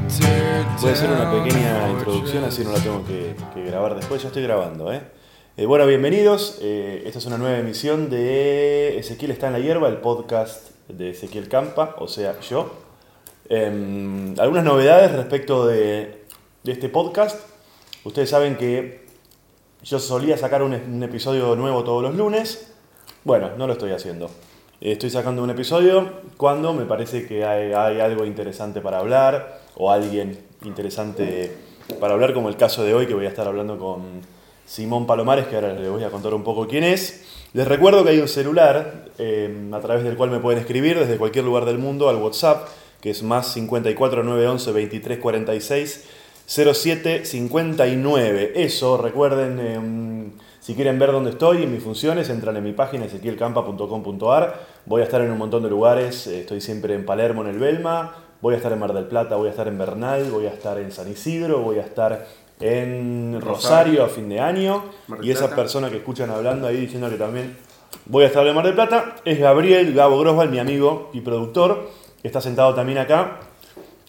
Voy 0.00 0.90
a 0.90 0.92
hacer 0.92 1.10
una 1.10 1.28
pequeña 1.28 1.90
introducción, 1.90 2.44
así 2.44 2.62
no 2.62 2.70
la 2.70 2.78
tengo 2.78 3.04
que, 3.04 3.34
que 3.52 3.64
grabar 3.64 3.96
después. 3.96 4.22
Ya 4.22 4.28
estoy 4.28 4.44
grabando, 4.44 4.92
¿eh? 4.92 5.00
Eh, 5.56 5.66
bueno, 5.66 5.86
bienvenidos. 5.86 6.58
Eh, 6.62 7.02
esta 7.04 7.18
es 7.18 7.26
una 7.26 7.36
nueva 7.36 7.58
emisión 7.58 8.08
de 8.08 8.96
Ezequiel 8.96 9.32
está 9.32 9.48
en 9.48 9.54
la 9.54 9.58
hierba, 9.58 9.88
el 9.88 9.96
podcast 9.96 10.70
de 10.86 11.10
Ezequiel 11.10 11.48
Campa, 11.48 11.96
o 11.98 12.06
sea, 12.06 12.38
yo. 12.38 12.70
Em, 13.48 14.38
algunas 14.38 14.62
novedades 14.62 15.10
respecto 15.10 15.66
de, 15.66 16.22
de 16.62 16.72
este 16.72 16.88
podcast. 16.88 17.40
Ustedes 18.04 18.30
saben 18.30 18.56
que 18.56 19.04
yo 19.82 19.98
solía 19.98 20.38
sacar 20.38 20.62
un, 20.62 20.74
un 20.74 21.02
episodio 21.02 21.56
nuevo 21.56 21.82
todos 21.82 22.04
los 22.04 22.14
lunes. 22.14 22.72
Bueno, 23.24 23.50
no 23.58 23.66
lo 23.66 23.72
estoy 23.72 23.90
haciendo. 23.90 24.30
Estoy 24.80 25.10
sacando 25.10 25.42
un 25.42 25.50
episodio 25.50 26.08
cuando 26.36 26.72
me 26.72 26.84
parece 26.84 27.26
que 27.26 27.44
hay, 27.44 27.72
hay 27.72 27.98
algo 27.98 28.24
interesante 28.24 28.80
para 28.80 29.00
hablar 29.00 29.66
o 29.78 29.90
alguien 29.90 30.38
interesante 30.64 31.52
para 32.00 32.14
hablar, 32.14 32.34
como 32.34 32.48
el 32.48 32.56
caso 32.56 32.84
de 32.84 32.94
hoy 32.94 33.06
que 33.06 33.14
voy 33.14 33.26
a 33.26 33.28
estar 33.28 33.46
hablando 33.46 33.78
con 33.78 34.20
Simón 34.66 35.06
Palomares, 35.06 35.46
que 35.46 35.54
ahora 35.54 35.72
les 35.72 35.90
voy 35.90 36.04
a 36.04 36.10
contar 36.10 36.34
un 36.34 36.44
poco 36.44 36.66
quién 36.66 36.84
es. 36.84 37.24
Les 37.54 37.66
recuerdo 37.66 38.04
que 38.04 38.10
hay 38.10 38.18
un 38.18 38.28
celular 38.28 39.06
eh, 39.18 39.70
a 39.72 39.80
través 39.80 40.04
del 40.04 40.16
cual 40.16 40.30
me 40.30 40.38
pueden 40.38 40.60
escribir 40.60 40.98
desde 40.98 41.16
cualquier 41.16 41.44
lugar 41.44 41.64
del 41.64 41.78
mundo 41.78 42.10
al 42.10 42.16
WhatsApp, 42.16 42.68
que 43.00 43.10
es 43.10 43.22
más 43.22 43.52
54 43.54 44.22
911 44.22 44.72
23 44.72 45.18
46 45.18 46.04
07 46.46 47.24
59. 47.24 48.52
Eso, 48.56 48.98
recuerden, 48.98 49.58
eh, 49.60 50.30
si 50.60 50.74
quieren 50.74 50.98
ver 50.98 51.12
dónde 51.12 51.30
estoy 51.30 51.62
en 51.62 51.72
mis 51.72 51.82
funciones, 51.82 52.28
entran 52.28 52.56
en 52.56 52.64
mi 52.64 52.72
página 52.72 53.06
ezequielcampa.com.ar. 53.06 54.66
Voy 54.84 55.00
a 55.00 55.04
estar 55.04 55.22
en 55.22 55.30
un 55.30 55.38
montón 55.38 55.62
de 55.62 55.70
lugares, 55.70 56.26
estoy 56.26 56.60
siempre 56.60 56.94
en 56.94 57.06
Palermo, 57.06 57.42
en 57.42 57.48
el 57.48 57.58
Belma, 57.58 58.27
voy 58.40 58.54
a 58.54 58.56
estar 58.56 58.72
en 58.72 58.78
Mar 58.78 58.92
del 58.92 59.06
Plata, 59.06 59.36
voy 59.36 59.48
a 59.48 59.50
estar 59.50 59.68
en 59.68 59.78
Bernal, 59.78 60.30
voy 60.30 60.46
a 60.46 60.50
estar 60.50 60.78
en 60.78 60.92
San 60.92 61.10
Isidro, 61.10 61.60
voy 61.60 61.78
a 61.78 61.82
estar 61.82 62.26
en 62.60 63.40
Rosario 63.40 64.04
a 64.04 64.08
fin 64.08 64.28
de 64.28 64.40
año. 64.40 64.84
Y 65.22 65.30
esa 65.30 65.54
persona 65.54 65.90
que 65.90 65.96
escuchan 65.96 66.30
hablando 66.30 66.66
ahí 66.66 66.76
diciendo 66.76 67.08
que 67.10 67.16
también 67.16 67.56
voy 68.06 68.24
a 68.24 68.26
estar 68.28 68.46
en 68.46 68.54
Mar 68.54 68.64
del 68.64 68.74
Plata 68.74 69.16
es 69.24 69.38
Gabriel 69.38 69.94
Gabo 69.94 70.18
Grosval, 70.18 70.50
mi 70.50 70.58
amigo 70.58 71.10
y 71.12 71.20
productor, 71.20 71.90
que 72.20 72.28
está 72.28 72.40
sentado 72.40 72.74
también 72.74 72.98
acá. 72.98 73.40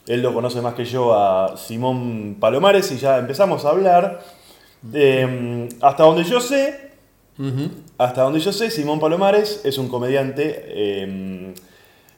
Él 0.07 0.21
lo 0.21 0.33
conoce 0.33 0.61
más 0.61 0.73
que 0.73 0.85
yo 0.85 1.13
a 1.13 1.55
Simón 1.55 2.37
Palomares 2.39 2.91
y 2.91 2.97
ya 2.97 3.17
empezamos 3.17 3.65
a 3.65 3.69
hablar. 3.69 4.39
de, 4.81 5.27
mm, 5.27 5.83
hasta 5.83 6.03
donde 6.03 6.23
yo 6.23 6.39
sé, 6.39 6.89
hasta 7.97 8.21
donde 8.21 8.39
yo 8.39 8.53
sé, 8.53 8.69
Simón 8.69 8.99
Palomares 8.99 9.61
es 9.65 9.77
un 9.77 9.89
comediante 9.89 10.63
eh, 10.67 11.53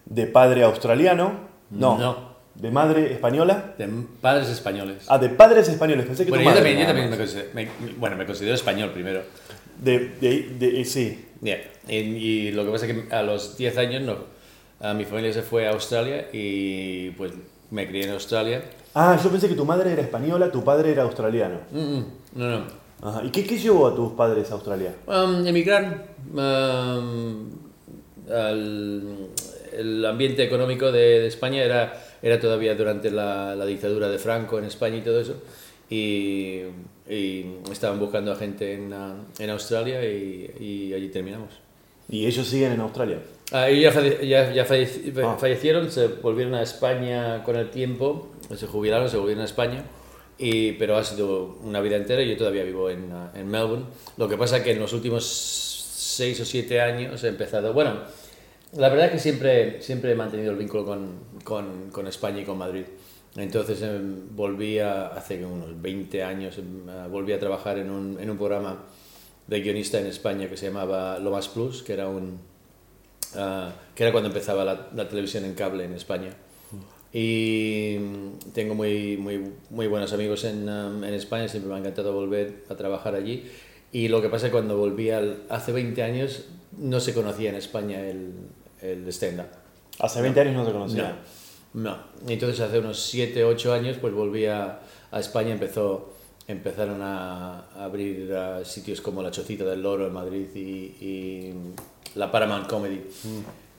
de 0.05 0.27
padre 0.27 0.63
australiano. 0.63 1.50
No, 1.71 1.97
No. 1.97 2.31
de 2.55 2.69
madre 2.71 3.13
española. 3.13 3.73
De 3.77 3.87
padres 4.21 4.49
españoles. 4.49 5.05
Ah, 5.07 5.17
de 5.17 5.29
padres 5.29 5.67
españoles. 5.69 6.05
Pensé 6.05 6.25
que 6.25 6.29
bueno, 6.31 6.43
tu 6.43 6.49
yo 6.49 6.55
madre, 6.55 6.61
también, 6.63 6.79
yo 6.81 6.87
también 6.87 7.09
me 7.09 7.17
considero, 7.17 7.47
me- 7.53 7.93
bueno, 7.97 8.15
me 8.17 8.25
considero 8.25 8.55
español 8.55 8.91
primero. 8.91 9.21
De, 9.79 9.99
de, 10.21 10.49
de- 10.59 10.81
eh, 10.81 10.85
sí. 10.85 11.25
Yeah. 11.41 11.57
Y, 11.87 11.95
y 11.95 12.51
lo 12.51 12.65
que 12.65 12.71
pasa 12.71 12.85
es 12.85 12.93
que 12.93 13.15
a 13.15 13.23
los 13.23 13.57
10 13.57 13.77
años 13.77 14.03
no, 14.03 14.15
a 14.87 14.93
mi 14.93 15.05
familia 15.05 15.33
se 15.33 15.41
fue 15.41 15.67
a 15.67 15.71
Australia 15.71 16.27
y 16.31 17.09
pues 17.11 17.31
me 17.71 17.87
crié 17.87 18.03
en 18.05 18.11
Australia. 18.11 18.61
Ah, 18.93 19.17
yo 19.23 19.29
pensé 19.31 19.47
que 19.47 19.55
tu 19.55 19.65
madre 19.65 19.93
era 19.93 20.01
española, 20.01 20.51
tu 20.51 20.63
padre 20.63 20.91
era 20.91 21.03
australiano. 21.03 21.59
Mm, 21.71 21.79
mm, 21.79 22.05
no, 22.35 22.49
no. 22.59 22.65
Ajá. 23.01 23.23
¿Y 23.23 23.31
qué, 23.31 23.43
qué 23.45 23.57
llevó 23.57 23.87
a 23.87 23.95
tus 23.95 24.11
padres 24.11 24.51
a 24.51 24.55
Australia? 24.55 24.93
Um, 25.07 25.47
emigrar 25.47 26.05
um, 26.33 27.49
al 28.29 29.29
el 29.77 30.05
ambiente 30.05 30.43
económico 30.43 30.91
de, 30.91 31.19
de 31.21 31.27
España 31.27 31.63
era, 31.63 31.93
era 32.21 32.39
todavía 32.39 32.75
durante 32.75 33.11
la, 33.11 33.55
la 33.55 33.65
dictadura 33.65 34.09
de 34.09 34.17
Franco 34.19 34.57
en 34.59 34.65
España 34.65 34.97
y 34.97 35.01
todo 35.01 35.19
eso. 35.19 35.35
Y, 35.89 36.61
y 37.09 37.45
estaban 37.71 37.99
buscando 37.99 38.31
a 38.31 38.35
gente 38.35 38.73
en, 38.73 38.93
en 39.39 39.49
Australia 39.49 40.03
y, 40.05 40.49
y 40.59 40.93
allí 40.93 41.09
terminamos. 41.09 41.49
Y 42.09 42.25
ellos 42.25 42.47
siguen 42.47 42.73
en 42.73 42.79
Australia. 42.81 43.19
Ah, 43.51 43.69
ellos 43.69 43.93
ya, 43.93 43.99
falle- 44.01 44.27
ya, 44.27 44.53
ya 44.53 44.65
falleci- 44.65 45.13
Ah. 45.23 45.37
fallecieron, 45.39 45.91
se 45.91 46.07
volvieron 46.07 46.55
a 46.55 46.61
España 46.61 47.43
con 47.43 47.57
el 47.57 47.69
tiempo, 47.69 48.29
se 48.55 48.67
jubilaron, 48.67 49.09
se 49.09 49.17
volvieron 49.17 49.41
a 49.41 49.45
España, 49.45 49.83
y, 50.37 50.71
pero 50.73 50.95
ha 50.97 51.03
sido 51.03 51.57
una 51.63 51.81
vida 51.81 51.97
entera 51.97 52.21
y 52.21 52.29
yo 52.29 52.37
todavía 52.37 52.63
vivo 52.63 52.89
en, 52.89 53.09
en 53.35 53.47
Melbourne. 53.47 53.85
Lo 54.17 54.29
que 54.29 54.37
pasa 54.37 54.57
es 54.57 54.63
que 54.63 54.71
en 54.71 54.79
los 54.79 54.93
últimos 54.93 55.25
seis 55.25 56.39
o 56.39 56.45
siete 56.45 56.79
años 56.79 57.21
he 57.23 57.27
empezado, 57.27 57.73
bueno, 57.73 57.95
la 58.73 58.89
verdad 58.89 59.07
es 59.07 59.11
que 59.13 59.19
siempre, 59.19 59.81
siempre 59.81 60.11
he 60.11 60.15
mantenido 60.15 60.51
el 60.51 60.57
vínculo 60.57 60.85
con, 60.85 61.15
con, 61.43 61.89
con 61.91 62.07
España 62.07 62.41
y 62.41 62.45
con 62.45 62.57
Madrid. 62.57 62.85
Entonces 63.35 63.81
em, 63.81 64.35
volví 64.35 64.79
a, 64.79 65.07
hace 65.07 65.45
unos 65.45 65.81
20 65.81 66.23
años, 66.23 66.57
em, 66.57 66.87
ah, 66.89 67.07
volví 67.09 67.33
a 67.33 67.39
trabajar 67.39 67.77
en 67.77 67.89
un, 67.89 68.17
en 68.19 68.29
un 68.29 68.37
programa 68.37 68.83
de 69.47 69.61
guionista 69.61 69.99
en 69.99 70.07
España 70.07 70.49
que 70.49 70.57
se 70.57 70.67
llamaba 70.67 71.19
Lo 71.19 71.31
Más 71.31 71.47
Plus, 71.49 71.83
que 71.83 71.93
era 71.93 72.07
un, 72.07 72.39
Ah, 73.35 73.71
que 73.95 74.03
era 74.03 74.11
cuando 74.11 74.27
empezaba 74.27 74.65
la, 74.65 74.89
la 74.93 75.07
televisión 75.07 75.45
en 75.45 75.53
cable 75.55 75.85
en 75.85 75.93
España. 75.93 76.31
Y 77.13 77.97
mm, 77.99 78.51
tengo 78.53 78.75
muy, 78.75 79.17
muy, 79.17 79.41
muy 79.69 79.87
buenos 79.87 80.13
amigos 80.13 80.43
en, 80.43 80.67
um, 80.69 81.03
en 81.03 81.13
España, 81.13 81.47
siempre 81.47 81.69
me 81.69 81.75
ha 81.75 81.79
encantado 81.79 82.13
volver 82.13 82.63
a 82.69 82.75
trabajar 82.75 83.15
allí. 83.15 83.45
Y 83.93 84.07
lo 84.09 84.21
que 84.21 84.29
pasa 84.29 84.47
es 84.47 84.51
que 84.51 84.57
cuando 84.57 84.77
volví 84.77 85.09
al- 85.11 85.43
hace 85.49 85.71
20 85.71 86.03
años 86.03 86.45
no 86.77 86.99
se 86.99 87.13
conocía 87.13 87.49
en 87.49 87.55
España 87.55 88.01
el, 88.05 88.31
el 88.81 89.07
stand-up. 89.09 89.47
Hace 89.99 90.21
20 90.21 90.39
años 90.41 90.55
no 90.55 90.65
se 90.65 90.71
conocían. 90.71 91.15
No. 91.73 91.97
Entonces 92.27 92.59
hace 92.59 92.79
unos 92.79 92.99
7, 92.99 93.43
8 93.43 93.73
años 93.73 93.97
pues 93.99 94.13
volví 94.13 94.45
a, 94.45 94.79
a 95.11 95.19
España, 95.19 95.51
empezó, 95.51 96.13
empezaron 96.47 97.01
a, 97.01 97.59
a 97.75 97.83
abrir 97.85 98.33
sitios 98.63 98.99
como 99.01 99.21
La 99.21 99.31
Chocita 99.31 99.63
del 99.63 99.81
Loro 99.81 100.07
en 100.07 100.13
Madrid 100.13 100.47
y, 100.55 100.59
y 100.59 101.53
la 102.15 102.31
Paramount 102.31 102.67
Comedy. 102.67 103.01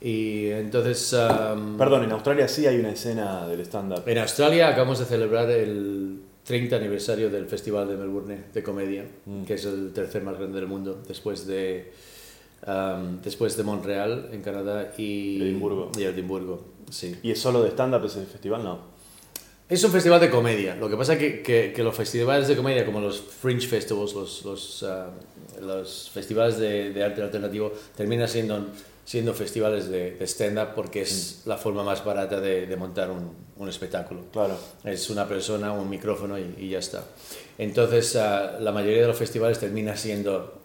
Y 0.01 0.47
entonces... 0.49 1.13
am, 1.13 1.77
Perdón, 1.77 2.03
en 2.03 2.11
Australia 2.11 2.47
sí 2.47 2.65
hay 2.67 2.77
una 2.77 2.91
escena 2.91 3.47
del 3.47 3.61
stand-up. 3.61 4.03
en 4.07 4.17
Australia 4.17 4.69
acabamos 4.69 4.99
de 4.99 5.05
celebrar 5.05 5.49
el 5.49 6.19
30 6.45 6.75
aniversario 6.75 7.29
del 7.29 7.45
Festival 7.45 7.87
de 7.87 7.95
Melbourne 7.95 8.43
de 8.53 8.63
Comedia, 8.63 9.05
que 9.47 9.53
es 9.53 9.65
el 9.65 9.93
tercer 9.93 10.23
más 10.23 10.37
grande 10.37 10.59
del 10.59 10.67
mundo, 10.67 11.01
después 11.07 11.47
de, 11.47 11.93
am, 12.65 13.21
después 13.21 13.55
de 13.57 13.63
Montreal, 13.63 14.29
en 14.31 14.41
Canadá, 14.41 14.93
y 14.97 15.41
Edimburgo. 15.41 15.91
Y 15.97 16.03
Edimburgo, 16.03 16.63
sí. 16.89 17.15
¿Y 17.23 17.31
es 17.31 17.39
solo 17.39 17.63
de 17.63 17.69
stand-up 17.69 18.05
ese 18.05 18.25
festival? 18.25 18.63
No. 18.63 18.93
Es 19.69 19.83
un 19.83 19.91
festival 19.91 20.19
de 20.19 20.29
comedia. 20.29 20.75
Lo 20.75 20.89
que 20.89 20.97
pasa 20.97 21.13
es 21.13 21.19
que, 21.19 21.41
que, 21.41 21.73
que 21.73 21.83
los 21.83 21.95
festivales 21.95 22.47
de 22.47 22.55
comedia, 22.55 22.85
como 22.85 22.99
los 22.99 23.19
Fringe 23.21 23.67
Festivals, 23.67 24.13
los, 24.13 24.45
los, 24.45 24.83
ah, 24.83 25.09
los 25.61 26.09
festivales 26.11 26.57
de, 26.57 26.91
de 26.91 27.03
arte 27.03 27.21
alternativo, 27.21 27.71
terminan 27.95 28.27
siendo, 28.27 28.67
siendo 29.05 29.33
festivales 29.33 29.89
de, 29.89 30.11
de 30.11 30.27
stand-up 30.27 30.75
porque 30.75 31.01
es 31.01 31.43
la 31.45 31.57
forma 31.57 31.83
más 31.83 32.03
barata 32.03 32.39
de, 32.41 32.67
de 32.67 32.75
montar 32.75 33.09
un, 33.09 33.31
un 33.55 33.69
espectáculo. 33.69 34.25
Claro. 34.31 34.57
Es 34.83 35.09
una 35.09 35.27
persona, 35.27 35.71
un 35.71 35.89
micrófono 35.89 36.37
y, 36.37 36.55
y 36.59 36.69
ya 36.69 36.79
está. 36.79 37.05
Entonces, 37.57 38.15
ah, 38.17 38.57
la 38.59 38.73
mayoría 38.73 39.01
de 39.01 39.07
los 39.07 39.17
festivales 39.17 39.59
termina 39.59 39.95
siendo, 39.95 40.61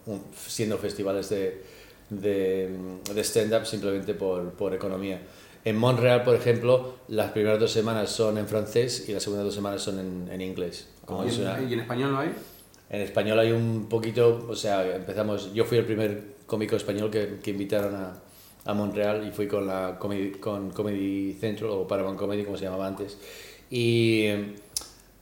siendo 0.46 0.76
festivales 0.76 1.30
de, 1.30 1.77
de, 2.10 2.70
de 3.14 3.20
stand-up 3.24 3.66
simplemente 3.66 4.14
por, 4.14 4.50
por 4.52 4.74
economía. 4.74 5.20
En 5.64 5.76
Montreal, 5.76 6.22
por 6.24 6.34
ejemplo, 6.34 6.94
las 7.08 7.32
primeras 7.32 7.58
dos 7.60 7.72
semanas 7.72 8.10
son 8.10 8.38
en 8.38 8.46
francés 8.46 9.08
y 9.08 9.12
las 9.12 9.22
segundas 9.22 9.44
dos 9.44 9.54
semanas 9.54 9.82
son 9.82 9.98
en, 9.98 10.28
en 10.32 10.40
inglés. 10.40 10.88
Como 11.04 11.26
¿Y 11.26 11.30
una- 11.40 11.58
en, 11.58 11.68
y 11.70 11.72
en 11.74 11.80
español 11.80 12.12
no 12.12 12.20
hay? 12.20 12.30
en 12.90 13.00
español 13.02 13.38
hay 13.38 13.52
un 13.52 13.86
poquito, 13.88 14.46
o 14.48 14.56
sea, 14.56 14.96
empezamos, 14.96 15.52
yo 15.52 15.64
fui 15.66 15.76
el 15.76 15.84
primer 15.84 16.22
cómico 16.46 16.74
español 16.76 17.10
que, 17.10 17.38
que 17.42 17.50
invitaron 17.50 17.94
a, 17.94 18.14
a 18.64 18.72
Montreal 18.74 19.26
y 19.28 19.30
fui 19.30 19.46
con 19.46 19.66
la 19.66 19.98
Comedy, 19.98 20.30
con 20.32 20.70
Comedy 20.70 21.34
Central 21.38 21.70
o 21.70 21.86
Paramount 21.86 22.18
Comedy, 22.18 22.44
como 22.44 22.56
se 22.56 22.64
llamaba 22.64 22.86
antes. 22.86 23.18
Y 23.70 24.28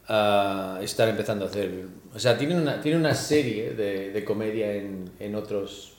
ah, 0.08 0.78
están 0.82 1.08
empezando 1.08 1.44
a 1.44 1.48
hacer, 1.48 1.86
o 2.14 2.18
sea, 2.18 2.38
tienen 2.38 2.58
una, 2.60 2.80
tienen 2.80 3.00
una 3.00 3.14
serie 3.14 3.70
de, 3.74 4.12
de 4.12 4.24
comedia 4.24 4.72
en, 4.74 5.10
en 5.18 5.34
otros, 5.34 5.94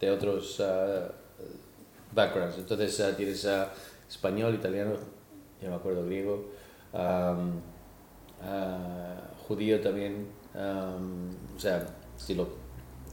de 0.00 0.10
otros 0.10 0.60
ah, 0.60 1.12
backgrounds. 2.12 2.58
Entonces 2.58 2.98
ah, 3.00 3.14
tienes 3.16 3.44
ah, 3.46 3.72
español, 4.08 4.54
italiano, 4.54 4.92
ya 5.62 5.68
me 5.68 5.76
acuerdo, 5.76 6.04
griego, 6.06 6.50
ah, 6.94 7.36
judío 9.46 9.80
también, 9.80 10.28
am, 10.54 11.28
o 11.56 11.60
sea, 11.60 11.86
estilo, 12.16 12.48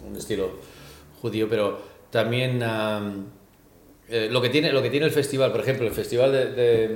un 0.08 0.16
estilo 0.16 0.52
judío, 1.22 1.50
pero 1.50 1.80
también 2.10 2.64
am, 2.64 3.26
eh, 4.08 4.30
lo, 4.32 4.42
que 4.42 4.50
tiene, 4.50 4.72
lo 4.72 4.82
que 4.82 4.90
tiene 4.90 5.08
el 5.08 5.12
festival, 5.12 5.52
por 5.52 5.60
ejemplo, 5.60 5.86
el 5.86 5.94
festival 5.94 6.32
de, 6.32 6.94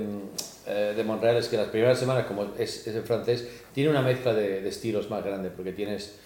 eh, 0.67 0.93
de 0.95 1.03
Montreal 1.03 1.35
es 1.35 1.49
que 1.49 1.57
las 1.57 1.67
primeras 1.67 1.99
semanas, 1.99 2.25
como 2.25 2.45
es, 2.57 2.87
es 2.87 2.95
en 2.95 3.03
francés, 3.03 3.47
tiene 3.73 3.89
una 3.89 4.01
mezcla 4.01 4.33
de, 4.33 4.61
de 4.61 4.69
estilos 4.69 5.09
más 5.09 5.25
grande, 5.25 5.49
porque 5.49 5.73
tienes 5.73 6.17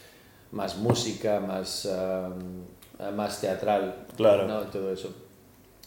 más 0.51 0.77
música, 0.77 1.39
más, 1.39 1.88
más 3.15 3.42
teatral, 3.42 4.06
Claro. 4.18 4.47
¿no? 4.47 4.62
todo 4.63 4.92
eso. 4.92 5.13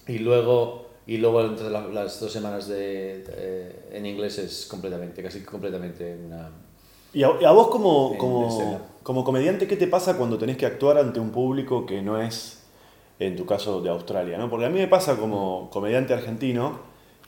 Y 0.07 0.19
luego, 0.19 0.89
y 1.07 1.17
luego 1.19 1.43
las 1.43 2.21
dos 2.21 2.33
semanas 2.33 2.69
de, 2.69 3.23
de- 3.25 3.97
en 3.97 4.07
inglés 4.07 4.39
es 4.39 4.67
completamente, 4.67 5.23
casi 5.23 5.43
completamente 5.43 6.17
una... 6.27 6.51
¿Y 7.13 7.23
a, 7.23 7.31
y 7.41 7.45
a 7.45 7.51
vos 7.53 7.69
como, 7.69 8.17
como, 8.19 8.81
como 9.03 9.25
comediante, 9.25 9.67
qué 9.67 9.77
te 9.77 9.87
pasa 9.87 10.17
cuando 10.19 10.37
tenés 10.39 10.57
que 10.59 10.67
actuar 10.67 10.99
ante 10.99 11.19
un 11.21 11.31
público 11.31 11.87
que 11.87 12.03
no 12.03 12.21
es, 12.21 12.65
en 13.19 13.35
tu 13.37 13.47
caso, 13.47 13.81
de 13.81 13.89
Australia? 13.89 14.37
¿no? 14.37 14.51
Porque 14.51 14.67
a 14.67 14.71
mí 14.71 14.79
me 14.79 14.89
pasa 14.89 15.17
como 15.17 15.71
comediante 15.71 16.13
argentino 16.13 16.81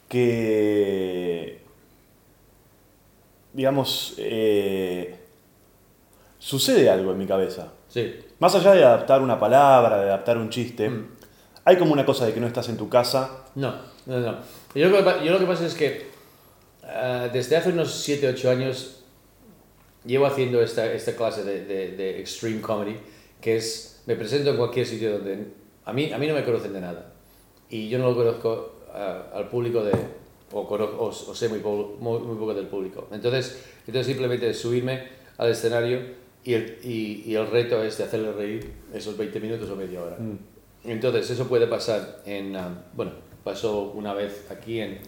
que, 0.09 1.61
digamos, 3.55 4.15
eh, 4.19 5.17
sucede 6.39 6.91
algo 6.91 7.13
en 7.13 7.19
mi 7.19 7.27
cabeza. 7.27 7.73
Sí, 7.89 8.15
Más 8.41 8.55
allá 8.55 8.73
de 8.73 8.85
adaptar 8.85 9.23
una 9.23 9.39
palabra, 9.39 9.99
de 9.99 10.09
adaptar 10.09 10.37
un 10.39 10.51
chiste, 10.51 10.89
Mm. 10.91 11.07
hay 11.65 11.77
como 11.77 11.93
una 11.93 12.05
cosa 12.05 12.27
de 12.27 12.33
que 12.35 12.41
no 12.41 12.47
estás 12.47 12.69
en 12.69 12.77
tu 12.77 12.89
casa. 12.89 13.31
no, 13.55 13.75
no, 14.07 14.19
no. 14.19 14.39
Yo 14.75 14.89
lo 14.89 15.05
que, 15.05 15.25
yo 15.25 15.33
lo 15.33 15.39
que 15.39 15.47
pasa 15.47 15.67
es 15.67 15.75
que 15.75 16.09
ah, 16.85 17.29
desde 17.33 17.57
hace 17.57 17.69
unos 17.71 17.93
7, 18.03 18.29
8 18.29 18.51
años 18.51 19.03
llevo 20.05 20.27
haciendo 20.27 20.63
esta, 20.63 20.91
esta 20.93 21.15
clase 21.15 21.45
de, 21.45 21.65
de, 21.65 21.97
de 21.97 22.21
extreme 22.21 22.61
comedy, 22.61 22.97
que 23.41 23.57
es, 23.57 24.03
me 24.07 24.17
presento 24.17 24.51
en 24.51 24.57
cualquier 24.57 24.87
sitio 24.87 25.13
donde 25.13 25.49
a 25.85 25.93
mí, 25.93 26.13
a 26.13 26.19
mí 26.19 26.27
no 26.27 26.35
me 26.35 26.45
conocen 26.45 26.73
de 26.73 26.81
nada. 26.81 27.13
Y 27.69 27.89
yo 27.89 27.99
no 27.99 28.09
lo 28.11 28.17
conozco 28.17 28.77
ah, 28.95 29.25
al 29.35 29.49
público 29.49 29.83
de, 29.85 29.93
o, 30.53 30.67
cono- 30.67 30.91
o, 30.99 31.07
o 31.09 31.35
sé 31.35 31.49
muy, 31.49 31.59
po- 31.59 31.97
muy, 32.01 32.19
muy 32.21 32.37
poco 32.37 32.55
del 32.55 32.67
público. 32.67 33.09
Entonces, 33.13 33.63
entonces 33.87 34.07
simplemente 34.07 34.53
subirme 34.55 35.09
al 35.37 35.51
escenario 35.51 36.01
y 36.45 36.55
el, 36.55 36.79
y, 36.83 37.23
y 37.27 37.35
el 37.35 37.47
reto 37.51 37.83
es 37.83 37.99
de 37.99 38.05
hacerle 38.05 38.33
reír 38.33 38.71
esos 38.95 39.17
20 39.17 39.41
minutos 39.41 39.69
o 39.71 39.77
media 39.77 40.03
hora. 40.03 40.17
Entonces, 40.85 41.29
eso 41.31 41.47
puede 41.49 41.67
pasar 41.67 42.23
en... 42.25 42.57
ah, 42.57 42.85
bueno, 42.95 43.13
pasó 43.45 43.93
una 43.95 44.15
vez 44.15 44.47
aquí 44.51 44.81
en, 44.81 44.99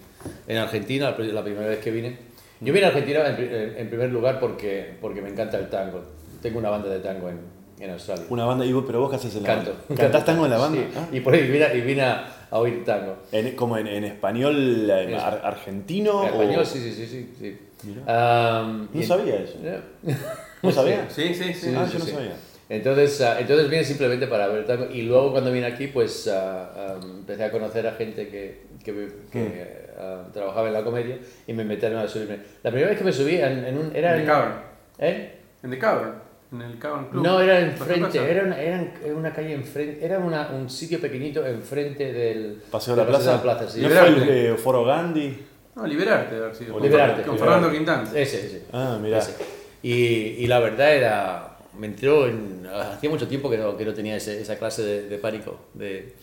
en 0.47 0.57
Argentina, 0.59 1.11
la 1.11 1.17
pri- 1.17 1.33
la 1.33 1.43
primera 1.43 1.67
vez 1.67 1.79
que 1.79 1.91
vine. 1.91 2.19
Yo 2.61 2.73
vine 2.73 2.85
a 2.87 2.89
Argentina 2.91 3.27
en, 3.27 3.37
pri- 3.37 3.49
en- 3.51 3.77
en 3.79 3.89
primer 3.89 4.11
lugar 4.11 4.39
porque, 4.39 4.97
porque 5.01 5.23
me 5.23 5.31
encanta 5.31 5.59
el 5.59 5.69
tango. 5.71 6.03
Tengo 6.43 6.59
una 6.59 6.69
banda 6.71 6.89
de 6.91 7.01
tango 7.01 7.31
en, 7.31 7.39
en 7.81 7.91
Australia. 7.91 8.25
Una 8.29 8.45
banda, 8.45 8.67
y 8.67 8.73
vos, 8.73 8.85
pero 8.87 9.01
vos 9.01 9.11
qué 9.11 9.17
haces 9.17 9.35
en 9.37 9.43
la 9.45 9.49
Canto. 9.55 9.75
banda? 9.89 10.03
¿Cantás 10.03 10.25
tango 10.27 10.45
en 10.45 10.51
la 10.51 10.59
banda? 10.59 10.79
Sí, 10.81 10.87
Ah. 10.97 11.09
y 11.11 11.21
por 11.21 11.33
ahí 11.35 11.51
vine, 11.51 11.67
y 11.75 11.81
vine 11.81 12.03
a, 12.03 12.47
a 12.51 12.59
oír 12.59 12.85
tango. 12.85 13.17
En- 13.33 13.57
como 13.57 13.79
en, 13.79 13.87
en 13.87 14.05
español 14.05 14.91
eh, 14.91 15.17
ar- 15.17 15.41
argentino. 15.43 16.23
En 16.25 16.29
español, 16.35 16.61
o- 16.61 16.65
sí, 16.67 16.79
sí, 16.81 17.07
sí, 17.07 17.31
sí. 17.39 17.59
No 17.87 19.03
sabía 19.07 19.37
eso. 19.37 19.59
Yeah. 19.63 19.83
¿No 20.63 20.71
sabías? 20.71 21.13
Sí, 21.13 21.35
sí, 21.35 21.45
sí. 21.45 21.55
Sí, 21.55 21.75
ah, 21.77 21.87
sí, 21.87 21.93
yo 21.95 21.99
no 21.99 22.05
sí. 22.05 22.11
sabía. 22.13 22.37
Entonces, 22.69 23.21
ah, 23.21 23.39
entonces 23.39 23.69
vine 23.69 23.85
simplemente 23.85 24.27
para 24.29 24.47
ver 24.49 24.65
tango 24.67 24.87
y 24.91 25.03
luego 25.03 25.33
cuando 25.33 25.53
vine 25.53 25.67
aquí 25.67 25.89
pues 25.89 26.27
ah, 26.29 26.73
ah, 26.75 27.01
empecé 27.03 27.45
a 27.45 27.51
conocer 27.51 27.87
a 27.87 27.93
gente 27.93 28.29
que, 28.29 28.63
que, 28.83 29.09
que, 29.31 29.87
ah, 29.99 30.23
trabajaba 30.33 30.69
en 30.69 30.75
la 30.75 30.83
comedia 30.85 31.19
y 31.47 31.53
me 31.53 31.65
metieron 31.65 31.99
a 31.99 32.09
subirme. 32.09 32.39
La 32.63 32.71
primera 32.71 32.89
vez 32.91 32.99
que 32.99 33.05
me 33.05 33.13
subí 33.13 33.37
en, 33.37 33.65
en 33.65 33.77
un... 33.77 33.95
Era 33.95 34.15
En 34.15 34.21
en, 34.21 34.27
The 34.27 34.33
Cavern. 34.33 34.53
¿Eh? 34.99 35.35
En 35.63 35.71
The 35.71 35.79
Cavern. 35.79 36.15
En 36.53 36.63
el 36.63 36.79
Cavern 36.79 37.07
Club. 37.07 37.23
No, 37.25 37.41
era 37.41 37.55
¿Por 37.77 37.87
qué 37.89 37.95
enfrente, 37.95 38.31
era 38.31 38.45
una, 38.45 38.61
era 38.61 38.93
una 39.17 39.33
calle 39.33 39.55
enfrente, 39.55 40.05
era 40.05 40.19
una, 40.19 40.51
un 40.51 40.71
sitio 40.71 41.01
pequeñito 41.01 41.45
enfrente 41.47 42.13
del 42.13 42.63
¿Paseo 42.71 42.95
de 42.95 43.03
la 43.03 43.09
Plaza? 43.09 43.43
Plaza, 43.43 43.69
sí. 43.69 43.81
¿No 43.83 43.89
fue 43.89 43.99
el 44.07 44.15
Liberarte. 44.15 44.51
eh, 44.51 44.55
Foro 44.57 44.85
Gandhi? 44.85 45.47
No, 45.75 45.87
Liberarte, 45.87 46.37
haber 46.37 46.55
sido. 46.55 46.73
O 46.73 46.79
Con- 46.79 46.83
Liberarte, 46.87 47.23
Con. 47.23 47.39
Fernando 47.39 47.71
Quintana. 47.71 48.03
Ese, 48.15 48.47
ese. 48.47 48.63
Ah, 48.73 48.99
mirá. 49.01 49.19
Ese. 49.19 49.35
Y, 49.83 49.93
y 49.95 50.47
la 50.47 50.61
verdad 50.61 50.95
era, 50.95 51.57
me 51.79 51.89
entró 51.89 52.27
en, 52.29 52.67
hacía 52.73 53.11
mucho 53.11 53.27
tiempo 53.27 53.51
que 53.51 53.59
no, 53.59 53.77
que 53.77 53.85
no 53.85 53.93
tenía 53.95 54.17
ese- 54.17 54.41
esa 54.41 54.57
clase 54.59 54.83
de, 54.83 55.09
de 55.09 55.19
pánico, 55.19 55.59
de, 55.75 56.15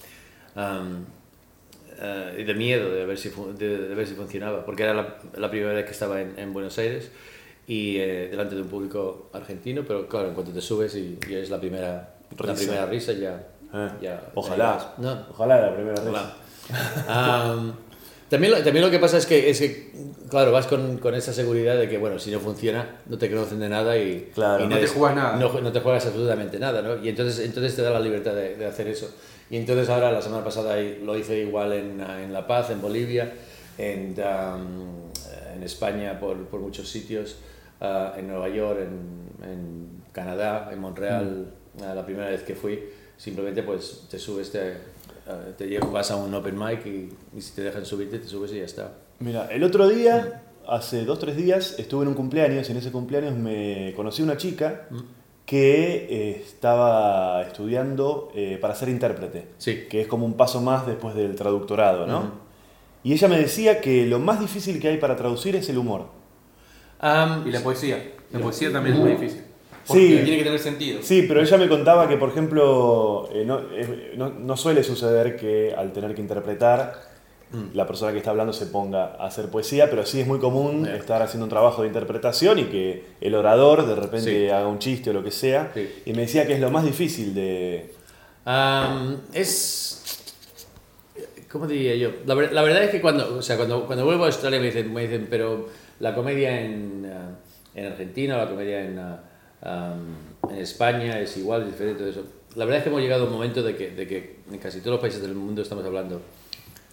eh, 2.01 2.35
y 2.39 2.43
de 2.43 2.53
miedo 2.53 2.89
de 2.91 3.05
ver, 3.05 3.17
si, 3.17 3.29
de, 3.57 3.77
de 3.89 3.95
ver 3.95 4.07
si 4.07 4.13
funcionaba, 4.15 4.65
porque 4.65 4.83
era 4.83 4.93
la, 4.93 5.17
la 5.37 5.49
primera 5.49 5.73
vez 5.73 5.85
que 5.85 5.91
estaba 5.91 6.21
en, 6.21 6.37
en 6.39 6.53
Buenos 6.53 6.77
Aires 6.77 7.11
y 7.67 7.97
eh, 7.97 8.29
delante 8.31 8.55
de 8.55 8.61
un 8.61 8.69
público 8.69 9.29
argentino, 9.33 9.83
pero 9.85 10.07
claro, 10.07 10.29
en 10.29 10.33
cuanto 10.33 10.51
te 10.51 10.61
subes 10.61 10.95
y, 10.95 11.19
y 11.29 11.33
es 11.35 11.49
la 11.49 11.59
primera 11.59 12.15
la 12.39 12.53
Risa. 12.53 12.55
primera 12.55 12.85
risa 12.85 13.11
ya... 13.13 13.47
Eh, 13.73 13.89
ya 14.01 14.21
ojalá. 14.35 14.77
ya- 14.97 15.03
no, 15.03 15.25
Ojalá 15.31 15.61
la 15.61 15.75
primera. 15.75 16.01
Hola. 16.01 16.33
Am, 18.29 18.39
también, 18.39 18.53
lo, 18.53 18.63
también 18.63 18.85
lo 18.85 18.91
que 18.91 18.99
pasa 18.99 19.17
es 19.17 19.25
que, 19.25 19.49
es 19.49 19.59
que 19.59 19.91
claro, 20.29 20.51
vas 20.51 20.67
con, 20.67 20.97
con 20.97 21.15
esa 21.15 21.33
seguridad 21.33 21.77
de 21.77 21.89
que, 21.89 21.97
bueno, 21.97 22.19
si 22.19 22.31
no 22.31 22.39
funciona, 22.39 23.01
no 23.07 23.17
te 23.17 23.29
conocen 23.29 23.59
de 23.59 23.69
nada 23.69 23.97
y, 23.97 24.31
Claro, 24.33 24.65
y 24.65 24.67
no 24.67 24.77
te 24.77 24.87
juegas 24.87 25.15
nada. 25.15 25.37
No, 25.37 25.59
no 25.61 25.71
te 25.71 25.79
juegas 25.79 26.05
absolutamente 26.05 26.59
nada, 26.59 26.81
¿no? 26.81 27.03
Y 27.03 27.09
entonces, 27.09 27.45
entonces 27.45 27.75
te 27.75 27.81
da 27.81 27.91
la 27.91 27.99
libertad 27.99 28.33
de, 28.35 28.55
de 28.55 28.65
hacer 28.65 28.87
eso. 28.87 29.09
Y 29.49 29.57
entonces 29.57 29.89
ahora, 29.89 30.11
la 30.11 30.21
semana 30.21 30.43
pasada, 30.43 30.77
lo 30.77 31.17
hice 31.17 31.39
igual 31.39 31.73
en, 31.73 32.01
en 32.01 32.31
La 32.31 32.45
Paz, 32.45 32.69
en 32.69 32.81
Bolivia, 32.81 33.33
en, 33.77 34.15
am, 34.21 35.09
en 35.55 35.63
España, 35.63 36.19
por, 36.19 36.45
por 36.45 36.59
muchos 36.59 36.87
sitios, 36.87 37.37
ah, 37.81 38.13
en 38.17 38.27
Nueva 38.27 38.49
York, 38.49 38.79
en, 38.81 39.49
en 39.49 40.03
Canadá, 40.11 40.69
en 40.71 40.79
Montreal, 40.79 41.51
ah, 41.81 41.95
la 41.95 42.05
primera 42.05 42.29
vez 42.29 42.43
que 42.43 42.53
fui, 42.53 42.79
simplemente 43.17 43.63
pues 43.63 44.05
te 44.09 44.19
subes, 44.19 44.51
te, 44.51 44.77
ah, 45.29 45.39
te 45.57 45.67
llevas, 45.67 45.91
vas 45.91 46.11
a 46.11 46.15
un 46.15 46.33
open 46.33 46.57
mic 46.57 46.85
y, 46.85 47.09
y 47.37 47.41
si 47.41 47.53
te 47.53 47.61
dejan 47.61 47.85
subirte, 47.85 48.19
te 48.19 48.27
subes 48.27 48.51
y 48.51 48.57
ya 48.57 48.65
está. 48.65 48.93
Mira, 49.19 49.47
el 49.51 49.63
otro 49.63 49.87
día, 49.87 50.43
hace 50.67 51.05
dos 51.05 51.19
tres 51.19 51.35
días, 51.35 51.77
estuve 51.77 52.03
en 52.03 52.09
un 52.09 52.15
cumpleaños 52.15 52.67
y 52.69 52.71
en 52.71 52.77
ese 52.77 52.91
cumpleaños 52.91 53.35
me 53.35 53.93
conocí 53.95 54.21
una 54.21 54.37
chica 54.37 54.87
que 55.45 56.07
eh, 56.09 56.43
estaba 56.45 57.41
estudiando 57.41 58.31
eh, 58.35 58.59
para 58.61 58.75
ser 58.75 58.89
intérprete. 58.89 59.47
Sí. 59.57 59.87
Que 59.89 60.01
es 60.01 60.07
como 60.07 60.25
un 60.25 60.33
paso 60.33 60.61
más 60.61 60.85
después 60.85 61.15
del 61.15 61.35
traductorado, 61.35 62.05
¿no? 62.05 62.49
Y 63.03 63.13
ella 63.13 63.27
me 63.27 63.39
decía 63.39 63.81
que 63.81 64.05
lo 64.05 64.19
más 64.19 64.39
difícil 64.39 64.79
que 64.79 64.89
hay 64.89 64.97
para 64.97 65.15
traducir 65.15 65.55
es 65.55 65.67
el 65.69 65.77
humor. 65.77 66.07
Am, 66.99 67.47
Y 67.47 67.51
la 67.51 67.61
poesía. 67.61 68.13
La 68.31 68.39
poesía 68.39 68.71
también 68.71 68.95
es 68.95 69.01
muy 69.01 69.11
difícil. 69.11 69.41
Sí. 69.93 70.07
Porque 70.09 70.23
tiene 70.23 70.37
que 70.37 70.43
tener 70.43 70.59
sentido. 70.59 70.99
Sí, 71.01 71.25
pero 71.27 71.41
ella 71.41 71.57
me 71.57 71.67
contaba 71.67 72.07
que, 72.07 72.17
por 72.17 72.29
ejemplo, 72.29 73.29
eh, 73.33 73.43
no, 73.45 73.59
eh, 73.73 74.13
no- 74.17 74.29
no 74.29 74.57
suele 74.57 74.83
suceder 74.83 75.35
que 75.35 75.73
al 75.77 75.91
tener 75.93 76.13
que 76.15 76.21
interpretar, 76.21 77.09
la 77.73 77.87
persona 77.87 78.11
que 78.11 78.19
está 78.19 78.29
hablando 78.29 78.53
se 78.53 78.67
ponga 78.67 79.15
a 79.15 79.25
hacer 79.25 79.47
poesía, 79.49 79.89
pero 79.89 80.05
sí 80.05 80.21
es 80.21 80.27
muy 80.27 80.37
común 80.37 80.85
Yeah. 80.85 80.95
estar 80.97 81.21
haciendo 81.23 81.45
un 81.45 81.49
trabajo 81.49 81.81
de 81.81 81.87
interpretación 81.87 82.59
y 82.59 82.65
que 82.65 83.03
el 83.21 83.33
orador 83.33 83.87
de 83.87 83.95
repente 83.95 84.45
Sí. 84.45 84.49
haga 84.49 84.67
un 84.67 84.77
chiste 84.77 85.09
o 85.09 85.13
lo 85.13 85.23
que 85.23 85.31
sea. 85.31 85.71
Sí. 85.73 85.89
Y 86.05 86.13
me 86.13 86.21
decía 86.21 86.45
que 86.45 86.53
es 86.53 86.59
lo 86.59 86.69
más 86.69 86.85
difícil 86.85 87.33
de... 87.33 87.91
Am, 88.45 89.17
es. 89.33 89.95
¿Cómo 91.51 91.65
diría 91.65 91.95
yo? 91.95 92.11
La, 92.27 92.35
ver- 92.35 92.53
la 92.53 92.61
verdad 92.61 92.83
es 92.83 92.91
que 92.91 93.01
cuando, 93.01 93.37
o 93.37 93.41
sea, 93.41 93.57
cuando, 93.57 93.85
cuando 93.87 94.05
vuelvo 94.05 94.23
a 94.25 94.27
Australia 94.27 94.59
me 94.59 94.67
dicen, 94.67 94.93
me 94.93 95.01
dicen 95.01 95.25
pero 95.29 95.67
la 95.99 96.13
comedia 96.13 96.61
en, 96.61 97.11
ah, 97.11 97.31
en 97.73 97.85
Argentina 97.87 98.37
la 98.37 98.47
comedia 98.47 98.81
en, 98.85 98.99
am, 99.61 100.15
en 100.49 100.57
España 100.57 101.19
es 101.19 101.35
igual, 101.37 101.61
es 101.63 101.67
diferente, 101.71 101.99
todo 101.99 102.09
eso. 102.09 102.23
La 102.55 102.65
verdad 102.65 102.79
es 102.79 102.83
que 102.83 102.89
hemos 102.89 103.01
llegado 103.01 103.23
a 103.23 103.27
un 103.27 103.33
momento 103.33 103.61
de 103.61 103.75
que, 103.75 103.91
de 103.91 104.07
que 104.07 104.37
en 104.51 104.57
casi 104.57 104.79
todos 104.79 104.93
los 104.93 104.99
países 105.01 105.21
del 105.21 105.35
mundo 105.35 105.61
estamos 105.61 105.85
hablando. 105.85 106.21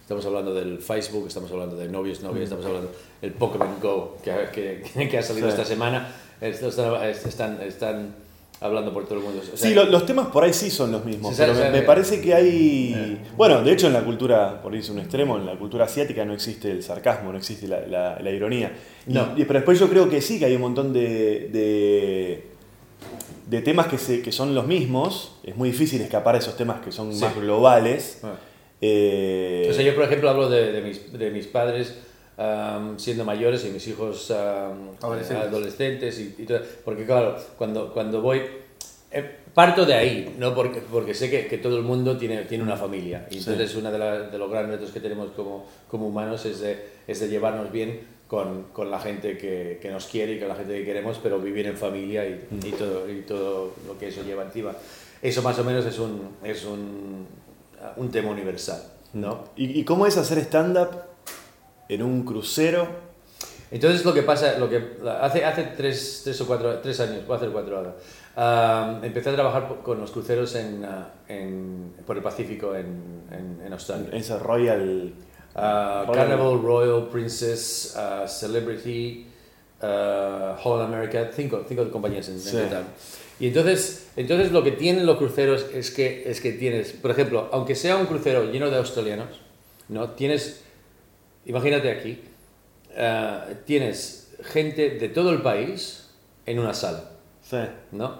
Estamos 0.01 0.25
hablando 0.25 0.53
del 0.53 0.77
Facebook, 0.79 1.27
estamos 1.27 1.51
hablando 1.51 1.75
de 1.75 1.89
novios, 1.89 2.21
novias, 2.21 2.43
estamos 2.45 2.65
hablando 2.65 2.91
del 3.21 3.31
Pokémon 3.33 3.75
Go 3.81 4.17
que, 4.23 4.81
que, 4.93 5.09
que 5.09 5.17
ha 5.17 5.21
salido 5.21 5.47
Sí. 5.47 5.51
esta 5.51 5.65
semana. 5.65 6.13
Están, 6.39 7.59
están 7.61 8.15
hablando 8.61 8.93
por 8.93 9.05
todo 9.05 9.15
el 9.17 9.23
mundo. 9.25 9.41
O 9.41 9.57
sea, 9.57 9.57
Sí, 9.69 9.73
lo- 9.75 9.83
los 9.85 10.05
temas 10.05 10.27
por 10.27 10.43
ahí 10.45 10.53
sí 10.53 10.69
son 10.69 10.91
los 10.93 11.03
mismos, 11.03 11.33
pero 11.35 11.53
me, 11.55 11.69
me 11.71 11.81
parece 11.81 12.21
que 12.21 12.33
hay... 12.33 12.93
Eh. 12.95 13.17
Bueno, 13.35 13.61
de 13.63 13.71
hecho 13.73 13.87
en 13.87 13.93
la 13.93 14.05
cultura, 14.05 14.61
por 14.61 14.73
irse 14.75 14.91
un 14.93 14.99
extremo, 14.99 15.37
en 15.37 15.45
la 15.45 15.57
cultura 15.57 15.85
asiática 15.85 16.23
no 16.23 16.33
existe 16.33 16.71
el 16.71 16.83
sarcasmo, 16.83 17.31
no 17.31 17.37
existe 17.37 17.67
la, 17.67 17.81
la- 17.87 18.19
la 18.21 18.31
ironía. 18.31 18.71
No. 19.07 19.33
y- 19.35 19.43
pero 19.45 19.59
después 19.59 19.77
yo 19.79 19.89
creo 19.89 20.07
que 20.09 20.21
sí, 20.21 20.39
que 20.39 20.45
hay 20.45 20.55
un 20.55 20.61
montón 20.61 20.93
de, 20.93 21.49
de, 21.51 22.43
de 23.49 23.61
temas 23.61 23.87
que, 23.87 23.97
se, 23.97 24.21
que 24.21 24.31
son 24.31 24.53
los 24.53 24.67
mismos. 24.67 25.35
Es 25.43 25.55
muy 25.55 25.69
difícil 25.71 26.01
escapar 26.01 26.35
a 26.35 26.37
esos 26.39 26.55
temas 26.57 26.81
que 26.81 26.91
son 26.91 27.13
Sí. 27.13 27.21
más 27.21 27.35
globales. 27.35 28.19
Ah. 28.23 28.35
Eh, 28.81 29.67
O 29.69 29.73
sea, 29.73 29.83
yo 29.83 29.95
por 29.95 30.03
ejemplo 30.03 30.29
hablo 30.29 30.49
de, 30.49 30.71
de 30.71 30.81
mis, 30.81 31.11
de 31.17 31.31
mis 31.31 31.47
padres 31.47 31.95
am, 32.37 32.99
siendo 32.99 33.25
mayores 33.25 33.65
y 33.65 33.69
mis 33.69 33.87
hijos 33.87 34.29
am, 34.31 34.91
Adolescentes. 35.01 35.47
adolescentes 35.47 36.19
y, 36.19 36.35
y 36.43 36.45
todo. 36.45 36.59
Porque 36.85 37.05
claro, 37.05 37.35
cuando, 37.57 37.91
cuando 37.91 38.21
voy, 38.21 38.41
eh, 39.11 39.35
parto 39.53 39.85
de 39.85 39.93
ahí, 39.95 40.35
¿no? 40.37 40.53
porque, 40.53 40.81
porque 40.91 41.13
sé 41.15 41.31
que, 41.31 41.47
que 41.47 41.57
todo 41.57 41.77
el 41.77 41.83
mundo 41.83 42.17
tiene, 42.17 42.43
tiene 42.43 42.63
una 42.63 42.75
familia. 42.77 43.27
Y 43.31 43.35
Sí. 43.39 43.49
entonces 43.49 43.75
uno 43.75 43.91
de, 43.91 44.27
de 44.29 44.37
los 44.37 44.51
grandes 44.51 44.79
retos 44.79 44.93
que 44.93 44.99
tenemos 44.99 45.31
como, 45.31 45.65
como 45.89 46.07
humanos 46.07 46.45
es 46.45 46.59
de, 46.59 46.77
es 47.07 47.19
de 47.19 47.29
llevarnos 47.29 47.71
bien 47.71 48.01
con, 48.27 48.63
con 48.73 48.91
la 48.91 48.99
gente 48.99 49.37
que, 49.37 49.79
que 49.81 49.89
nos 49.91 50.05
quiere 50.05 50.33
y 50.33 50.39
con 50.39 50.47
la 50.49 50.55
gente 50.55 50.73
que 50.77 50.83
queremos, 50.85 51.19
pero 51.23 51.39
vivir 51.39 51.65
en 51.67 51.77
familia 51.77 52.25
y, 52.27 52.47
y 52.65 52.71
todo, 52.71 53.09
y 53.09 53.21
todo 53.21 53.71
lo 53.87 53.97
que 53.97 54.09
eso 54.09 54.23
lleva 54.23 54.43
encima. 54.43 54.73
Eso 55.21 55.41
más 55.41 55.57
o 55.59 55.63
menos 55.63 55.85
es 55.85 55.97
un, 55.99 56.35
es 56.43 56.65
un, 56.65 57.25
un 57.95 58.11
tema 58.11 58.29
universal, 58.29 58.81
¿no? 59.13 59.45
¿y, 59.55 59.79
y 59.79 59.83
cómo 59.83 60.05
es 60.05 60.17
hacer 60.17 60.37
stand-up 60.39 60.89
en 61.89 62.03
un 62.03 62.23
crucero? 62.23 62.87
Entonces 63.71 64.05
lo 64.05 64.13
que 64.13 64.23
pasa, 64.23 64.57
lo 64.59 64.69
que 64.69 64.81
hace, 65.21 65.43
hace 65.43 65.63
tres, 65.75 66.21
tres 66.23 66.39
o 66.41 66.47
cuatro, 66.47 66.79
tres 66.79 66.99
años, 67.01 67.25
voy 67.27 67.33
a 67.33 67.37
hacer 67.37 67.49
cuatro 67.49 67.77
ahora, 67.77 67.95
ah, 68.37 68.99
empecé 69.03 69.29
a 69.29 69.33
trabajar 69.33 69.67
con 69.83 69.99
los 69.99 70.11
cruceros 70.11 70.55
en, 70.55 70.85
ah, 70.85 71.09
en- 71.27 71.93
por 72.05 72.15
el 72.15 72.23
Pacífico 72.23 72.73
en, 72.75 73.23
en- 73.31 73.61
en 73.65 73.73
Australia. 73.73 74.07
Ese 74.13 74.37
Royal. 74.39 75.11
Royal- 75.57 76.11
Carnival, 76.13 76.61
Royal, 76.61 77.07
Princess, 77.09 77.93
ah, 77.97 78.25
Celebrity, 78.27 79.25
Holland 79.81 80.93
America, 80.93 81.29
cinco, 81.35 81.63
cinco 81.67 81.89
compañías 81.91 82.27
en, 82.29 82.35
en 82.35 82.39
Sí. 82.41 82.51
total. 82.57 82.83
Y 83.39 83.47
entonces, 83.49 84.07
entonces 84.15 84.51
lo 84.51 84.63
que 84.63 84.71
tienen 84.71 85.05
los 85.05 85.17
cruceros 85.17 85.65
es 85.73 85.91
que, 85.91 86.23
es 86.29 86.41
que 86.41 86.53
tienes, 86.53 86.93
por 86.93 87.11
ejemplo, 87.11 87.49
aunque 87.51 87.75
sea 87.75 87.95
un 87.97 88.07
crucero 88.07 88.45
lleno 88.51 88.69
de 88.71 88.77
australianos, 88.77 89.27
¿no? 89.89 90.09
Tienes, 90.11 90.61
imagínate 91.45 91.91
aquí, 91.91 92.21
ah, 92.97 93.45
tienes 93.65 94.31
gente 94.43 94.91
de 94.91 95.09
todo 95.09 95.29
el 95.31 95.41
país 95.41 96.07
en 96.45 96.59
una 96.59 96.73
sala. 96.73 97.11
Sí. 97.47 97.57
¿no? 97.91 98.19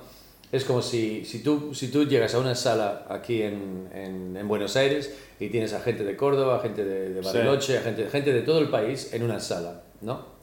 Es 0.52 0.64
como 0.64 0.82
si, 0.82 1.26
si, 1.26 1.40
tú, 1.44 1.74
si 1.74 1.90
tú 1.90 2.06
llegas 2.06 2.34
a 2.34 2.40
una 2.40 2.56
sala 2.56 3.06
aquí 3.10 3.42
en, 3.42 3.90
en, 3.94 4.38
en 4.38 4.48
Buenos 4.48 4.76
Aires 4.78 5.14
y 5.40 5.50
tienes 5.50 5.74
a 5.74 5.82
gente 5.82 6.04
de 6.06 6.16
Córdoba, 6.16 6.60
gente 6.62 6.86
de, 6.86 7.10
de 7.10 7.22
Bariloche, 7.22 7.78
a 7.78 7.82
gente, 7.82 8.10
gente 8.10 8.32
de 8.32 8.42
todo 8.44 8.60
el 8.60 8.70
país 8.70 9.14
en 9.14 9.24
una 9.24 9.40
sala, 9.42 9.84
¿no? 10.02 10.38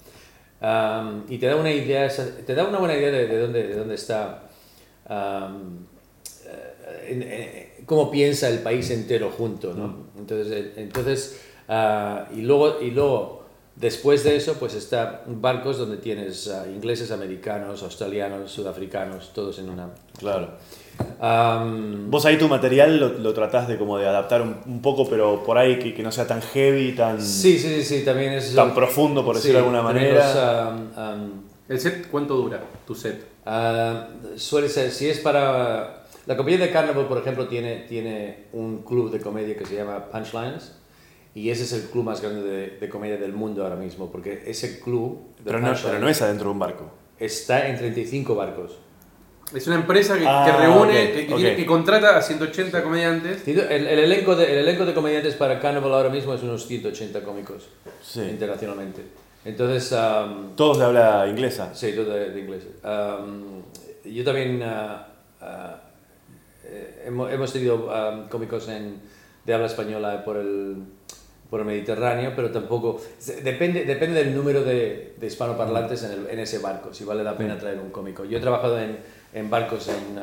Y 1.28 1.38
te 1.38 1.46
da 1.46 1.56
una 1.56 1.70
idea, 1.72 2.08
te 2.46 2.54
da 2.54 2.64
una 2.64 2.78
buena 2.78 2.94
idea 2.96 3.10
de, 3.10 3.26
de 3.26 3.38
dónde, 3.38 3.66
de 3.68 3.74
dónde 3.76 3.94
está, 3.94 4.48
eh, 5.08 5.48
en- 7.08 7.22
en- 7.22 7.84
cómo 7.86 8.10
piensa 8.10 8.48
el 8.48 8.58
país 8.60 8.90
entero 8.90 9.30
junto, 9.30 9.74
¿no? 9.74 10.06
Entonces, 10.18 10.52
eh, 10.52 10.72
entonces 10.76 11.40
ah, 11.68 12.28
y 12.34 12.42
luego, 12.42 12.80
y 12.80 12.90
luego 12.90 13.43
Después 13.76 14.22
de 14.22 14.36
eso, 14.36 14.54
pues 14.54 14.74
está 14.74 15.24
barcos 15.26 15.78
donde 15.78 15.96
tienes 15.96 16.48
ah, 16.48 16.64
ingleses, 16.72 17.10
americanos, 17.10 17.82
australianos, 17.82 18.50
sudafricanos, 18.50 19.32
todos 19.34 19.58
en 19.58 19.68
una. 19.68 19.90
Claro. 20.16 20.50
Am, 21.20 22.08
Vos 22.08 22.24
ahí 22.24 22.38
tu 22.38 22.48
material 22.48 23.00
lo, 23.00 23.08
lo 23.08 23.34
tratás 23.34 23.66
de 23.66 23.76
como 23.76 23.98
de 23.98 24.06
adaptar 24.06 24.42
un, 24.42 24.56
un 24.66 24.80
poco, 24.80 25.08
pero 25.10 25.42
por 25.42 25.58
ahí 25.58 25.80
que, 25.80 25.92
que 25.92 26.04
no 26.04 26.12
sea 26.12 26.24
tan 26.24 26.40
heavy, 26.40 26.92
tan, 26.92 27.20
sí, 27.20 27.58
sí, 27.58 27.82
sí, 27.82 28.04
también 28.04 28.34
es. 28.34 28.54
tan 28.54 28.72
profundo, 28.74 29.24
por 29.24 29.34
decirlo 29.34 29.58
sí, 29.58 29.62
de 29.62 29.66
alguna 29.68 29.82
manera. 29.82 30.14
los, 30.14 30.36
am, 30.36 30.90
am, 30.94 31.30
¿El 31.68 31.80
set 31.80 32.08
cuánto 32.10 32.36
dura? 32.36 32.62
Tu 32.86 32.94
set. 32.94 33.26
ah, 33.44 34.06
suele 34.36 34.68
ser, 34.68 34.92
si 34.92 35.08
es 35.08 35.18
para. 35.18 36.04
La 36.26 36.36
compañía 36.36 36.60
de 36.60 36.70
Carnival, 36.70 37.06
por 37.06 37.18
ejemplo, 37.18 37.48
tiene, 37.48 37.86
tiene 37.88 38.46
un 38.52 38.82
club 38.82 39.10
de 39.10 39.20
comedia 39.20 39.56
que 39.56 39.66
se 39.66 39.74
llama 39.74 40.06
Punchlines. 40.10 40.72
Y 41.34 41.50
ese 41.50 41.64
es 41.64 41.72
el 41.72 41.82
club 41.90 42.04
más 42.04 42.20
grande 42.20 42.42
de, 42.42 42.70
de 42.78 42.88
comedia 42.88 43.16
del 43.16 43.32
mundo 43.32 43.64
ahora 43.64 43.76
mismo, 43.76 44.10
porque 44.10 44.42
ese 44.46 44.78
club 44.80 45.20
pero, 45.44 45.58
no, 45.60 45.74
pero 45.82 45.98
no 45.98 46.08
es 46.08 46.22
adentro 46.22 46.46
de 46.46 46.52
un 46.52 46.58
barco. 46.60 46.90
está 47.18 47.68
en 47.68 47.76
35 47.76 48.34
barcos. 48.36 48.78
Es 49.54 49.66
una 49.66 49.76
empresa 49.76 50.16
que, 50.18 50.24
Ah, 50.26 50.44
que 50.46 50.56
reúne, 50.56 51.06
ok, 51.08 51.12
que, 51.14 51.26
que 51.26 51.32
ok. 51.34 51.38
tiene- 51.40 51.56
que 51.56 51.66
contrata 51.66 52.16
a 52.16 52.22
180 52.22 52.82
comediantes. 52.82 53.46
El, 53.46 53.58
el 53.86 53.98
elenco 53.98 54.34
de, 54.36 54.44
el 54.50 54.58
elenco 54.58 54.86
de 54.86 54.94
comediantes 54.94 55.34
para 55.34 55.60
Carnival 55.60 55.92
ahora 55.92 56.08
mismo 56.08 56.32
es 56.34 56.42
unos 56.42 56.66
180 56.66 57.22
cómicos 57.22 57.68
Sí. 58.02 58.20
internacionalmente. 58.20 59.02
Entonces, 59.44 59.92
am, 59.92 60.56
Todos 60.56 60.78
de 60.78 60.84
habla 60.84 61.26
inglesa. 61.28 61.74
sí, 61.74 61.92
todo 61.94 62.10
de, 62.14 62.30
de 62.30 62.40
inglés. 62.40 62.62
Am, 62.82 63.62
yo 64.04 64.24
también 64.24 64.62
ah, 64.62 65.08
eh, 66.64 67.02
hemos, 67.06 67.30
hemos 67.32 67.52
tenido 67.52 67.92
am, 67.94 68.28
cómicos 68.28 68.68
en, 68.68 69.00
de 69.44 69.54
habla 69.54 69.66
española 69.66 70.24
por 70.24 70.36
el, 70.38 70.76
por 71.54 71.60
el 71.60 71.66
Mediterráneo, 71.68 72.32
pero 72.34 72.50
tampoco. 72.50 73.00
Depende, 73.44 73.84
depende 73.84 74.24
del 74.24 74.34
número 74.34 74.64
de, 74.64 75.14
de 75.16 75.24
hispanoparlantes 75.28 76.02
en, 76.02 76.10
el- 76.10 76.26
en 76.28 76.40
ese 76.40 76.58
barco, 76.58 76.92
si 76.92 77.04
vale 77.04 77.22
la 77.22 77.36
pena 77.36 77.56
traer 77.56 77.78
un 77.78 77.90
cómico. 77.90 78.24
Yo 78.24 78.38
he 78.38 78.40
trabajado 78.40 78.76
en, 78.80 78.98
en 79.32 79.48
barcos 79.50 79.86
en, 79.86 80.18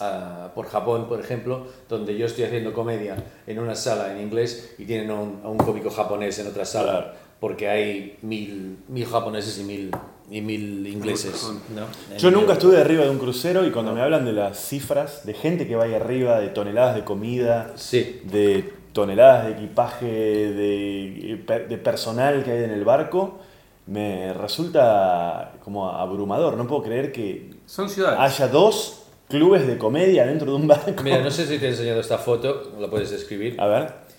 ah, 0.00 0.50
por 0.54 0.66
Japón, 0.66 1.08
por 1.08 1.18
ejemplo, 1.18 1.66
donde 1.88 2.14
yo 2.18 2.26
estoy 2.26 2.44
haciendo 2.44 2.74
comedia 2.74 3.16
en 3.46 3.58
una 3.58 3.74
sala 3.74 4.12
en 4.12 4.20
inglés 4.20 4.74
y 4.76 4.84
tienen 4.84 5.08
a 5.10 5.14
un, 5.14 5.40
a 5.42 5.48
un 5.48 5.56
cómico 5.56 5.88
japonés 5.88 6.38
en 6.40 6.48
otra 6.48 6.66
sala, 6.66 7.14
porque 7.40 7.66
hay 7.66 8.18
mil, 8.20 8.76
mil 8.88 9.06
japoneses 9.06 9.58
y 9.60 9.62
mil, 9.64 9.90
y 10.30 10.42
mil 10.42 10.86
ingleses. 10.86 11.42
¿no? 11.74 12.18
Yo 12.18 12.30
nunca 12.30 12.52
estuve 12.52 12.76
arriba 12.78 13.04
de 13.04 13.08
un 13.10 13.18
crucero 13.18 13.64
y 13.66 13.70
cuando 13.70 13.94
me 13.94 14.02
hablan 14.02 14.26
de 14.26 14.34
las 14.34 14.58
cifras, 14.68 15.24
de 15.24 15.32
gente 15.32 15.66
que 15.66 15.74
vaya 15.74 15.96
arriba, 15.96 16.38
de 16.38 16.48
toneladas 16.48 16.96
de 16.96 17.04
comida, 17.04 17.72
Sí, 17.76 18.20
de 18.24 18.78
toneladas 18.92 19.46
de 19.46 19.52
equipaje, 19.52 20.06
de, 20.06 21.44
de 21.68 21.78
personal 21.78 22.42
que 22.44 22.50
hay 22.52 22.64
en 22.64 22.70
el 22.70 22.84
barco, 22.84 23.38
me 23.86 24.32
resulta 24.32 25.52
como 25.64 25.88
abrumador. 25.90 26.56
No 26.56 26.66
puedo 26.66 26.82
creer 26.82 27.12
que 27.12 27.50
Son 27.66 27.88
ciudades. 27.88 28.18
haya 28.20 28.48
dos 28.48 29.02
clubes 29.28 29.66
de 29.66 29.78
comedia 29.78 30.26
dentro 30.26 30.50
de 30.50 30.56
un 30.56 30.66
barco. 30.66 31.02
Mira, 31.02 31.20
no 31.22 31.30
sé 31.30 31.46
si 31.46 31.58
te 31.58 31.66
he 31.66 31.70
enseñado 31.70 32.00
esta 32.00 32.18
foto, 32.18 32.72
la 32.78 32.88
puedes 32.88 33.10
escribir. 33.12 33.60
A 33.60 33.66
ver. 33.66 34.10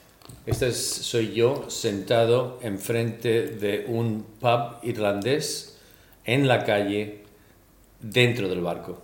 Esta 0.45 0.65
es, 0.67 0.77
soy 0.77 1.33
yo 1.33 1.65
sentado 1.67 2.57
enfrente 2.61 3.47
de 3.47 3.85
un 3.87 4.25
pub 4.39 4.77
irlandés 4.83 5.79
en 6.25 6.47
la 6.47 6.63
calle 6.63 7.23
dentro 7.99 8.47
del 8.47 8.61
barco. 8.61 9.01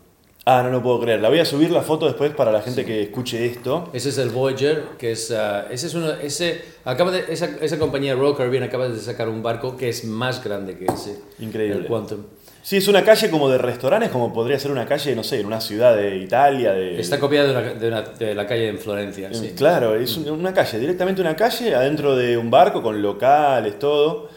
Ah, 0.49 0.63
no 0.63 0.69
lo 0.69 0.81
puedo 0.81 1.01
creer. 1.01 1.19
La 1.19 1.27
voy 1.27 1.39
a 1.39 1.45
subir 1.45 1.71
la 1.71 1.81
foto 1.81 2.05
después 2.05 2.31
para 2.31 2.53
la 2.53 2.61
gente 2.61 2.85
que 2.85 3.01
escuche 3.01 3.45
esto. 3.45 3.89
Ese 3.91 4.09
es 4.09 4.17
el 4.17 4.29
Voyager, 4.29 4.81
que 4.97 5.11
es, 5.11 5.29
ah, 5.31 5.65
ese 5.69 5.87
es 5.87 5.93
uno, 5.93 6.09
ese, 6.11 6.61
acaba 6.85 7.11
de, 7.11 7.25
esa, 7.27 7.49
esa 7.61 7.77
compañía 7.77 8.15
Royal 8.15 8.37
Caribbean 8.37 8.63
acaba 8.63 8.87
de 8.87 8.97
sacar 8.97 9.27
un 9.27 9.43
barco 9.43 9.75
que 9.75 9.89
es 9.89 10.05
más 10.05 10.41
grande 10.41 10.77
que 10.77 10.85
ese. 10.85 11.19
Increíble. 11.39 11.79
El 11.81 11.85
Quantum. 11.87 12.19
Sí, 12.63 12.77
es 12.77 12.87
una 12.87 13.03
calle 13.03 13.29
como 13.29 13.49
de 13.49 13.57
restaurantes, 13.57 14.09
como 14.09 14.33
podría 14.33 14.57
ser 14.59 14.71
una 14.71 14.85
calle, 14.85 15.15
no 15.15 15.23
sé, 15.23 15.39
en 15.41 15.47
una 15.47 15.59
ciudad 15.61 15.95
de 15.95 16.17
Italia, 16.17 16.71
de... 16.73 16.99
Está 16.99 17.17
copiado 17.19 17.47
de, 17.47 17.53
una- 17.53 17.73
de 17.73 17.87
una- 17.87 18.01
de 18.01 18.35
la 18.35 18.45
calle 18.47 18.69
en 18.69 18.77
Florencia. 18.77 19.33
sí. 19.33 19.53
Claro, 19.55 19.95
es 19.95 20.15
un- 20.17 20.29
una 20.29 20.53
calle, 20.53 20.77
directamente 20.79 21.21
una 21.21 21.35
calle 21.35 21.75
adentro 21.75 22.15
de 22.15 22.37
un 22.37 22.49
barco 22.49 22.81
con 22.81 23.01
locales, 23.01 23.79
todo. 23.79 24.29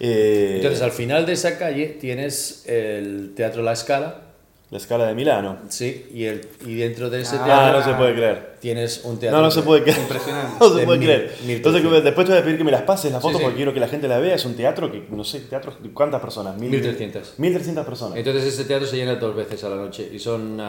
Eh, 0.00 0.54
Entonces, 0.56 0.80
al 0.82 0.92
final 0.92 1.26
de 1.26 1.32
esa 1.32 1.58
calle 1.58 1.86
tienes 2.00 2.64
el 2.66 3.32
Teatro 3.34 3.62
La 3.62 3.74
Scala, 3.74 4.22
la 4.70 4.76
escala 4.78 5.06
de 5.06 5.14
Milano. 5.14 5.58
sí, 5.68 6.06
y, 6.12 6.24
el, 6.24 6.46
y 6.66 6.74
dentro 6.74 7.08
de 7.08 7.22
ese 7.22 7.36
Ah, 7.36 7.40
Ah, 7.42 7.46
teatro 7.46 7.78
no 7.80 7.84
se 7.86 7.94
puede 7.94 8.14
creer. 8.14 8.56
tienes 8.60 9.00
un 9.04 9.18
teatro. 9.18 9.38
No, 9.38 9.44
no 9.44 9.50
se 9.50 9.62
puede 9.62 9.82
creer. 9.82 9.98
Impresionante. 9.98 10.52
No 10.60 10.68
se 10.68 10.80
De 10.80 10.84
puede 10.86 10.98
creer. 11.00 11.34
mil 11.46 11.56
Entonces 11.56 11.82
después 12.04 12.26
te 12.26 12.32
voy 12.32 12.40
a 12.40 12.44
pedir 12.44 12.58
que 12.58 12.64
me 12.64 12.70
las 12.70 12.82
pases 12.82 13.10
las 13.10 13.22
Sí, 13.22 13.26
fotos 13.28 13.38
sí. 13.38 13.44
porque 13.44 13.56
quiero 13.56 13.72
que 13.72 13.80
la 13.80 13.88
gente 13.88 14.06
la 14.08 14.18
vea. 14.18 14.34
Es 14.34 14.44
un 14.44 14.54
teatro 14.56 14.92
que, 14.92 15.06
no 15.10 15.24
sé, 15.24 15.40
teatro, 15.40 15.72
¿cuántas 15.94 16.20
personas? 16.20 16.58
Mil- 16.58 16.70
1300. 16.70 17.34
1300 17.38 17.86
personas. 17.86 18.18
Entonces 18.18 18.44
ese 18.44 18.64
teatro 18.66 18.86
se 18.86 18.96
llena 18.96 19.14
dos 19.14 19.34
veces 19.34 19.64
a 19.64 19.70
la 19.70 19.76
noche 19.76 20.06
y 20.12 20.18
son, 20.18 20.60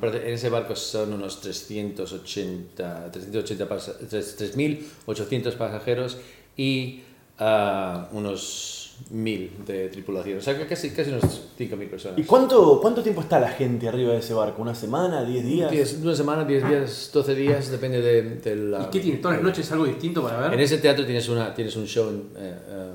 parece- 0.00 0.28
en 0.28 0.34
ese 0.34 0.50
barco 0.50 0.76
son 0.76 1.14
unos 1.14 1.40
380, 1.40 3.10
380 3.12 3.66
pasa- 3.68 3.94
tres- 4.08 4.36
3.800 4.36 5.54
pasajeros 5.56 6.18
y 6.56 7.00
ah, 7.38 8.08
unos 8.12 8.85
1.000 9.12 9.64
de 9.66 9.88
tripulación. 9.88 10.38
O 10.38 10.40
sea, 10.40 10.56
que 10.56 10.66
casi, 10.66 10.90
casi 10.90 11.10
unos 11.10 11.24
5.000 11.58 11.88
personas. 11.90 12.18
¿Y 12.18 12.24
cuánto, 12.24 12.80
cuánto 12.80 13.02
tiempo 13.02 13.20
está 13.20 13.38
la 13.38 13.48
gente 13.50 13.88
arriba 13.88 14.12
de 14.12 14.18
ese 14.18 14.34
barco? 14.34 14.62
¿Una 14.62 14.74
semana? 14.74 15.22
¿10 15.22 15.42
días? 15.42 15.70
Diez- 15.70 16.02
una 16.02 16.14
semana, 16.14 16.44
10 16.44 16.68
días, 16.68 17.10
12 17.12 17.34
días, 17.34 17.70
depende 17.70 18.00
de, 18.00 18.22
del... 18.22 18.70
¿Y 18.70 18.74
ah, 18.74 18.88
qué 18.90 19.00
tienes? 19.00 19.20
¿Todas 19.20 19.36
las 19.36 19.44
noches 19.44 19.70
algo 19.72 19.84
distinto 19.86 20.22
para 20.22 20.38
ver? 20.40 20.54
En 20.54 20.60
ese 20.60 20.78
teatro 20.78 21.04
tienes, 21.04 21.28
una, 21.28 21.54
tienes 21.54 21.76
un 21.76 21.86
show. 21.86 22.08
eh, 22.36 22.54
eh, 22.68 22.90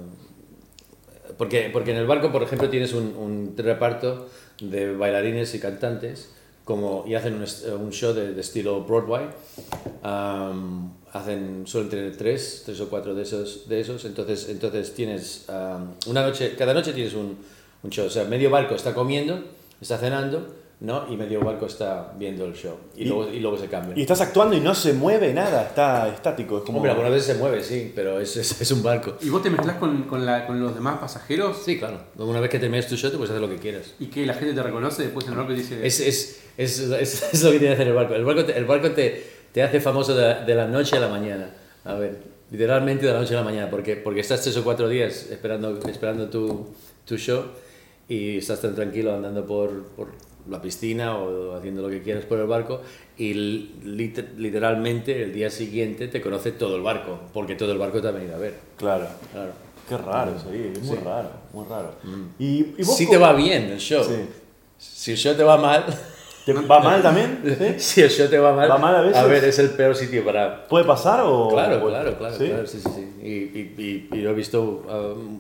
porque, 1.37 1.69
porque 1.71 1.91
en 1.91 1.97
el 1.97 2.07
barco, 2.07 2.31
por 2.31 2.43
ejemplo, 2.43 2.69
tienes 2.69 2.93
un, 2.93 3.15
un 3.15 3.53
reparto 3.57 4.27
de 4.59 4.93
bailarines 4.95 5.53
y 5.55 5.59
cantantes 5.59 6.31
como, 6.65 7.03
y 7.07 7.15
hacen 7.15 7.35
un, 7.35 7.43
est- 7.43 7.67
un 7.67 7.91
show 7.91 8.13
de, 8.13 8.33
de 8.33 8.41
estilo 8.41 8.83
Broadway. 8.83 9.27
Am, 10.03 10.93
hacen, 11.13 11.63
suelen 11.65 11.89
tener 11.89 12.15
tres, 12.17 12.63
tres 12.65 12.79
o 12.81 12.89
cuatro 12.89 13.13
de 13.15 13.23
esos. 13.23 13.67
De 13.67 13.79
esos 13.79 14.05
entonces, 14.05 14.47
entonces 14.49 14.93
tienes 14.93 15.49
am, 15.49 15.93
una 16.07 16.21
noche, 16.23 16.55
cada 16.57 16.73
noche 16.73 16.93
tienes 16.93 17.13
un, 17.13 17.37
un 17.83 17.89
show. 17.89 18.05
O 18.07 18.09
sea, 18.09 18.23
medio 18.25 18.49
barco 18.49 18.75
está 18.75 18.93
comiendo, 18.93 19.43
está 19.81 19.97
cenando, 19.97 20.55
¿no? 20.79 21.05
Y 21.11 21.15
medio 21.15 21.41
barco 21.41 21.67
está 21.67 22.11
viendo 22.17 22.43
el 22.45 22.53
show. 22.55 22.75
Y, 22.95 23.03
Y- 23.03 23.05
luego, 23.05 23.31
y 23.31 23.39
luego 23.39 23.57
se 23.57 23.67
cambian. 23.67 23.95
Y 23.97 24.01
estás 24.01 24.19
actuando 24.21 24.55
y 24.55 24.59
no 24.61 24.73
se 24.73 24.93
mueve 24.93 25.31
nada, 25.33 25.63
está 25.63 26.07
estático. 26.09 26.57
Es 26.57 26.63
como... 26.63 26.77
Hombre, 26.79 26.91
algunas 26.91 27.11
veces 27.11 27.27
se 27.27 27.35
mueve, 27.35 27.61
sí, 27.63 27.91
pero 27.93 28.19
es, 28.19 28.35
es, 28.37 28.59
es 28.61 28.71
un 28.71 28.81
barco. 28.81 29.15
¿Y 29.21 29.29
vos 29.29 29.43
te 29.43 29.51
mezclás 29.51 29.77
con, 29.77 30.03
con, 30.03 30.25
la, 30.25 30.47
con 30.47 30.59
los 30.59 30.73
demás 30.73 30.97
pasajeros? 30.99 31.57
Sí, 31.63 31.77
claro. 31.77 31.99
Una 32.17 32.39
vez 32.39 32.49
que 32.49 32.57
termines 32.57 32.87
tu 32.87 32.95
show, 32.97 33.11
te 33.11 33.17
puedes 33.17 33.29
hacer 33.31 33.41
lo 33.41 33.49
que 33.49 33.57
quieras. 33.59 33.93
¿Y 33.99 34.07
que 34.07 34.25
la 34.25 34.33
gente 34.33 34.53
te 34.55 34.63
reconoce 34.63 35.03
después 35.03 35.25
en 35.27 35.33
el 35.33 35.37
barco 35.37 35.53
y 35.53 35.57
dice... 35.57 35.85
Es, 35.85 35.99
es, 35.99 36.41
es, 36.57 36.79
es, 36.79 37.23
es 37.33 37.43
lo 37.43 37.51
que 37.51 37.59
tiene 37.59 37.75
que 37.75 37.81
hacer 37.81 37.87
el 37.89 37.93
barco. 37.93 38.15
El 38.15 38.25
barco 38.25 38.45
te, 38.45 38.57
el 38.57 38.65
barco 38.65 38.89
te, 38.91 39.30
te 39.53 39.63
hace 39.63 39.79
famoso 39.79 40.15
de, 40.15 40.45
de 40.45 40.55
la 40.55 40.67
noche 40.67 40.97
a 40.97 40.99
la 40.99 41.07
mañana. 41.09 41.49
A 41.85 41.95
ver, 41.95 42.17
literalmente 42.51 43.05
de 43.05 43.13
la 43.13 43.19
noche 43.19 43.33
a 43.35 43.39
la 43.39 43.43
mañana, 43.43 43.69
porque, 43.69 43.95
porque 43.95 44.19
estás 44.21 44.41
tres 44.41 44.55
o 44.57 44.63
cuatro 44.63 44.87
días 44.89 45.27
esperando, 45.31 45.79
esperando 45.89 46.27
tu, 46.29 46.67
tu 47.05 47.17
show 47.17 47.43
y 48.07 48.37
estás 48.37 48.61
tan 48.61 48.75
tranquilo 48.75 49.13
andando 49.15 49.45
por, 49.45 49.83
por 49.95 50.09
la 50.49 50.61
piscina 50.61 51.17
o 51.17 51.55
haciendo 51.55 51.81
lo 51.83 51.89
que 51.89 52.01
quieras 52.01 52.25
por 52.25 52.39
el 52.39 52.47
barco 52.47 52.81
y 53.17 53.33
lit- 53.33 54.35
literalmente 54.37 55.21
el 55.23 55.33
día 55.33 55.49
siguiente 55.49 56.07
te 56.07 56.19
conoce 56.21 56.51
todo 56.51 56.75
el 56.75 56.81
barco, 56.81 57.19
porque 57.33 57.55
todo 57.55 57.71
el 57.71 57.77
barco 57.77 58.01
te 58.01 58.07
ha 58.07 58.11
venido 58.11 58.35
a 58.35 58.39
ver. 58.39 58.55
Claro. 58.77 59.07
Claro. 59.31 59.51
Qué 59.87 59.97
raro, 59.97 60.33
sí, 60.39 60.71
es 60.73 60.81
muy 60.83 60.97
Sí. 60.97 61.03
raro, 61.03 61.29
muy 61.53 61.65
raro. 61.65 61.93
Y, 62.39 62.45
y 62.77 62.83
vos 62.83 62.95
Si 62.95 63.05
cómo- 63.05 63.17
te 63.17 63.23
va 63.23 63.33
bien 63.33 63.63
el 63.65 63.79
show. 63.79 64.03
Sí. 64.03 64.15
Si 64.77 65.11
el 65.11 65.17
show 65.17 65.35
te 65.35 65.43
va 65.43 65.57
mal, 65.57 65.85
Te 66.53 66.61
¿Te 66.61 66.67
va 66.67 66.79
mal 66.79 67.01
también? 67.03 67.41
¿Sí? 67.57 67.79
Si 67.79 68.01
el 68.01 68.09
show 68.09 68.27
te 68.29 68.37
va 68.39 68.53
mal, 68.53 68.69
¿Va 68.69 68.77
mal 68.77 68.95
a 68.95 69.01
veces? 69.01 69.27
ver, 69.27 69.43
es 69.45 69.59
el 69.59 69.69
peor 69.71 69.95
sitio 69.95 70.23
para... 70.25 70.67
¿Puede 70.67 70.85
pasar 70.85 71.21
o...? 71.23 71.49
Claro, 71.49 71.83
o- 71.83 71.89
claro, 71.89 72.17
claro, 72.17 72.35
¿Sí? 72.37 72.47
claro, 72.47 72.67
sí, 72.67 72.79
sí, 72.79 72.89
sí. 72.95 73.13
Y, 73.23 73.29
y, 73.29 74.09
y, 74.11 74.17
y 74.17 74.21
lo 74.21 74.31
he 74.31 74.33
visto 74.33 74.61
um, 74.63 75.39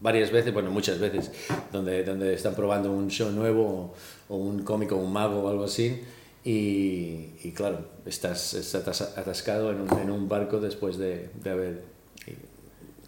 varias 0.00 0.30
veces, 0.30 0.52
bueno, 0.54 0.70
muchas 0.70 0.98
veces, 0.98 1.30
donde, 1.72 2.04
donde 2.04 2.34
están 2.34 2.54
probando 2.54 2.92
un 2.92 3.08
show 3.10 3.30
nuevo 3.30 3.92
o, 4.28 4.34
o 4.34 4.36
un 4.36 4.62
cómico, 4.62 4.96
un 4.96 5.12
mago 5.12 5.40
o 5.42 5.48
algo 5.48 5.64
así. 5.64 6.02
Y, 6.44 7.30
y 7.42 7.52
claro, 7.54 7.78
estás, 8.06 8.54
estás 8.54 9.00
atascado 9.18 9.70
en 9.72 9.80
un, 9.82 9.98
en 9.98 10.10
un 10.10 10.28
barco 10.28 10.60
después 10.60 10.96
de, 10.98 11.30
de 11.42 11.50
haber... 11.50 11.82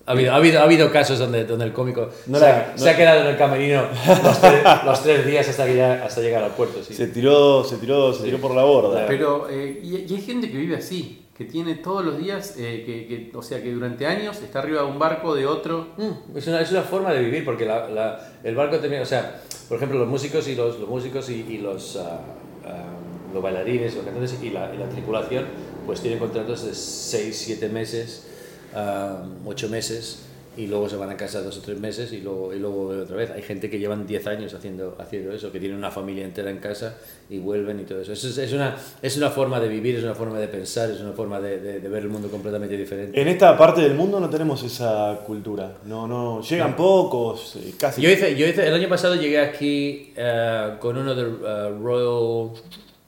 Ha 0.06 0.12
habido, 0.12 0.32
ha, 0.32 0.36
habido, 0.36 0.60
ha 0.60 0.64
habido 0.64 0.90
casos 0.90 1.18
donde, 1.18 1.44
donde 1.44 1.64
el 1.66 1.72
cómico 1.72 2.08
No 2.26 2.38
se, 2.38 2.44
la- 2.44 2.56
ha, 2.56 2.72
no- 2.72 2.78
se 2.78 2.90
ha 2.90 2.96
quedado 2.96 3.20
en 3.20 3.26
el 3.28 3.36
camerino 3.36 3.82
los 4.24 4.40
tres, 4.40 4.62
los 4.84 5.02
tres 5.02 5.26
días 5.26 5.48
hasta, 5.48 5.66
que 5.66 5.76
ya, 5.76 6.04
hasta 6.04 6.20
llegar 6.20 6.42
al 6.42 6.52
puerto. 6.52 6.82
Sí. 6.82 6.94
Se 6.94 7.06
tiró, 7.08 7.62
se 7.64 7.76
tiró, 7.76 8.12
se 8.12 8.24
tiró 8.24 8.38
por 8.38 8.54
la 8.54 8.64
borda. 8.64 9.06
Pero, 9.06 9.48
eh, 9.50 9.80
y, 9.82 9.96
y 10.10 10.14
hay 10.16 10.20
gente 10.22 10.50
que 10.50 10.56
vive 10.56 10.76
así, 10.76 11.26
que 11.36 11.44
tiene 11.44 11.76
todos 11.76 12.04
los 12.04 12.18
días, 12.18 12.54
eh, 12.58 12.82
que, 12.84 13.06
que- 13.30 13.36
o 13.36 13.42
sea, 13.42 13.62
que 13.62 13.70
durante 13.72 14.06
años 14.06 14.40
está 14.42 14.58
arriba 14.60 14.82
de 14.82 14.88
un 14.88 14.98
barco 14.98 15.34
de 15.34 15.46
otro. 15.46 15.88
Mm, 15.96 16.36
es, 16.36 16.46
una, 16.48 16.60
es 16.60 16.70
una 16.72 16.82
forma 16.82 17.12
de 17.12 17.20
vivir, 17.22 17.44
porque 17.44 17.64
la, 17.66 17.88
la- 17.90 18.32
el 18.42 18.54
barco 18.56 18.78
también, 18.78 19.02
o 19.02 19.06
sea, 19.06 19.40
por 19.68 19.76
ejemplo, 19.76 19.98
los 19.98 20.08
músicos 20.08 20.48
y 20.48 20.54
los, 20.56 20.78
los 20.80 20.88
músicos 20.88 21.28
y, 21.30 21.44
y 21.48 21.58
los, 21.58 21.96
ah, 21.96 22.20
ah, 22.66 22.84
los 23.32 23.42
bailarines, 23.42 23.94
los 23.94 24.04
cantantes 24.04 24.34
y 24.42 24.50
la, 24.50 24.74
y 24.74 24.78
la 24.78 24.88
tripulación, 24.88 25.44
pues 25.86 26.00
tienen 26.00 26.18
contratos 26.18 26.64
de 26.66 26.74
6, 26.74 27.36
7 27.38 27.68
meses, 27.68 28.26
8 28.74 29.68
meses, 29.68 30.26
y 30.56 30.66
luego 30.66 30.88
se 30.88 30.96
van 30.96 31.08
a 31.08 31.16
casa 31.16 31.40
dos 31.42 31.56
o 31.58 31.60
tres 31.60 31.78
meses 31.78 32.12
y 32.12 32.20
luego, 32.20 32.52
y 32.52 32.58
luego 32.58 32.88
otra 32.88 33.16
vez. 33.16 33.30
Hay 33.30 33.40
gente 33.40 33.70
que 33.70 33.78
llevan 33.78 34.04
10 34.06 34.26
años 34.26 34.52
haciendo, 34.52 34.96
haciendo 34.98 35.32
eso, 35.32 35.52
que 35.52 35.60
tienen 35.60 35.78
una 35.78 35.92
familia 35.92 36.24
entera 36.24 36.50
en 36.50 36.58
casa 36.58 36.96
y 37.30 37.38
vuelven 37.38 37.78
y 37.80 37.84
todo 37.84 38.00
eso. 38.00 38.12
Eso 38.12 38.28
es, 38.28 38.36
es 38.36 38.52
una, 38.52 38.76
es 39.00 39.16
una 39.16 39.30
forma 39.30 39.60
de 39.60 39.68
vivir, 39.68 39.94
es 39.96 40.02
una 40.04 40.14
forma 40.14 40.38
de 40.40 40.48
pensar, 40.48 40.90
es 40.90 41.00
una 41.00 41.12
forma 41.12 41.40
de, 41.40 41.60
de- 41.60 41.80
de 41.80 41.88
ver 41.88 42.02
el 42.02 42.08
mundo 42.08 42.28
completamente 42.28 42.76
diferente. 42.76 43.18
En 43.18 43.28
esta 43.28 43.56
parte 43.56 43.80
del 43.80 43.94
mundo 43.94 44.18
no 44.18 44.28
tenemos 44.28 44.62
esa 44.64 45.20
cultura. 45.24 45.78
No, 45.86 46.06
no, 46.08 46.42
llegan 46.42 46.74
pocos, 46.76 47.56
eh, 47.56 47.72
casi. 47.78 48.02
Yo 48.02 48.10
hice, 48.10 48.34
yo 48.36 48.44
hice, 48.46 48.66
el 48.66 48.74
año 48.74 48.88
pasado 48.88 49.14
llegué 49.14 49.38
aquí 49.40 50.12
eh, 50.16 50.74
con 50.80 50.98
uno 50.98 51.14
del 51.14 51.28
eh, 51.46 51.70
Royal 51.80 52.50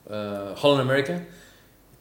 eh, 0.08 0.54
Holland 0.62 0.88
America, 0.88 1.26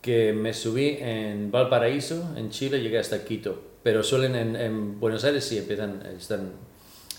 que 0.02 0.34
me 0.34 0.54
subí 0.54 0.98
en 1.00 1.52
Valparaíso, 1.52 2.34
en 2.36 2.50
Chile, 2.50 2.82
llegué 2.82 2.98
hasta 3.00 3.24
Quito. 3.24 3.62
Pero 3.84 4.04
suelen 4.04 4.36
en, 4.36 4.56
en 4.56 5.00
Buenos 5.00 5.24
Aires 5.24 5.44
sí 5.44 5.58
empiezan, 5.58 6.04
están, 6.18 6.52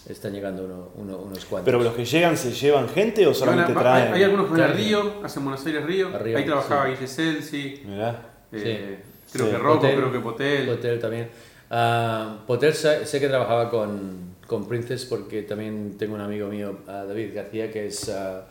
están 0.09 0.33
llegando 0.33 0.65
uno- 0.65 0.89
uno- 0.97 1.19
unos 1.19 1.45
cuantos. 1.45 1.65
Pero 1.65 1.83
los 1.83 1.95
que 1.95 2.05
llegan, 2.05 2.37
¿se 2.37 2.53
llevan 2.53 2.89
gente 2.89 3.27
o 3.27 3.35
solamente 3.35 3.73
Van 3.73 3.83
traen? 3.83 4.09
hay, 4.13 4.19
hay 4.19 4.25
algunos 4.25 4.47
que 4.47 4.53
van 4.53 4.61
a. 4.63 4.73
Río, 4.75 5.13
hacen 5.25 5.45
Buenos 5.45 5.65
Aires 5.67 5.85
Río. 5.85 6.17
Río, 6.19 6.39
Ahí 6.39 6.45
trabajaba 6.45 6.87
sí. 7.07 7.07
Guille 7.51 7.81
Mirá. 7.87 8.23
eh, 8.53 8.99
creo 9.33 9.47
Sí. 9.47 9.53
que 9.53 9.59
Rocco, 9.59 9.81
Potel. 9.81 9.97
creo 9.97 10.13
que 10.13 10.19
Potel. 10.21 10.67
Potel 10.69 10.99
también. 11.01 11.29
Ah, 11.71 12.39
Potel 12.47 12.75
sé, 12.75 13.07
sé 13.07 13.19
que 13.19 13.29
trabajaba 13.29 13.71
con, 13.71 14.35
con 14.47 14.69
Princess 14.69 15.05
porque 15.07 15.43
también 15.43 15.97
tengo 15.99 16.15
un 16.15 16.21
amigo 16.21 16.49
mío, 16.49 16.79
ah, 16.87 17.05
David 17.09 17.35
García, 17.35 17.71
que 17.73 17.87
es 17.87 18.09
ah, 18.09 18.47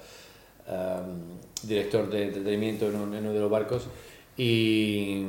ah, 0.68 1.02
director 1.64 2.10
de 2.10 2.24
entretenimiento 2.24 2.88
en, 2.90 2.96
un- 2.96 3.14
en 3.14 3.24
uno 3.24 3.34
de 3.34 3.40
los 3.40 3.50
barcos. 3.52 3.84
Y, 4.46 5.24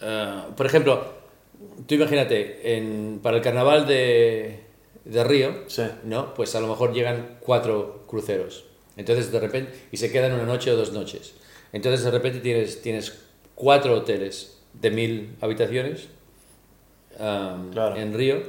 ah, 0.00 0.48
por 0.56 0.66
ejemplo, 0.66 1.04
tú 1.86 1.94
imagínate, 1.94 2.76
en, 2.76 3.20
para 3.22 3.36
el 3.36 3.42
carnaval 3.44 3.86
de, 3.86 4.60
de 5.04 5.24
Río, 5.24 5.54
Sí. 5.68 5.84
¿no? 6.02 6.34
Pues 6.34 6.54
a 6.56 6.60
lo 6.60 6.66
mejor 6.66 6.92
llegan 6.92 7.36
cuatro 7.40 8.02
cruceros. 8.08 8.64
Entonces 8.96 9.30
de 9.30 9.38
repente, 9.38 9.72
y 9.92 9.98
se 9.98 10.10
quedan 10.10 10.32
una 10.32 10.42
noche 10.44 10.72
o 10.72 10.76
dos 10.76 10.92
noches. 10.92 11.34
Entonces 11.72 12.02
de 12.04 12.10
repente 12.10 12.40
tienes, 12.40 12.82
tienes 12.82 13.22
cuatro 13.54 13.94
hoteles 13.94 14.58
de 14.74 14.90
mil 14.90 15.36
habitaciones 15.40 16.08
um, 17.20 17.70
Claro. 17.70 17.94
en 17.96 18.14
Río. 18.14 18.42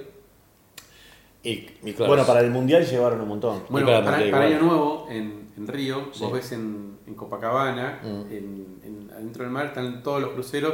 Y, 1.43 1.67
y 1.84 1.93
claro, 1.93 2.08
Bueno, 2.13 2.25
para 2.25 2.39
el 2.39 2.49
mundial 2.49 2.86
llevaron 2.88 3.21
un 3.21 3.28
montón. 3.28 3.63
Bueno, 3.69 3.86
para 3.88 4.04
para, 4.04 4.32
para. 4.32 4.45
Año 4.47 4.60
Nuevo, 4.62 5.08
en, 5.12 5.49
en 5.58 5.67
Río, 5.67 6.10
Sí. 6.12 6.23
vos 6.23 6.32
ves 6.34 6.51
en, 6.54 6.97
en 7.06 7.13
Copacabana, 7.15 7.99
Mm. 8.01 8.32
en, 8.32 8.78
en- 8.84 9.03
adentro 9.23 9.43
del 9.43 9.51
mar, 9.51 9.65
están 9.67 10.03
todos 10.03 10.21
los 10.21 10.31
cruceros 10.31 10.73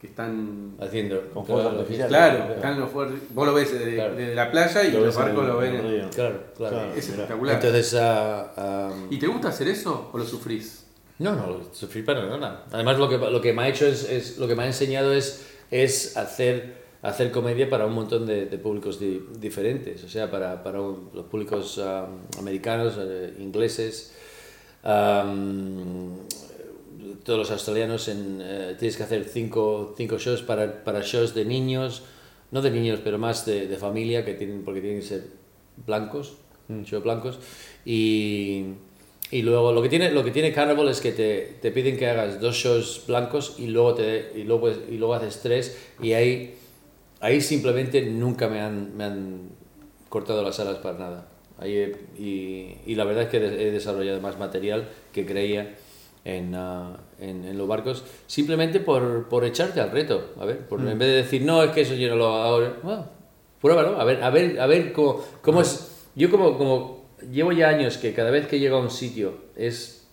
que 0.00 0.06
están... 0.06 0.76
haciendo 0.80 1.20
Con 1.34 1.44
claro, 1.44 1.60
fuegos 1.62 1.80
artificiales. 1.80 2.08
Claro, 2.08 2.54
están 2.54 2.80
los 2.80 2.90
fuertes- 2.90 3.20
vos 3.34 3.46
lo 3.46 3.52
ves 3.54 3.72
desde, 3.72 3.94
Claro. 3.96 4.14
desde 4.16 4.34
la 4.34 4.50
playa 4.50 4.84
y 4.84 4.92
Lo 4.92 5.00
los 5.04 5.14
barcos 5.16 5.46
lo 5.46 5.58
ven. 5.58 5.74
en. 5.76 6.08
Claro, 6.08 6.42
claro. 6.56 6.74
Claro. 6.76 6.94
Es 6.94 7.08
espectacular. 7.08 7.54
Entonces, 7.56 7.94
ah, 8.00 8.52
ah, 8.56 8.92
¿Y 9.10 9.18
te 9.18 9.26
gusta 9.26 9.48
hacer 9.48 9.68
eso 9.68 10.08
o 10.12 10.16
lo 10.18 10.24
sufrís? 10.24 10.86
No, 11.18 11.34
no, 11.36 11.58
sufrir 11.72 12.02
para 12.06 12.24
nada. 12.38 12.64
Además, 12.72 12.98
lo 12.98 13.06
que, 13.10 13.18
lo 13.18 13.40
que 13.42 13.52
me 13.52 13.62
ha 13.62 13.68
hecho 13.68 13.86
es, 13.86 14.08
es- 14.08 14.38
lo 14.38 14.48
que 14.48 14.54
me 14.56 14.62
ha 14.62 14.66
enseñado 14.66 15.12
es, 15.12 15.46
es 15.70 16.16
hacer, 16.16 16.76
hacer 17.02 17.30
comedia 17.30 17.68
para 17.68 17.84
un 17.84 17.92
montón 17.92 18.24
de, 18.24 18.46
de 18.46 18.56
públicos 18.56 18.98
di- 18.98 19.22
diferentes. 19.38 20.02
O 20.02 20.08
sea, 20.08 20.30
para, 20.30 20.62
para 20.64 20.80
un- 20.80 21.10
los 21.12 21.26
públicos 21.26 21.78
ah, 21.78 22.06
americanos, 22.38 22.94
eh, 22.98 23.34
ingleses, 23.38 24.14
am, 24.82 26.20
todos 27.24 27.38
los 27.38 27.50
australianos. 27.50 28.08
En, 28.08 28.40
eh, 28.42 28.76
tienes 28.78 28.96
que 28.96 29.02
hacer 29.02 29.24
cinco, 29.24 29.94
cinco 29.96 30.18
shows 30.18 30.42
para, 30.42 30.84
para 30.84 31.00
shows 31.02 31.34
de 31.34 31.44
niños, 31.44 32.02
no 32.50 32.62
de 32.62 32.70
niños, 32.70 33.00
pero 33.02 33.18
más 33.18 33.46
de, 33.46 33.66
de 33.68 33.76
familia, 33.76 34.24
que 34.24 34.34
tienen, 34.34 34.64
porque 34.64 34.80
tienen 34.80 35.00
que 35.00 35.06
ser 35.06 35.24
blancos, 35.86 36.34
shows 36.84 37.02
blancos. 37.04 37.38
Y, 37.84 38.64
y 39.30 39.42
luego 39.42 39.72
lo 39.72 39.82
que 39.82 39.88
tiene, 39.88 40.10
lo 40.10 40.24
que 40.24 40.30
tiene 40.32 40.52
Carnival 40.52 40.88
es 40.88 41.00
que 41.00 41.12
te, 41.12 41.58
te 41.62 41.70
piden 41.70 41.96
que 41.96 42.08
hagas 42.08 42.40
dos 42.40 42.56
shows 42.56 43.04
blancos 43.06 43.54
y 43.58 43.68
luego, 43.68 43.94
te, 43.94 44.32
y 44.36 44.42
luego, 44.44 44.70
y 44.70 44.96
luego 44.98 45.14
haces 45.14 45.40
tres 45.42 45.78
y 46.02 46.12
ahí, 46.14 46.56
ahí 47.20 47.40
simplemente 47.40 48.02
nunca 48.02 48.48
me 48.48 48.60
han, 48.60 48.96
me 48.96 49.04
han 49.04 49.48
cortado 50.08 50.42
las 50.42 50.58
alas 50.58 50.78
para 50.78 50.98
nada. 50.98 51.28
Ahí 51.58 51.76
he- 51.76 51.96
y, 52.18 52.76
y 52.86 52.94
la 52.96 53.04
verdad 53.04 53.24
es 53.24 53.28
que 53.30 53.36
he 53.36 53.70
desarrollado 53.70 54.20
más 54.20 54.38
material 54.38 54.88
que 55.12 55.24
creía 55.26 55.76
en, 56.24 56.54
ah, 56.54 56.96
en, 57.18 57.44
en 57.44 57.56
los 57.56 57.66
barcos 57.66 58.04
simplemente 58.26 58.80
por, 58.80 59.28
por 59.28 59.44
echarte 59.44 59.80
al 59.80 59.90
reto. 59.90 60.32
A 60.38 60.44
ver, 60.44 60.66
por, 60.66 60.80
en 60.80 60.98
vez 60.98 61.08
de 61.08 61.16
decir, 61.16 61.42
no, 61.42 61.62
es 61.62 61.70
que 61.72 61.82
eso 61.82 61.94
yo 61.94 62.08
no 62.08 62.16
lo 62.16 62.28
hago. 62.28 62.74
Bueno, 62.82 63.06
pruébalo, 63.60 64.00
a 64.00 64.04
ver, 64.04 64.22
a 64.22 64.30
ver, 64.30 64.60
a 64.60 64.66
ver 64.66 64.92
cómo, 64.92 65.24
cómo 65.42 65.60
es. 65.60 65.88
Yo 66.14 66.30
como, 66.30 66.58
como 66.58 67.04
llevo 67.30 67.52
ya 67.52 67.68
años 67.68 67.98
que 67.98 68.12
cada 68.14 68.30
vez 68.30 68.46
que 68.46 68.58
llego 68.58 68.76
a 68.76 68.80
un 68.80 68.90
sitio 68.90 69.34
es, 69.56 70.08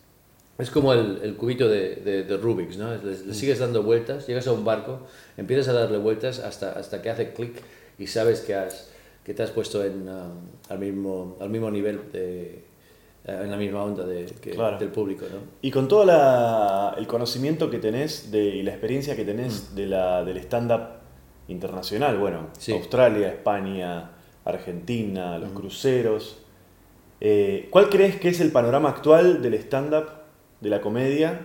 es 0.58 0.70
como 0.70 0.92
el, 0.92 1.20
el 1.22 1.36
cubito 1.36 1.68
de, 1.68 1.96
de, 1.96 2.24
de 2.24 2.36
Rubik's, 2.36 2.76
¿no? 2.76 2.94
Le, 2.94 3.18
le 3.26 3.34
sigues 3.34 3.58
dando 3.58 3.82
vueltas, 3.82 4.26
llegas 4.26 4.46
a 4.46 4.52
un 4.52 4.64
barco, 4.64 5.00
empiezas 5.36 5.68
a 5.68 5.72
darle 5.72 5.98
vueltas 5.98 6.38
hasta, 6.38 6.72
hasta 6.72 7.02
que 7.02 7.10
hace 7.10 7.32
clic 7.32 7.62
y 7.98 8.06
sabes 8.06 8.40
que, 8.40 8.54
has, 8.54 8.90
que 9.24 9.34
te 9.34 9.42
has 9.42 9.50
puesto 9.50 9.84
en, 9.84 10.08
um, 10.08 10.46
al, 10.68 10.78
mismo, 10.78 11.36
al 11.40 11.50
mismo 11.50 11.70
nivel, 11.70 12.12
de, 12.12 12.64
en 13.28 13.50
la 13.50 13.56
misma 13.56 13.82
onda 13.84 14.04
de, 14.06 14.24
que- 14.40 14.50
Claro. 14.52 14.78
del 14.78 14.88
público, 14.88 15.26
¿no? 15.30 15.38
Y 15.62 15.70
con 15.70 15.86
todo 15.88 16.04
la- 16.04 16.94
el 16.96 17.06
conocimiento 17.06 17.68
que 17.70 17.78
tenés 17.78 18.30
de, 18.30 18.42
y 18.44 18.62
la 18.62 18.70
experiencia 18.70 19.14
que 19.16 19.24
tenés 19.24 19.74
de 19.74 19.86
la, 19.86 20.24
del 20.24 20.38
stand-up 20.38 20.80
internacional, 21.48 22.18
bueno, 22.18 22.40
Mm. 22.42 22.46
Sí. 22.58 22.72
Australia, 22.72 23.28
España, 23.28 24.10
Argentina, 24.44 25.38
los 25.38 25.50
cruceros, 25.52 26.38
eh, 27.20 27.68
¿cuál 27.70 27.88
crees 27.88 28.16
que 28.16 28.28
es 28.28 28.40
el 28.40 28.50
panorama 28.52 28.88
actual 28.90 29.42
del 29.42 29.54
stand-up, 29.54 30.06
de 30.60 30.70
la 30.70 30.80
comedia? 30.80 31.40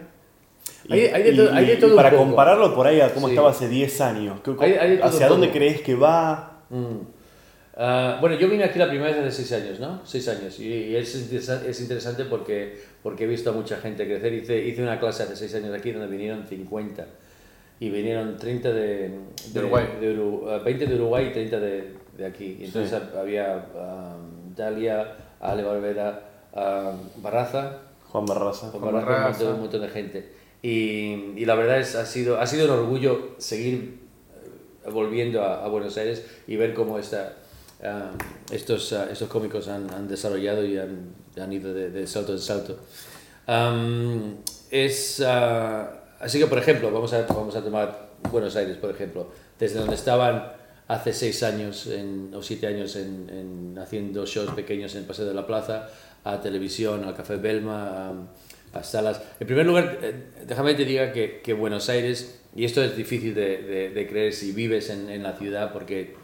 Y, 0.87 0.93
Hay- 0.93 0.99
hay 1.07 1.23
de 1.23 1.31
y- 1.31 1.35
todo- 1.37 1.53
hay 1.53 1.65
de 1.65 1.73
y 1.73 1.77
todo 1.77 1.89
un 1.91 1.95
para 1.97 2.11
poco. 2.11 2.23
compararlo 2.23 2.73
por 2.75 2.87
ahí 2.87 3.01
a 3.01 3.13
cómo 3.13 3.27
Sí. 3.27 3.33
estaba 3.33 3.49
hace 3.51 3.67
10 3.67 3.99
años, 4.01 4.39
¿qué- 4.41 4.55
Hay- 4.59 4.73
hay 4.73 4.89
de 4.91 4.97
todo 4.97 5.07
¿hacia 5.09 5.27
dónde 5.27 5.47
poco. 5.47 5.57
crees 5.59 5.81
que 5.81 5.95
va? 5.95 6.61
Mm. 6.69 6.97
Ah, 7.75 8.17
bueno, 8.21 8.38
yo 8.38 8.47
vine 8.49 8.63
aquí 8.65 8.77
la 8.77 8.88
primera 8.88 9.09
vez 9.12 9.19
hace 9.19 9.43
seis 9.43 9.63
años, 9.63 9.79
¿no? 9.79 10.01
Seis 10.05 10.27
años. 10.27 10.59
Y, 10.59 10.67
y 10.67 10.95
es, 10.95 11.15
interesa- 11.15 11.65
es 11.67 11.81
interesante 11.81 12.25
porque, 12.25 12.79
porque 13.01 13.23
he 13.23 13.27
visto 13.27 13.49
a 13.49 13.53
mucha 13.53 13.77
gente 13.77 14.05
crecer. 14.05 14.31
Hice, 14.33 14.63
hice 14.63 14.83
una 14.83 14.99
clase 14.99 15.23
hace 15.23 15.36
seis 15.36 15.55
años 15.55 15.73
aquí 15.75 15.91
donde 15.91 16.07
vinieron 16.07 16.45
50. 16.45 17.05
Y 17.79 17.89
vinieron 17.89 18.38
30 18.38 18.71
de, 18.71 19.12
De 19.53 19.59
Uruguay. 19.59 19.86
de 19.99 20.15
Uru- 20.15 20.47
ah, 20.49 20.59
20 20.63 20.86
de 20.86 20.95
Uruguay 20.95 21.27
y 21.29 21.33
30 21.33 21.59
de, 21.59 21.93
de 22.17 22.25
aquí. 22.25 22.57
Y 22.62 22.65
entonces 22.65 22.91
Sí. 22.91 23.17
había 23.17 23.65
ah, 23.75 24.15
Dalia, 24.55 25.15
Ale 25.41 25.63
Barbera, 25.63 26.21
ah, 26.53 26.93
Barraza, 27.17 27.79
Juan 28.09 28.25
Barraza. 28.27 28.71
con 28.71 28.81
Con 28.81 28.93
Barraza, 28.93 29.07
un, 29.07 29.13
Barraza. 29.23 29.39
montón, 29.39 29.55
un 29.55 29.62
montón 29.62 29.81
de 29.81 29.89
gente. 29.89 30.29
Y, 30.62 31.33
y 31.36 31.45
la 31.45 31.55
verdad 31.55 31.79
es 31.79 31.95
ha 31.95 32.05
sido, 32.05 32.39
ha 32.39 32.45
sido 32.45 32.65
un 32.65 32.79
orgullo 32.79 33.31
seguir 33.39 33.99
eh, 34.86 34.89
volviendo 34.91 35.41
a, 35.41 35.65
a 35.65 35.67
Buenos 35.67 35.97
Aires 35.97 36.23
y 36.47 36.55
ver 36.55 36.73
cómo 36.73 36.99
esta, 36.99 37.33
ah, 37.83 38.11
estos, 38.51 38.93
ah, 38.93 39.07
estos 39.11 39.27
cómicos 39.29 39.67
han, 39.67 39.89
han 39.93 40.07
desarrollado 40.07 40.65
y 40.65 40.77
han, 40.77 41.09
han 41.39 41.53
ido 41.53 41.73
de, 41.73 41.89
de 41.89 42.07
salto 42.07 42.31
en 42.33 42.39
salto. 42.39 42.79
Es, 44.71 45.21
ah, 45.25 45.91
así 46.19 46.39
que, 46.39 46.47
por 46.47 46.57
ejemplo, 46.57 46.91
vamos 46.91 47.13
a, 47.13 47.21
vamos 47.27 47.55
a 47.55 47.63
tomar 47.63 48.09
Buenos 48.31 48.55
Aires, 48.55 48.77
por 48.77 48.89
ejemplo, 48.89 49.31
desde 49.59 49.79
donde 49.79 49.95
estaban 49.95 50.51
hace 50.87 51.13
seis 51.13 51.43
años 51.43 51.87
o 52.33 52.41
siete 52.41 52.67
años 52.67 52.95
en, 52.95 53.29
en 53.29 53.77
haciendo 53.79 54.25
shows 54.25 54.51
pequeños 54.51 54.93
en 54.95 55.01
el 55.01 55.07
Paseo 55.07 55.25
de 55.25 55.33
la 55.33 55.45
Plaza 55.47 55.89
a 56.23 56.39
televisión, 56.41 57.03
al 57.03 57.15
Café 57.15 57.35
Belma, 57.37 58.09
a, 58.09 58.79
a 58.79 58.83
salas. 58.83 59.21
En 59.39 59.45
primer 59.47 59.65
lugar, 59.65 59.99
eh, 60.01 60.13
déjame 60.47 60.73
te 60.73 60.85
diga 60.85 61.11
que, 61.11 61.41
que 61.43 61.53
Buenos 61.53 61.89
Aires, 61.89 62.39
y 62.55 62.65
esto 62.65 62.81
es 62.83 62.95
difícil 62.95 63.33
de, 63.35 63.57
de- 63.61 63.89
de 63.89 64.07
creer 64.07 64.33
si 64.33 64.51
vives 64.53 64.89
en, 64.89 65.09
en 65.09 65.21
la 65.23 65.33
ciudad, 65.33 65.71
porque 65.73 66.15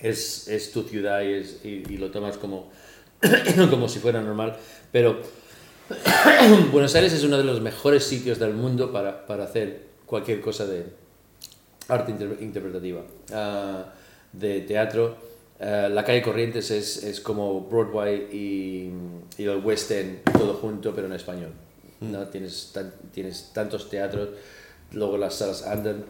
es, 0.00 0.48
es 0.48 0.72
tu 0.72 0.82
ciudad 0.82 1.22
y, 1.22 1.32
es- 1.34 1.64
y- 1.64 1.82
y 1.88 1.96
lo 1.98 2.10
tomas 2.10 2.36
como, 2.38 2.70
como 3.70 3.88
si 3.88 3.98
fuera 3.98 4.20
normal, 4.20 4.56
pero 4.92 5.20
Buenos 6.72 6.94
Aires 6.94 7.12
es 7.12 7.22
uno 7.24 7.38
de 7.38 7.44
los 7.44 7.60
mejores 7.60 8.04
sitios 8.04 8.38
del 8.38 8.52
mundo 8.54 8.92
para, 8.92 9.26
para 9.26 9.44
hacer 9.44 9.82
cualquier 10.04 10.40
cosa 10.40 10.66
de 10.66 10.84
arte 11.88 12.10
inter- 12.12 12.38
interpretativa, 12.40 13.02
ah, 13.32 13.84
de 14.32 14.60
teatro. 14.62 15.16
Ah, 15.60 15.88
la 15.90 16.04
calle 16.04 16.22
Corrientes 16.22 16.70
es, 16.70 17.02
es 17.04 17.20
como 17.20 17.62
Broadway 17.62 18.28
y, 18.32 18.90
y 19.40 19.44
el 19.46 19.58
West 19.64 19.90
End, 19.92 20.22
todo 20.32 20.54
junto, 20.54 20.94
pero 20.94 21.06
en 21.06 21.12
español. 21.14 21.52
¿no? 22.00 22.26
Tienes, 22.28 22.70
tan- 22.74 22.92
tienes 23.14 23.50
tantos 23.54 23.88
teatros, 23.88 24.28
luego 24.92 25.16
las 25.16 25.36
salas 25.36 25.62
andan, 25.62 26.04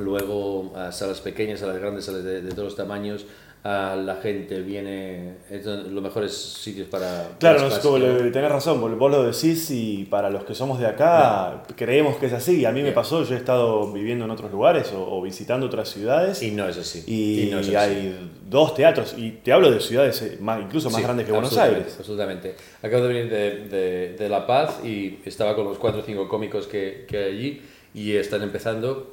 luego 0.00 0.72
a 0.76 0.92
salas 0.92 1.20
pequeñas, 1.20 1.60
salas 1.60 1.78
grandes, 1.78 2.04
salas 2.04 2.24
de, 2.24 2.40
de 2.42 2.50
todos 2.50 2.64
los 2.64 2.76
tamaños. 2.76 3.26
ah, 3.64 3.96
la 4.02 4.16
gente 4.16 4.60
viene, 4.62 5.34
es 5.50 5.66
los 5.66 6.00
mejores 6.02 6.32
sitios 6.32 6.86
para... 6.88 7.32
Claro, 7.40 7.58
no, 7.60 7.68
las 7.68 7.80
como 7.80 7.98
lo- 7.98 8.30
tenés 8.30 8.50
razón, 8.50 8.80
vos 8.98 9.10
lo 9.10 9.24
decís 9.24 9.68
y 9.72 10.06
para 10.08 10.30
los 10.30 10.44
que 10.44 10.54
somos 10.54 10.78
de 10.78 10.86
acá 10.86 11.64
creemos 11.76 12.16
que 12.16 12.26
es 12.26 12.32
así. 12.32 12.64
A 12.64 12.70
mí 12.70 12.76
me 12.78 12.82
Bien. 12.84 12.94
pasó, 12.94 13.24
yo 13.24 13.34
he 13.34 13.36
estado 13.36 13.92
viviendo 13.92 14.24
en 14.24 14.30
otros 14.30 14.50
lugares 14.52 14.92
o, 14.92 15.02
o 15.18 15.20
visitando 15.22 15.66
otras 15.66 15.88
ciudades 15.90 16.40
Y 16.42 16.52
no 16.52 16.68
es 16.68 16.78
así. 16.78 17.02
y, 17.06 17.50
no 17.50 17.58
es 17.58 17.66
así. 17.66 17.76
hay 17.76 18.30
dos 18.48 18.74
teatros 18.74 19.14
y 19.18 19.32
te 19.32 19.52
hablo 19.52 19.70
de 19.72 19.80
ciudades 19.80 20.22
eh, 20.22 20.38
más, 20.40 20.62
incluso 20.62 20.88
más 20.88 20.98
Sí, 20.98 21.02
grandes 21.02 21.26
que 21.26 21.32
Buenos 21.32 21.58
Aires. 21.58 21.96
Absolutamente. 21.98 22.54
Acabo 22.80 23.02
de 23.02 23.08
venir 23.12 23.28
de, 23.30 23.64
de- 23.68 24.12
de 24.16 24.28
La 24.28 24.46
Paz 24.46 24.80
y 24.84 25.18
estaba 25.24 25.54
con 25.56 25.64
los 25.64 25.78
cuatro 25.78 26.00
o 26.00 26.04
cinco 26.04 26.28
cómicos 26.28 26.68
que, 26.68 27.04
que 27.08 27.18
hay 27.18 27.32
allí 27.36 27.62
y 27.98 28.16
están 28.16 28.42
empezando, 28.42 29.12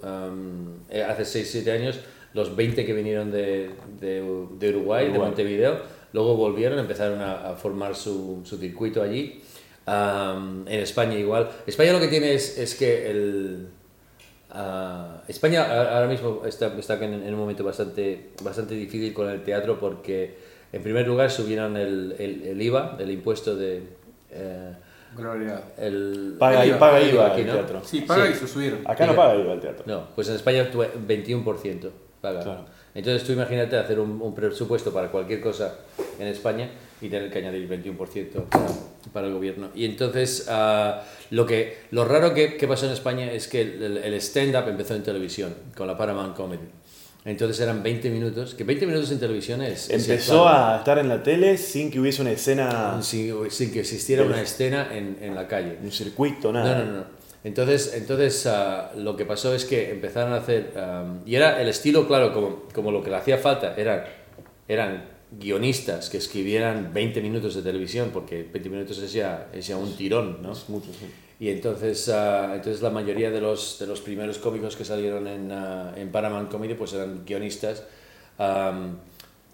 eh, 0.89 1.04
hace 1.04 1.26
6 1.26 1.50
7 1.52 1.71
años, 1.71 2.00
los 2.34 2.56
20 2.56 2.86
que 2.86 2.93
vinieron 2.93 3.32
de, 3.32 3.69
de, 4.00 4.21
de 4.60 4.69
Uruguay, 4.69 5.06
de 5.06 5.12
Uruguay. 5.12 5.30
Montevideo, 5.30 5.80
luego 6.13 6.36
volvieron, 6.36 6.78
empezaron 6.80 7.21
a, 7.21 7.50
a 7.52 7.56
formar 7.56 7.95
su, 7.95 8.41
su 8.43 8.58
circuito 8.58 9.02
allí. 9.02 9.41
Am, 9.86 10.65
en 10.67 10.80
España 10.80 11.17
igual. 11.17 11.50
España 11.67 11.93
lo 11.93 12.00
que 12.00 12.08
tiene 12.08 12.34
es, 12.34 12.58
es 12.58 12.76
que 12.76 13.10
el, 13.12 13.67
Ah, 14.58 15.21
España 15.28 15.65
ahora 15.95 16.08
mismo 16.08 16.43
está, 16.45 16.67
está 16.80 16.93
en, 17.04 17.13
en 17.28 17.34
un 17.34 17.39
momento 17.39 17.63
bastante, 17.63 18.30
bastante 18.41 18.74
difícil 18.74 19.13
con 19.13 19.30
el 19.30 19.43
teatro 19.43 19.78
porque, 19.80 20.38
en 20.71 20.82
primer 20.82 21.06
lugar, 21.06 21.30
subieron 21.30 21.76
el, 21.76 22.15
el, 22.17 22.43
el 22.43 22.62
IVA, 22.62 22.95
el 23.00 23.12
impuesto 23.12 23.56
de... 23.58 23.84
eh, 24.32 24.71
Gloria. 25.15 25.62
el, 25.78 26.36
Paga, 26.39 26.63
El 26.63 26.69
IVA, 26.69 26.80
paga 26.80 27.01
IVA 27.01 27.28
aquí, 27.32 27.41
el 27.41 27.47
teatro. 27.51 27.82
Sí, 27.84 28.01
paga 28.01 28.25
Sí. 28.28 28.32
y 28.34 28.36
se 28.36 28.47
subieron. 28.47 28.80
Acá 28.86 29.06
no 29.06 29.15
paga 29.15 29.36
IVA 29.36 29.54
el 29.54 29.60
teatro. 29.60 29.84
No, 29.88 30.08
pues 30.15 30.28
en 30.30 30.36
España 30.36 30.69
tú- 30.71 30.84
21% 31.08 31.91
paga. 32.21 32.41
Claro. 32.41 32.65
Entonces 32.93 33.23
tú 33.25 33.34
imagínate 33.34 33.78
hacer 33.78 33.99
un, 33.99 34.21
un 34.21 34.34
presupuesto 34.34 34.91
para 34.93 35.10
cualquier 35.12 35.41
cosa 35.41 35.75
en 36.17 36.28
España 36.28 36.69
y 37.01 37.10
tener 37.10 37.30
que 37.30 37.39
añadir 37.39 37.67
21% 37.67 38.45
para, 38.49 38.65
para 39.12 39.28
el 39.28 39.34
gobierno. 39.34 39.69
Y 39.75 39.84
entonces 39.86 40.47
ah, 40.49 41.01
lo, 41.30 41.45
que, 41.45 41.78
lo 41.91 42.06
raro 42.06 42.34
que, 42.34 42.56
que 42.56 42.67
pasó 42.67 42.86
en 42.86 42.93
España 42.93 43.30
es 43.32 43.47
que 43.49 43.62
el, 43.62 43.97
el 43.97 44.13
stand-up 44.15 44.69
empezó 44.69 44.95
en 44.95 45.04
televisión 45.04 45.54
con 45.75 45.88
la 45.88 45.97
Paramount 45.97 46.36
Comedy. 46.38 46.67
Entonces 47.25 47.59
eran 47.59 47.81
20 47.81 48.11
minutos, 48.11 48.53
que 48.53 48.63
20 48.63 48.85
minutos 48.85 49.11
en 49.11 49.19
televisión 49.19 49.61
es... 49.63 49.89
Empezó 49.89 50.47
a 50.47 50.77
estar 50.77 50.99
en 50.99 51.09
la 51.09 51.23
tele 51.23 51.57
sin 51.57 51.89
que 51.89 51.99
hubiese 51.99 52.21
una 52.21 52.31
escena, 52.31 53.01
Sin, 53.01 53.33
sin 53.49 53.71
que 53.73 53.79
existiera 53.79 54.23
una 54.23 54.39
escena 54.39 54.95
en, 54.95 55.17
en 55.19 55.33
la 55.33 55.47
calle. 55.47 55.79
un 55.81 55.91
circuito, 55.91 56.53
No, 56.53 56.59
nada. 56.63 56.85
no, 56.85 56.91
no. 56.91 57.03
Entonces, 57.43 57.93
entonces 57.95 58.45
ah, 58.47 58.91
lo 58.95 59.15
que 59.15 59.25
pasó 59.25 59.53
es 59.55 59.65
que 59.65 59.91
empezaron 59.91 60.33
a 60.33 60.38
hacer, 60.38 60.73
am, 60.77 61.21
y 61.25 61.35
era 61.35 61.59
el 61.61 61.67
estilo, 61.67 62.07
claro, 62.07 62.31
como, 62.33 62.63
como 62.73 62.91
lo 62.91 63.03
que 63.03 63.09
le 63.09 63.17
hacía 63.17 63.38
falta, 63.39 63.73
eran, 63.75 64.03
eran 64.67 65.05
guionistas 65.31 66.09
que 66.09 66.17
escribieran 66.17 66.91
20 66.93 67.21
minutos 67.21 67.55
de 67.55 67.61
televisión, 67.61 68.09
porque 68.13 68.47
20 68.51 68.69
minutos 68.69 68.97
es 68.99 69.13
ya, 69.13 69.47
es 69.53 69.65
ya 69.67 69.77
un 69.77 69.95
tirón, 69.95 70.41
¿no? 70.41 70.53
Es 70.53 70.69
mucho, 70.69 70.88
sí. 70.91 71.05
Y 71.39 71.50
entonces, 71.50 72.08
ah, 72.10 72.52
entonces 72.56 72.82
la 72.82 72.89
mayoría 72.89 73.30
de 73.30 73.41
los, 73.41 73.78
de 73.80 73.88
los 73.88 74.00
primeros 74.02 74.38
cómicos 74.38 74.76
que 74.76 74.86
salieron 74.86 75.28
en, 75.28 75.52
ah, 75.52 75.93
en 75.98 76.10
Paramount 76.10 76.50
Comedy 76.50 76.76
pues 76.76 76.93
eran 76.93 77.26
guionistas 77.26 77.84
am, 78.38 78.98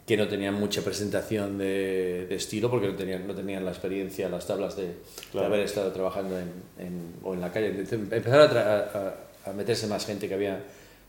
que 0.06 0.18
no 0.18 0.28
tenían 0.28 0.54
mucha 0.56 0.82
presentación 0.82 1.58
de, 1.58 2.26
de 2.28 2.36
estilo 2.36 2.70
porque 2.70 2.88
no 2.88 2.96
tenían, 2.96 3.26
no 3.28 3.34
tenían 3.34 3.64
la 3.66 3.72
experiencia, 3.72 4.30
las 4.30 4.46
tablas 4.46 4.76
de, 4.76 4.88
de 4.88 4.94
Claro. 5.32 5.48
haber 5.48 5.62
estado 5.62 5.92
trabajando 5.92 6.38
en, 6.38 6.52
en- 6.86 7.14
o 7.24 7.34
en 7.34 7.42
la 7.42 7.52
calle. 7.52 7.70
Empezaron 7.90 8.58
a, 8.58 8.62
a- 8.62 9.16
a 9.50 9.54
meterse 9.54 9.88
más 9.88 10.06
gente 10.06 10.28
que 10.28 10.34
había 10.36 10.62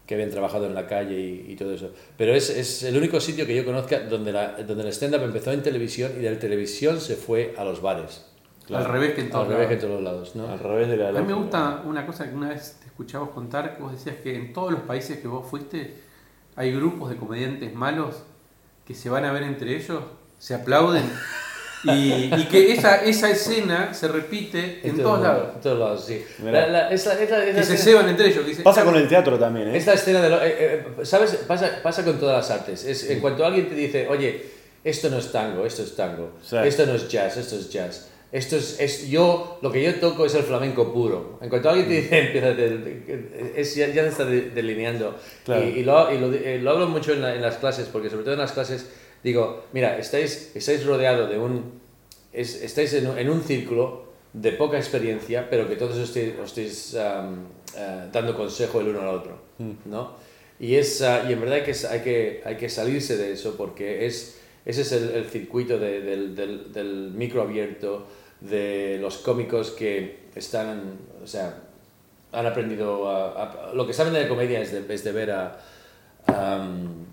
que 0.06 0.14
habían 0.14 0.30
trabajado 0.30 0.66
en 0.66 0.74
la 0.74 0.86
calle 0.88 1.16
y, 1.20 1.52
y 1.52 1.54
todo 1.56 1.72
eso. 1.74 1.90
Pero 2.18 2.34
es, 2.34 2.50
es 2.50 2.82
el 2.82 2.96
único 2.96 3.20
sitio 3.20 3.46
que 3.46 3.54
yo 3.54 3.64
conozca 3.64 4.00
donde, 4.00 4.32
la, 4.32 4.54
donde 4.66 4.82
el 4.82 4.88
stand-up 4.88 5.22
empezó 5.22 5.52
en 5.52 5.62
televisión 5.62 6.10
y 6.18 6.22
de 6.22 6.30
la 6.32 6.38
televisión 6.40 7.00
se 7.00 7.14
fue 7.14 7.54
a 7.56 7.62
los 7.64 7.80
bares. 7.80 8.24
Claro. 8.66 8.84
Al 8.86 8.92
revés 8.92 9.14
que 9.14 9.20
en 9.22 9.30
todos 9.30 9.46
Al 9.48 9.52
revés 9.52 9.68
que 9.68 9.74
en 9.74 9.80
lados. 9.80 9.90
todos 9.90 10.02
lados, 10.04 10.36
¿no? 10.36 10.48
Al 10.52 10.58
revés 10.58 10.88
de 10.88 10.96
la. 10.96 11.08
A 11.08 11.12
mí 11.12 11.26
me 11.26 11.34
gusta 11.34 11.82
una 11.84 12.06
cosa 12.06 12.28
que 12.28 12.34
una 12.34 12.48
vez 12.50 12.76
te 12.80 12.86
escuchabas 12.86 13.30
contar, 13.30 13.76
que 13.76 13.82
vos 13.82 13.92
decías 13.92 14.16
que 14.22 14.36
en 14.36 14.52
todos 14.52 14.70
los 14.72 14.80
países 14.82 15.18
que 15.18 15.26
vos 15.28 15.46
fuiste 15.48 15.94
hay 16.56 16.72
grupos 16.72 17.10
de 17.10 17.16
comediantes 17.16 17.74
malos 17.74 18.16
que 18.86 18.94
se 18.94 19.08
van 19.10 19.24
a 19.24 19.32
ver 19.32 19.42
entre 19.44 19.74
ellos, 19.76 20.02
se 20.38 20.54
aplauden 20.54 21.02
y, 21.84 22.32
y 22.34 22.46
que 22.50 22.72
esa, 22.72 23.02
esa 23.04 23.30
escena 23.30 23.92
se 23.94 24.06
repite 24.08 24.80
en 24.84 24.92
todo 24.96 25.02
todos 25.02 25.18
mundo, 25.18 25.28
lados. 25.32 25.54
En 25.56 25.60
todos 25.60 25.78
lados, 25.78 26.04
sí. 26.06 26.24
La- 26.44 26.66
la- 26.68 26.90
esa- 26.90 27.20
esa- 27.20 27.44
esa 27.44 27.58
Que 27.60 27.64
se 27.66 27.76
ceban 27.76 28.08
entre 28.08 28.28
ellos. 28.28 28.42
que 28.44 28.50
dicen, 28.50 28.62
Pasa 28.64 28.84
con 28.84 28.94
el 28.94 29.08
teatro 29.08 29.38
también, 29.38 29.68
¿eh? 29.68 29.76
Esta 29.76 29.94
escena 29.94 30.20
de 30.22 30.28
lo- 30.30 30.40
eh, 30.42 30.54
eh, 31.00 31.04
¿Sabes? 31.04 31.34
Pasa, 31.48 31.80
pasa 31.82 32.04
con 32.04 32.18
todas 32.20 32.36
las 32.48 32.50
artes. 32.60 32.84
Es, 32.84 33.10
en 33.10 33.18
cuanto 33.20 33.44
alguien 33.44 33.68
te 33.68 33.74
dice, 33.74 34.06
oye, 34.08 34.46
esto 34.84 35.10
no 35.10 35.18
es 35.18 35.32
tango, 35.32 35.66
esto 35.66 35.82
es 35.82 35.96
tango. 35.96 36.30
Sí. 36.42 36.56
Esto 36.62 36.86
no 36.86 36.94
es 36.94 37.08
jazz, 37.08 37.36
esto 37.36 37.56
es 37.56 37.68
jazz. 37.70 38.08
Esto 38.32 38.56
es, 38.56 38.80
es 38.80 39.08
yo, 39.10 39.58
lo 39.60 39.70
que 39.70 39.82
yo 39.82 39.94
toco 39.96 40.24
es 40.24 40.34
el 40.34 40.42
flamenco 40.42 40.90
puro. 40.92 41.38
En 41.42 41.50
cuanto 41.50 41.68
alguien 41.68 41.86
te 41.88 41.94
dice, 42.00 42.18
empieza 42.26 42.56
te- 42.56 43.52
es, 43.60 43.74
ya, 43.74 43.88
ya 43.88 44.02
se 44.04 44.08
está 44.08 44.24
de- 44.24 44.50
delineando. 44.50 45.14
Claro. 45.44 45.64
Y, 45.68 45.80
y 45.80 45.84
lo, 45.84 46.12
y 46.12 46.18
lo, 46.18 46.32
eh, 46.32 46.58
lo 46.58 46.70
hablo 46.70 46.88
mucho 46.88 47.12
en, 47.12 47.20
la- 47.20 47.34
en 47.34 47.42
las 47.42 47.56
clases, 47.58 47.88
porque 47.92 48.08
sobre 48.08 48.22
todo 48.24 48.32
en 48.34 48.40
las 48.40 48.52
clases 48.52 48.88
digo, 49.22 49.64
mira, 49.74 49.98
estáis, 49.98 50.50
estáis 50.54 50.84
rodeados 50.86 51.28
de 51.28 51.38
un, 51.38 51.80
es- 52.32 52.62
estáis 52.62 52.94
en, 52.94 53.06
un- 53.08 53.18
en 53.18 53.28
un 53.28 53.42
círculo 53.42 54.04
de 54.32 54.52
poca 54.52 54.78
experiencia, 54.78 55.50
pero 55.50 55.68
que 55.68 55.76
todos 55.76 55.98
os 55.98 56.04
estéis, 56.08 56.32
os 56.38 56.46
estéis 56.48 56.94
am, 56.96 57.48
eh, 57.76 58.08
dando 58.10 58.34
consejo 58.34 58.80
el 58.80 58.88
uno 58.88 59.02
al 59.02 59.08
otro, 59.08 59.38
¿no? 59.84 60.12
Y, 60.58 60.76
es, 60.76 61.02
ah, 61.02 61.26
y 61.28 61.32
en 61.34 61.40
verdad 61.40 61.56
hay 61.56 61.62
que, 61.64 61.74
hay, 61.86 62.00
que, 62.00 62.42
hay 62.46 62.56
que 62.56 62.68
salirse 62.70 63.16
de 63.18 63.32
eso 63.32 63.56
porque 63.58 64.06
es, 64.06 64.38
ese 64.64 64.82
es 64.82 64.92
el, 64.92 65.10
el 65.10 65.24
circuito 65.26 65.78
de- 65.78 66.00
del, 66.00 66.34
del, 66.34 66.72
del 66.72 67.10
micro 67.14 67.42
abierto, 67.42 68.06
de 68.48 68.98
los 69.00 69.18
cómicos 69.18 69.70
que 69.70 70.20
están, 70.34 70.98
o 71.22 71.26
sea, 71.26 71.58
han 72.32 72.46
aprendido 72.46 73.08
a, 73.10 73.42
a- 73.70 73.74
lo 73.74 73.86
que 73.86 73.92
saben 73.92 74.12
de 74.12 74.22
la 74.22 74.28
comedia 74.28 74.60
es 74.60 74.72
de, 74.72 74.94
es 74.94 75.04
de 75.04 75.12
ver 75.12 75.30
a, 75.30 75.58
am, 76.26 77.04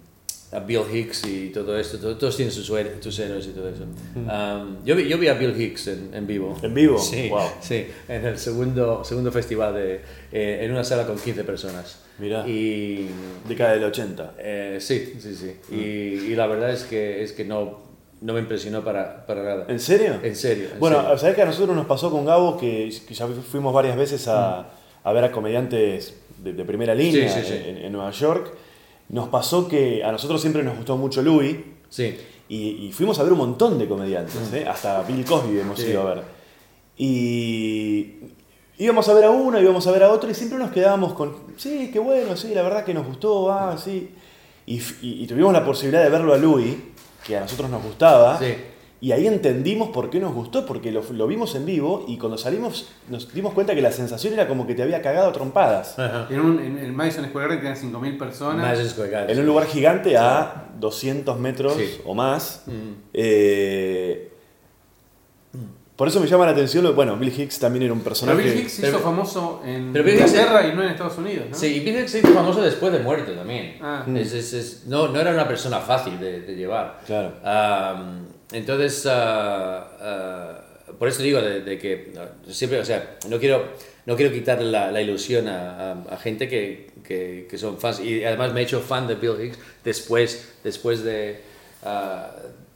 a 0.51 0.59
Bill 0.61 0.81
Hicks 0.91 1.25
y 1.27 1.49
todo 1.49 1.77
esto, 1.77 1.99
todo- 1.99 2.17
todos 2.17 2.35
tienen 2.35 2.51
sus, 2.53 2.69
héroes- 2.71 3.01
sus 3.03 3.19
héroes 3.19 3.45
y 3.47 3.49
todo 3.51 3.69
eso. 3.69 3.83
Am, 4.27 4.83
yo, 4.83 4.95
vi, 4.95 5.07
yo 5.07 5.17
vi 5.17 5.27
a 5.27 5.33
Bill 5.33 5.59
Hicks 5.59 5.87
en, 5.87 6.11
en 6.13 6.25
vivo. 6.25 6.57
¿En 6.63 6.73
vivo? 6.73 6.97
Sí, 6.97 7.27
Wow. 7.29 7.49
sí, 7.61 7.85
en 8.07 8.25
el 8.25 8.37
segundo, 8.39 9.03
segundo 9.03 9.31
festival, 9.31 9.75
de, 9.75 10.01
eh, 10.31 10.59
en 10.63 10.71
una 10.71 10.83
sala 10.83 11.05
con 11.05 11.17
15 11.19 11.43
personas. 11.43 11.99
Mirá. 12.17 12.47
Y 12.47 13.07
Década 13.47 13.73
del 13.73 13.83
80. 13.83 14.33
eh, 14.39 14.77
sí, 14.81 15.13
sí, 15.19 15.35
sí. 15.35 15.55
Y, 15.73 16.31
y 16.31 16.35
la 16.35 16.47
verdad 16.47 16.71
es 16.71 16.83
que, 16.83 17.21
es 17.23 17.31
que 17.33 17.45
no, 17.45 17.88
no 18.21 18.33
me 18.33 18.39
impresionó 18.39 18.83
para, 18.83 19.25
para 19.25 19.43
nada. 19.43 19.65
¿En 19.69 19.79
serio? 19.79 20.19
En 20.23 20.35
serio. 20.35 20.69
en 20.73 20.79
Bueno, 20.79 21.01
serio. 21.01 21.17
¿sabés 21.17 21.35
que 21.35 21.41
a 21.41 21.45
nosotros 21.45 21.75
nos 21.75 21.85
pasó 21.85 22.11
con 22.11 22.25
Gabo 22.25 22.57
que, 22.57 22.93
que 23.07 23.13
ya 23.13 23.27
fuimos 23.27 23.73
varias 23.73 23.95
veces 23.97 24.27
a, 24.27 24.67
a 25.03 25.13
ver 25.13 25.23
a 25.23 25.31
comediantes 25.31 26.15
de, 26.37 26.53
de 26.53 26.65
primera 26.65 26.93
línea 26.95 27.29
Sí, 27.29 27.41
sí, 27.41 27.47
sí. 27.47 27.69
En, 27.69 27.77
en 27.77 27.91
Nueva 27.93 28.11
York? 28.11 28.53
Nos 29.09 29.29
pasó 29.29 29.67
que 29.67 30.03
a 30.03 30.11
nosotros 30.11 30.39
siempre 30.41 30.63
nos 30.63 30.75
gustó 30.75 30.95
mucho 30.97 31.21
Louis 31.21 31.57
sí. 31.89 32.15
y, 32.49 32.87
y 32.87 32.91
fuimos 32.91 33.17
a 33.19 33.23
ver 33.23 33.31
un 33.33 33.39
montón 33.39 33.79
de 33.79 33.87
comediantes, 33.87 34.35
¿eh? 34.53 34.65
hasta 34.67 35.01
Bill 35.03 35.23
Cosby 35.25 35.59
hemos 35.59 35.79
ido 35.83 36.01
a 36.01 36.13
ver. 36.15 36.23
Y 36.97 38.15
íbamos 38.77 39.07
a 39.09 39.13
ver 39.13 39.23
a 39.25 39.29
uno, 39.31 39.59
íbamos 39.59 39.87
a 39.87 39.91
ver 39.91 40.03
a 40.03 40.11
otro 40.11 40.29
y 40.29 40.33
siempre 40.33 40.59
nos 40.59 40.71
quedábamos 40.71 41.13
con, 41.13 41.33
sí, 41.57 41.89
qué 41.91 41.99
bueno, 41.99 42.35
sí, 42.35 42.53
la 42.53 42.61
verdad 42.61 42.83
que 42.85 42.93
nos 42.93 43.07
gustó, 43.07 43.51
ah, 43.51 43.77
sí. 43.77 44.09
Y- 44.65 44.79
y 45.01 45.25
tuvimos 45.25 45.51
la 45.53 45.65
posibilidad 45.65 46.03
de 46.03 46.09
verlo 46.09 46.33
a 46.33 46.37
Louis, 46.37 46.75
que 47.25 47.37
a 47.37 47.41
nosotros 47.41 47.69
nos 47.69 47.83
gustaba. 47.83 48.39
Sí. 48.39 48.55
Y 49.01 49.13
ahí 49.13 49.27
entendimos 49.27 49.89
por 49.91 50.09
qué 50.09 50.19
nos 50.19 50.33
gustó, 50.33 50.65
porque 50.65 50.91
lo, 50.91 51.01
lo 51.13 51.25
vimos 51.25 51.55
en 51.55 51.65
vivo 51.65 52.03
y 52.05 52.17
cuando 52.17 52.37
salimos 52.37 52.89
nos 53.07 53.33
dimos 53.33 53.53
cuenta 53.53 53.73
que 53.73 53.81
la 53.81 53.93
sensación 53.93 54.33
era 54.33 54.45
como 54.45 54.67
que 54.67 54.75
te 54.75 54.83
había 54.83 55.01
cagado 55.01 55.29
a 55.29 55.31
trompadas. 55.31 55.95
En, 56.29 56.39
un, 56.41 56.59
en 56.59 56.77
el 56.77 56.91
Madison 56.91 57.25
Square 57.27 57.47
Garden 57.55 57.75
tenían 57.79 57.93
5.000 57.93 58.17
personas. 58.19 58.57
Madison 58.57 58.89
Square 58.89 59.09
Garden. 59.09 59.29
En 59.29 59.39
un 59.39 59.45
lugar 59.45 59.67
gigante 59.67 60.17
a 60.17 60.65
200 60.79 61.39
metros 61.39 61.75
Sí. 61.75 62.01
o 62.05 62.13
más. 62.13 62.63
Mm. 62.65 62.71
Eh, 63.13 64.33
Por 65.99 66.07
eso 66.07 66.19
me 66.21 66.27
llama 66.27 66.45
la 66.45 66.53
atención, 66.53 66.95
bueno, 66.95 67.17
Bill 67.17 67.33
Hicks 67.37 67.59
también 67.59 67.83
era 67.83 67.91
un 67.91 67.99
Pero 67.99 68.09
personaje... 68.11 68.41
Bill 68.41 68.59
Hicks 68.61 68.71
se 68.71 68.81
pero- 68.83 68.93
hizo 68.95 69.03
famoso 69.03 69.61
en 69.65 69.91
pero 69.91 70.05
Bill 70.05 70.15
Hicks- 70.15 70.27
Inglaterra 70.29 70.65
y 70.67 70.73
no 70.73 70.81
en 70.83 70.89
Estados 70.91 71.17
Unidos, 71.17 71.47
¿no? 71.49 71.55
Sí, 71.57 71.67
y 71.75 71.79
Bill 71.81 71.97
Hicks 71.99 72.11
se 72.11 72.19
hizo 72.19 72.29
famoso 72.29 72.61
después 72.61 72.93
de 72.93 72.99
muerto 72.99 73.33
también. 73.33 73.77
Ah. 73.81 74.05
Es- 74.15 74.31
es- 74.31 74.53
es- 74.53 74.85
no, 74.87 75.09
no 75.09 75.19
era 75.19 75.31
una 75.31 75.45
persona 75.45 75.79
fácil 75.81 76.17
de, 76.17 76.39
de 76.39 76.55
llevar. 76.55 77.01
Claro. 77.05 77.33
Am, 77.43 78.27
entonces, 78.53 79.05
ah, 79.07 79.87
ah, 79.99 80.61
por 80.97 81.09
eso 81.09 81.21
digo 81.21 81.41
de, 81.41 81.61
de 81.61 81.77
que 81.77 82.13
siempre, 82.49 82.79
o 82.79 82.85
sea, 82.85 83.17
no 83.27 83.37
quiero, 83.37 83.65
no 84.05 84.15
quiero 84.15 84.31
quitar 84.33 84.61
la, 84.61 84.91
la 84.91 85.01
ilusión 85.01 85.49
a, 85.49 85.91
a- 85.91 86.03
a 86.11 86.17
gente 86.17 86.47
que, 86.47 86.91
que, 87.03 87.45
que 87.49 87.57
son 87.57 87.77
fans. 87.77 87.99
Y 87.99 88.23
además 88.23 88.53
me 88.53 88.61
he 88.61 88.63
hecho 88.63 88.79
fan 88.79 89.05
de 89.05 89.15
Bill 89.15 89.35
Hicks 89.43 89.59
después, 89.83 90.49
después 90.63 91.03
de, 91.03 91.41
ah, 91.83 92.31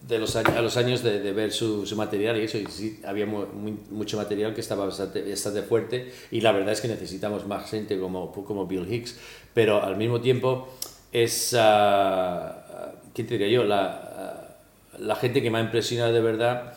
de 0.07 0.19
los, 0.19 0.35
años, 0.35 0.53
a 0.57 0.61
los 0.61 0.75
años 0.77 1.01
de, 1.01 1.19
de 1.21 1.31
ver 1.31 1.51
su, 1.51 1.85
su 1.85 1.95
material 1.95 2.37
y 2.37 2.41
eso. 2.43 2.57
Y 2.57 2.65
sí, 2.67 2.99
había 3.05 3.25
muy- 3.25 3.45
mucho 3.89 4.17
material 4.17 4.53
que 4.53 4.61
estaba 4.61 4.85
bastante, 4.85 5.21
bastante 5.29 5.61
fuerte. 5.63 6.11
Y 6.31 6.41
la 6.41 6.51
verdad 6.51 6.73
es 6.73 6.81
que 6.81 6.87
necesitamos 6.89 7.47
más 7.47 7.69
gente 7.69 7.99
como, 7.99 8.31
como 8.31 8.67
Bill 8.67 8.91
Hicks. 8.91 9.17
Pero 9.53 9.81
al 9.81 9.95
mismo 9.97 10.19
tiempo 10.19 10.67
es, 11.11 11.55
ah, 11.57 12.91
¿qué 13.13 13.23
te 13.23 13.37
diría 13.37 13.47
yo? 13.49 13.63
La, 13.63 13.85
ah, 14.17 14.55
la 14.99 15.15
gente 15.15 15.41
que 15.41 15.49
me 15.49 15.59
ha 15.59 15.61
impresionado 15.61 16.11
de 16.13 16.21
verdad, 16.21 16.73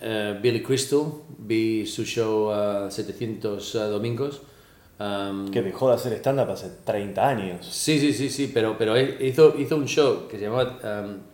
eh, 0.00 0.38
Billy 0.42 0.62
Crystal, 0.62 1.02
vi 1.38 1.86
su 1.86 2.04
show 2.04 2.50
ah, 2.50 2.88
700 2.90 3.72
domingos. 3.90 4.42
Que 5.50 5.62
dejó 5.62 5.88
de 5.88 5.94
hacer 5.94 6.12
stand-up 6.14 6.50
hace 6.50 6.68
30 6.84 7.26
años. 7.26 7.64
Sí, 7.66 7.98
sí, 7.98 8.12
sí, 8.12 8.28
sí, 8.28 8.50
pero, 8.52 8.76
pero 8.76 8.98
hizo, 9.00 9.54
hizo 9.58 9.76
un 9.76 9.86
show 9.86 10.28
que 10.28 10.36
se 10.36 10.44
llamaba... 10.44 10.78
um, 11.06 11.29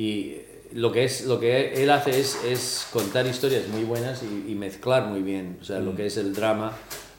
y 0.00 0.36
lo 0.74 0.92
que, 0.92 1.04
es, 1.04 1.24
lo 1.26 1.40
que 1.40 1.82
él 1.82 1.90
hace 1.90 2.18
es, 2.20 2.38
es 2.44 2.86
contar 2.92 3.26
historias 3.26 3.68
muy 3.68 3.84
buenas 3.84 4.22
y, 4.22 4.52
y 4.52 4.54
mezclar 4.54 5.06
muy 5.06 5.22
bien, 5.22 5.58
o 5.60 5.64
sea, 5.64 5.78
lo 5.80 5.96
que 5.96 6.06
es 6.06 6.16
el 6.18 6.34
drama, 6.34 6.72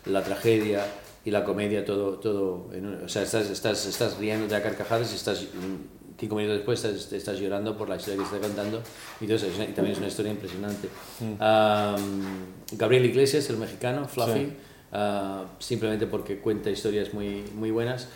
la 0.06 0.24
tragedia 0.24 0.86
y 1.26 1.32
la 1.32 1.44
comedia, 1.44 1.84
todo, 1.84 2.14
todo 2.20 2.70
en 2.74 2.86
un- 2.86 3.04
o 3.04 3.10
sea, 3.10 3.24
estás, 3.24 3.50
estás, 3.50 3.86
estás 3.86 4.18
riendo 4.18 4.56
a 4.56 4.62
carcajadas 4.62 5.12
y 5.12 5.16
estás... 5.16 5.42
mm, 5.44 5.98
Cinco 6.20 6.36
minutos 6.36 6.58
después 6.58 6.84
estás, 6.84 7.14
estás 7.14 7.40
llorando 7.40 7.78
por 7.78 7.88
la 7.88 7.96
historia 7.96 8.18
que 8.18 8.26
está 8.26 8.40
contando 8.46 8.82
y, 9.22 9.24
entonces, 9.24 9.52
es 9.52 9.56
una- 9.56 9.66
y 9.70 9.72
también 9.72 9.94
es 9.94 10.00
una 10.00 10.08
historia 10.10 10.32
impresionante. 10.34 10.90
Um, 11.22 12.78
Gabriel 12.78 13.06
Iglesias, 13.06 13.50
el 13.50 13.56
mexicano, 13.58 14.06
Fluffy, 14.06 14.34
Sí. 14.48 14.54
ah, 14.92 15.46
simplemente 15.60 16.08
porque 16.08 16.40
cuenta 16.40 16.70
historias 16.70 17.14
muy, 17.14 17.44
muy 17.56 17.72
buenas. 17.72 18.10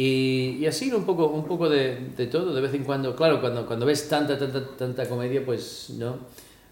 Y, 0.00 0.58
y 0.60 0.66
así 0.66 0.92
un 0.92 1.02
poco, 1.04 1.26
un 1.26 1.44
poco 1.44 1.68
de, 1.68 1.98
de 2.16 2.26
todo, 2.28 2.54
de 2.54 2.60
vez 2.60 2.72
en 2.72 2.84
cuando. 2.84 3.16
Claro, 3.16 3.40
cuando, 3.40 3.66
cuando 3.66 3.84
ves 3.84 4.08
tanta, 4.08 4.38
tanta, 4.38 4.64
tanta 4.76 5.08
comedia, 5.08 5.44
pues 5.44 5.90
no. 5.98 6.18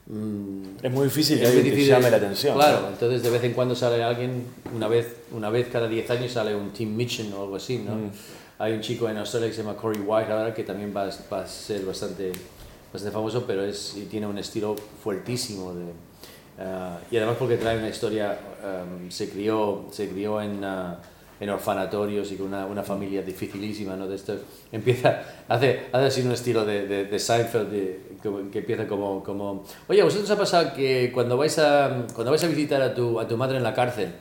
Mm, 0.07 0.63
Es 0.81 0.93
muy 0.93 1.07
difícil 1.07 1.41
que 1.41 1.47
alguien 1.47 1.75
te 1.75 1.85
llame 1.87 2.09
la 2.09 2.19
atención. 2.19 2.55
Claro, 2.55 2.83
¿no? 2.83 2.89
entonces 2.91 3.25
de 3.25 3.31
vez 3.31 3.43
en 3.43 3.53
cuando 3.53 3.75
sale 3.75 4.01
alguien, 4.05 4.45
una 4.73 4.87
vez, 4.87 5.17
una 5.33 5.51
vez 5.51 5.67
cada 5.73 5.89
10 5.89 6.09
años 6.11 6.31
sale 6.31 6.55
un 6.55 6.71
Tim 6.71 6.95
Mitchell 6.95 7.33
o 7.33 7.43
algo 7.43 7.57
así, 7.57 7.79
¿no? 7.79 7.97
Mm. 7.97 8.11
Hay 8.61 8.73
un 8.75 8.81
chico 8.81 9.09
en 9.09 9.17
Australia 9.19 9.49
que 9.49 9.55
se 9.55 9.63
llama 9.65 9.75
Corey 9.77 10.01
White 10.07 10.31
ahora 10.31 10.55
que 10.55 10.63
también 10.63 10.93
va, 10.97 11.03
a- 11.09 11.11
va 11.33 11.41
a 11.43 11.47
ser 11.49 11.85
bastante, 11.85 12.31
bastante 12.93 13.13
famoso, 13.13 13.43
pero 13.45 13.65
es, 13.65 13.97
y 13.97 14.03
tiene 14.05 14.29
un 14.29 14.39
estilo 14.39 14.77
fuertísimo 15.03 15.75
de, 15.75 15.85
ah, 16.61 16.99
y 17.11 17.17
además 17.17 17.37
porque 17.41 17.57
trae 17.57 17.77
una 17.77 17.89
historia, 17.89 18.39
um, 18.63 19.11
se 19.11 19.29
crió, 19.31 19.87
se 19.91 20.09
crió 20.09 20.41
en, 20.41 20.63
ah, 20.65 21.01
en 21.39 21.51
orfanatorios 21.51 22.33
y 22.33 22.37
con 22.37 22.47
una, 22.49 22.65
una 22.67 22.83
familia 22.83 23.23
dificilísima, 23.23 23.95
¿no? 23.97 24.07
De 24.09 24.17
esto, 24.17 24.37
empieza, 24.73 25.23
hace, 25.49 25.87
hace 25.93 26.07
así 26.07 26.21
un 26.23 26.33
estilo 26.33 26.65
de, 26.65 26.87
de, 26.87 27.05
de 27.05 27.19
Seinfeld, 27.19 27.71
de- 27.71 28.01
como- 28.23 28.51
que 28.51 28.61
empieza 28.61 28.87
como, 28.89 29.23
como, 29.23 29.65
oye, 29.89 30.01
¿a 30.01 30.05
vosotros 30.05 30.31
os 30.31 30.37
ha 30.37 30.39
pasado 30.41 30.73
que 30.75 31.11
cuando 31.13 31.37
vais 31.37 31.59
a, 31.59 32.07
cuando 32.15 32.31
vais 32.31 32.43
a 32.43 32.47
visitar 32.49 32.81
a 32.81 32.95
tu, 32.95 33.21
a 33.21 33.29
tu 33.29 33.37
madre 33.37 33.59
en 33.59 33.63
la 33.63 33.75
cárcel, 33.75 34.13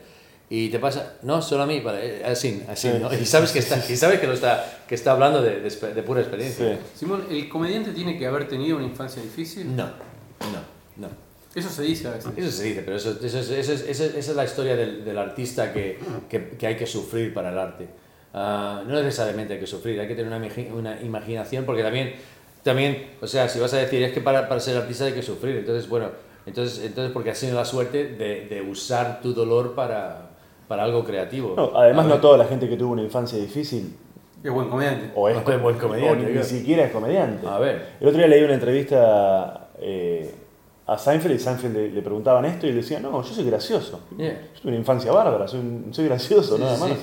y 0.50 0.70
te 0.70 0.78
pasa, 0.78 1.14
no, 1.24 1.42
solo 1.42 1.64
a 1.64 1.66
mí, 1.66 1.80
vale, 1.80 2.20
eh, 2.20 2.24
así, 2.26 2.62
así, 2.70 2.90
Sí, 2.92 2.98
¿no? 3.02 3.12
Y 3.12 3.26
sabes 3.26 3.52
que 3.52 3.60
está, 3.60 3.78
y 3.92 3.96
sabes 3.96 4.20
que, 4.20 4.28
lo 4.28 4.34
está, 4.34 4.84
que 4.88 4.94
está 4.94 5.14
hablando 5.14 5.42
de, 5.42 5.60
de, 5.62 5.70
de 5.94 6.04
pura 6.04 6.22
experiencia. 6.22 6.76
Sí. 6.76 7.00
Simón, 7.00 7.26
¿el 7.32 7.50
comediante 7.50 7.92
tiene 7.94 8.16
que 8.18 8.28
haber 8.28 8.48
tenido 8.48 8.78
una 8.78 8.86
infancia 8.86 9.22
difícil? 9.24 9.76
No, 9.76 9.86
no, 9.86 10.62
no. 11.08 11.25
Eso 11.56 11.70
se 11.70 11.84
dice 11.84 12.08
a 12.08 12.12
veces. 12.12 12.32
Eso 12.36 12.52
se 12.52 12.64
dice, 12.66 12.82
pero 12.84 12.98
eso, 12.98 13.12
eso 13.12 13.40
es- 13.40 13.50
eso 13.50 13.72
es- 13.74 13.82
esa 13.88 14.06
esa 14.06 14.18
es 14.32 14.36
la 14.36 14.44
historia 14.44 14.76
del, 14.76 15.06
del 15.06 15.18
artista 15.18 15.72
que, 15.74 15.98
que, 16.30 16.50
que 16.50 16.68
hay 16.68 16.76
que 16.76 16.86
sufrir 16.86 17.34
para 17.34 17.50
el 17.52 17.58
arte. 17.58 17.88
Ah, 18.34 18.84
no 18.86 18.94
necesariamente 19.02 19.54
hay 19.54 19.60
que 19.62 19.68
sufrir, 19.68 20.00
hay 20.00 20.08
que 20.08 20.16
tener 20.16 20.32
una, 20.34 20.46
una 20.74 21.02
imaginación, 21.02 21.64
porque 21.64 21.82
también, 21.84 22.14
también, 22.64 23.12
o 23.22 23.28
sea, 23.28 23.48
si 23.48 23.60
vas 23.60 23.74
a 23.74 23.78
decir 23.78 24.04
es 24.04 24.12
que 24.12 24.20
para, 24.20 24.50
para 24.50 24.60
ser 24.60 24.76
artista 24.76 25.06
hay 25.06 25.14
que 25.14 25.24
sufrir, 25.24 25.56
entonces, 25.56 25.88
bueno, 25.88 26.10
entonces, 26.46 26.84
entonces 26.86 27.14
porque 27.14 27.32
has 27.32 27.40
tenido 27.40 27.58
la 27.58 27.64
suerte 27.66 28.04
de, 28.10 28.48
de 28.48 28.62
usar 28.62 29.22
tu 29.22 29.34
dolor 29.34 29.74
para, 29.74 30.32
para 30.68 30.84
algo 30.84 31.06
creativo. 31.06 31.54
No, 31.56 31.72
además, 31.80 32.06
A 32.08 32.10
no 32.10 32.18
toda 32.20 32.38
la 32.38 32.46
gente 32.46 32.68
que 32.68 32.76
tuvo 32.76 32.92
una 32.92 33.04
infancia 33.04 33.38
difícil 33.40 33.96
Es 34.44 34.52
buen 34.52 34.68
comediante. 34.70 35.12
o 35.16 35.30
es, 35.30 35.38
O 35.38 35.52
es 35.52 35.62
buen 35.62 35.78
comediante, 35.78 36.12
o 36.24 36.26
ni 36.28 36.32
claro. 36.34 36.46
siquiera 36.46 36.84
es 36.84 36.92
comediante. 36.92 37.48
A 37.48 37.58
ver. 37.60 37.86
El 38.02 38.08
otro 38.10 38.18
día 38.20 38.28
leí 38.28 38.44
una 38.44 38.54
entrevista 38.56 39.70
eh, 39.80 40.30
a 40.88 40.98
Seinfeld 40.98 41.36
y 41.36 41.40
Seinfeld 41.40 41.76
le, 41.76 41.90
le 41.92 42.02
preguntaban 42.02 42.46
esto 42.46 42.68
y 42.68 42.70
él 42.70 42.76
decía, 42.76 43.00
no, 43.00 43.22
yo 43.24 43.34
soy 43.34 43.46
gracioso. 43.46 44.02
Yeah. 44.18 44.30
Yo 44.56 44.62
tuve 44.62 44.72
una 44.72 44.78
infancia 44.80 45.12
bárbara, 45.12 45.48
soy, 45.48 45.62
soy 45.92 46.06
gracioso, 46.06 46.58
Sí, 46.58 46.64
nada 46.64 46.78
más. 46.78 46.90
sí. 46.90 46.96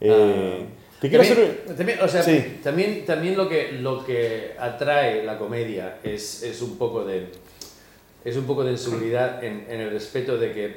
Eh, 0.00 0.66
te 1.00 1.08
quiero 1.08 1.24
también, 1.24 1.50
hacer... 1.50 1.76
también, 1.76 1.98
o 2.02 2.08
sea, 2.08 2.22
Sí. 2.22 2.60
también, 2.62 3.04
también 3.06 3.36
lo, 3.36 3.48
que, 3.48 3.72
lo 3.72 4.04
que 4.04 4.54
atrae 4.58 5.24
la 5.24 5.38
comedia 5.38 5.98
es, 6.02 6.42
es 6.42 6.60
un 6.62 6.76
poco 6.78 7.04
de 7.04 7.26
es 8.24 8.36
un 8.36 8.44
poco 8.44 8.64
de 8.64 8.72
inseguridad 8.72 9.44
en, 9.44 9.66
en 9.68 9.80
el 9.82 9.90
respeto 9.90 10.36
de 10.36 10.52
que, 10.52 10.76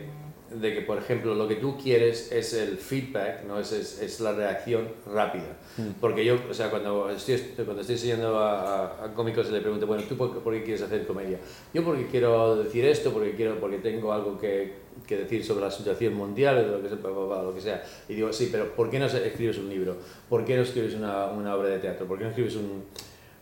de 0.53 0.73
que, 0.73 0.81
por 0.81 0.97
ejemplo, 0.97 1.35
lo 1.35 1.47
que 1.47 1.55
tú 1.55 1.77
quieres 1.77 2.31
es 2.31 2.53
el 2.53 2.77
feedback, 2.77 3.43
¿no? 3.45 3.59
es, 3.59 3.71
es, 3.71 4.01
es 4.01 4.19
la 4.19 4.31
reacción 4.33 4.87
rápida. 5.05 5.57
Porque 6.01 6.25
yo, 6.25 6.37
o 6.49 6.53
sea, 6.53 6.69
cuando 6.69 7.09
estoy, 7.09 7.37
cuando 7.63 7.81
estoy 7.81 7.95
enseñando 7.95 8.37
a, 8.39 9.05
a- 9.05 9.13
cómicos 9.13 9.49
le 9.51 9.61
pregunto, 9.61 9.85
bueno, 9.87 10.03
¿tú 10.09 10.17
por, 10.17 10.33
qué- 10.33 10.39
por 10.39 10.53
qué 10.53 10.63
quieres 10.63 10.81
hacer 10.81 11.05
comedia? 11.05 11.37
Yo 11.73 11.83
porque 11.83 12.07
quiero 12.07 12.55
decir 12.55 12.83
esto, 12.85 13.11
porque, 13.13 13.35
quiero, 13.35 13.59
porque 13.59 13.77
tengo 13.77 14.11
algo 14.11 14.39
que, 14.39 14.73
que 15.07 15.17
decir 15.17 15.45
sobre 15.45 15.61
la 15.65 15.71
situación 15.71 16.15
mundial, 16.15 16.57
o 16.67 16.77
lo 16.77 16.81
que 16.83 16.89
sea, 16.89 16.97
lo 17.43 17.53
que 17.53 17.61
sea. 17.61 17.83
Y 18.09 18.15
digo, 18.15 18.33
sí, 18.33 18.49
pero 18.51 18.75
¿por 18.75 18.89
qué 18.89 18.97
no 18.99 19.05
escribes 19.05 19.57
un 19.59 19.69
libro? 19.69 19.97
¿Por 20.27 20.43
qué 20.45 20.55
no 20.55 20.63
escribes 20.63 20.95
una, 20.95 21.27
una 21.27 21.55
obra 21.55 21.69
de 21.69 21.79
teatro? 21.79 22.07
¿Por 22.07 22.17
qué 22.17 22.23
no 22.23 22.29
escribes 22.31 22.55
un- 22.55 22.83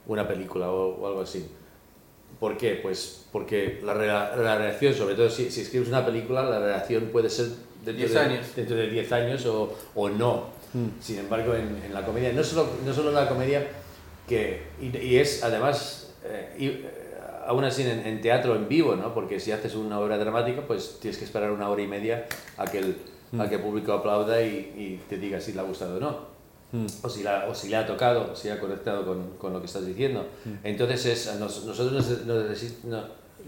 una 0.07 0.27
película 0.27 0.69
o, 0.71 0.95
o 1.01 1.07
algo 1.07 1.21
así? 1.21 1.47
¿Por 2.39 2.57
qué? 2.57 2.79
Pues 2.81 3.25
porque 3.31 3.79
la, 3.83 3.93
la 3.95 4.57
reacción, 4.57 4.93
sobre 4.93 5.15
todo 5.15 5.29
si, 5.29 5.49
si 5.49 5.61
escribes 5.61 5.87
una 5.87 6.05
película, 6.05 6.43
la 6.43 6.59
reacción 6.59 7.05
puede 7.11 7.29
ser 7.29 7.47
dentro 7.83 7.93
10 8.05 8.13
de, 8.13 8.19
años. 8.19 8.55
dentro 8.55 8.75
de 8.75 8.89
10 8.89 9.11
años 9.11 9.45
o, 9.45 9.75
o 9.95 10.09
no. 10.09 10.57
Sin 10.99 11.17
embargo, 11.17 11.55
en, 11.55 11.81
en 11.83 11.93
la 11.93 12.05
comedia, 12.05 12.31
no 12.33 12.43
solo, 12.43 12.67
no 12.85 12.93
solo 12.93 13.11
la 13.11 13.27
comedia, 13.27 13.65
que, 14.27 14.61
y, 14.79 14.95
y 14.95 15.17
es 15.17 15.43
además, 15.43 16.13
eh, 16.23 16.55
y, 16.59 16.67
eh, 16.67 16.91
aún 17.47 17.63
así 17.63 17.81
en, 17.81 18.05
en 18.05 18.21
teatro 18.21 18.55
en 18.55 18.67
vivo, 18.67 18.95
¿no? 18.95 19.13
porque 19.13 19.39
si 19.39 19.51
haces 19.51 19.73
una 19.73 19.99
obra 19.99 20.19
dramática, 20.19 20.61
pues 20.67 20.99
tienes 21.01 21.17
que 21.17 21.25
esperar 21.25 21.51
una 21.51 21.69
hora 21.69 21.81
y 21.81 21.87
media 21.87 22.27
a 22.57 22.65
que 22.65 22.79
el, 22.79 22.97
a 23.39 23.49
que 23.49 23.55
el 23.55 23.61
público 23.61 23.93
aplauda 23.93 24.41
y, 24.43 24.73
y 24.77 25.01
te 25.09 25.17
diga 25.17 25.41
si 25.41 25.53
le 25.53 25.61
ha 25.61 25.63
gustado 25.63 25.97
o 25.97 25.99
no 25.99 26.36
o 27.03 27.09
si, 27.09 27.23
la- 27.23 27.47
o 27.49 27.55
si 27.55 27.69
le 27.69 27.77
ha 27.77 27.85
tocado, 27.87 28.31
o 28.33 28.35
si 28.35 28.49
ha 28.49 28.59
conectado 28.59 29.05
con, 29.05 29.31
con 29.37 29.53
lo 29.53 29.59
que 29.59 29.65
estás 29.67 29.85
diciendo. 29.85 30.25
Entonces, 30.63 31.05
es, 31.05 31.35
nos- 31.39 31.63
nosotros 31.65 31.93
nos- 32.25 32.25
nos 32.85 33.03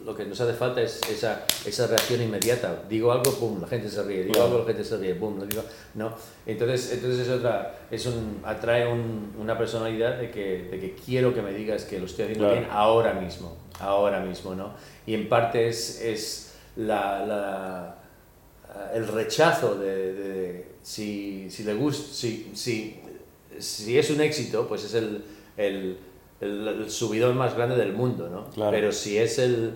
lo 0.06 0.16
que 0.16 0.24
nos 0.24 0.40
hace 0.40 0.54
falta 0.54 0.82
es 0.82 1.02
esa, 1.10 1.44
esa 1.66 1.88
reacción 1.88 2.22
inmediata. 2.22 2.84
Digo 2.88 3.12
algo, 3.12 3.32
pum, 3.34 3.60
la 3.60 3.68
gente 3.68 3.90
se 3.90 4.02
ríe. 4.04 4.20
Digo 4.22 4.34
Claro. 4.34 4.48
algo, 4.48 4.60
la 4.60 4.66
gente 4.66 4.84
se 4.86 4.96
ríe, 4.98 5.16
pum, 5.16 5.38
lo 5.38 5.46
digo, 5.46 5.62
¿no? 5.96 6.14
Entonces, 6.46 6.94
entonces 6.94 7.28
es 7.28 7.30
otra, 7.30 7.76
es 7.92 8.06
un, 8.06 8.40
atrae 8.46 8.88
un- 8.88 9.36
una 9.38 9.58
personalidad 9.58 10.18
de 10.18 10.32
que, 10.32 10.70
de 10.72 10.80
que 10.80 10.96
quiero 10.96 11.34
que 11.34 11.42
me 11.42 11.52
digas 11.54 11.84
que 11.84 12.00
lo 12.00 12.06
estoy 12.06 12.26
haciendo 12.26 12.46
Claro. 12.46 12.62
bien 12.62 12.72
ahora 12.72 13.14
mismo, 13.14 13.58
ahora 13.82 14.22
mismo, 14.22 14.56
¿no? 14.56 14.72
Y 15.06 15.16
en 15.16 15.28
parte 15.28 15.68
es, 15.68 16.00
es 16.02 16.54
la, 16.78 17.26
la- 17.26 17.96
el 18.94 19.08
rechazo 19.08 19.76
de, 19.76 20.14
de 20.14 20.66
si, 20.84 21.50
si 21.50 21.64
le 21.64 21.74
gusta, 21.74 22.14
si, 22.14 22.52
si, 22.54 23.00
si 23.60 23.98
es 23.98 24.10
un 24.10 24.22
éxito, 24.22 24.68
pues 24.68 24.84
es 24.86 24.94
el, 24.94 25.24
el, 25.58 25.98
el, 26.42 26.68
el 26.68 26.90
subidón 26.92 27.38
más 27.38 27.56
grande 27.56 27.76
del 27.76 27.94
mundo, 27.94 28.30
¿no? 28.30 28.50
Claro. 28.52 28.72
Pero 28.72 28.92
si 28.92 29.18
es, 29.18 29.40
el, 29.40 29.74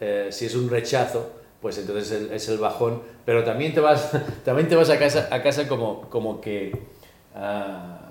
eh, 0.00 0.28
si 0.30 0.46
es 0.46 0.54
un 0.54 0.68
rechazo, 0.70 1.30
pues 1.60 1.76
entonces 1.78 2.10
el- 2.12 2.32
es 2.32 2.48
el 2.48 2.58
bajón. 2.58 3.02
Pero 3.26 3.44
también 3.44 3.74
te 3.74 3.80
vas, 3.80 4.10
también 4.44 4.68
te 4.68 4.76
vas 4.76 4.90
a 4.90 4.98
casa, 4.98 5.28
a 5.30 5.42
casa 5.42 5.66
como, 5.68 6.02
como 6.08 6.40
que... 6.40 6.72
ah, 7.34 8.04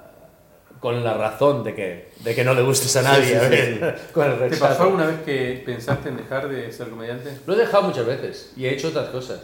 con 0.80 1.04
la 1.04 1.16
razón 1.16 1.64
de 1.64 1.74
que, 1.74 2.12
de 2.24 2.36
que 2.36 2.44
no 2.44 2.54
le 2.54 2.62
gustes 2.62 2.96
a 2.98 3.02
nadie, 3.02 3.26
sí, 3.30 3.34
a 3.34 3.50
sí, 3.96 4.02
con 4.14 4.28
el 4.28 4.34
¿Te 4.34 4.38
rechazo. 4.50 4.62
pasó 4.68 4.84
alguna 4.84 5.08
vez 5.08 5.22
que 5.26 5.64
pensaste 5.66 6.10
en 6.10 6.18
dejar 6.18 6.48
de 6.50 6.72
ser 6.72 6.90
comediante? 6.90 7.32
Lo 7.48 7.56
he 7.56 7.58
dejado 7.58 7.82
muchas 7.84 8.06
veces 8.06 8.52
y 8.56 8.66
he 8.68 8.74
hecho 8.76 8.90
otras 8.90 9.10
cosas. 9.10 9.40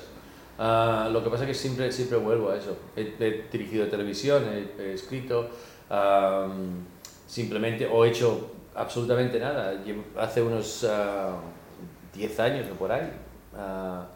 Ah, 0.57 1.09
lo 1.11 1.23
que 1.23 1.29
pasa 1.29 1.43
es 1.43 1.49
que 1.49 1.53
siempre, 1.55 1.91
siempre 1.91 2.17
vuelvo 2.17 2.51
a 2.51 2.57
eso. 2.57 2.77
He, 2.95 3.15
he 3.19 3.47
dirigido 3.51 3.87
televisión, 3.87 4.43
he, 4.47 4.81
he 4.81 4.93
escrito, 4.93 5.49
am, 5.89 6.85
simplemente, 7.27 7.87
o 7.87 8.05
he 8.05 8.09
hecho 8.09 8.51
absolutamente 8.75 9.39
nada. 9.39 9.73
Hace 10.17 10.41
unos, 10.41 10.85
ah, 10.89 11.37
10 12.13 12.39
años 12.39 12.67
o 12.71 12.75
por 12.75 12.91
ahí. 12.91 13.09
Ah, 13.55 14.07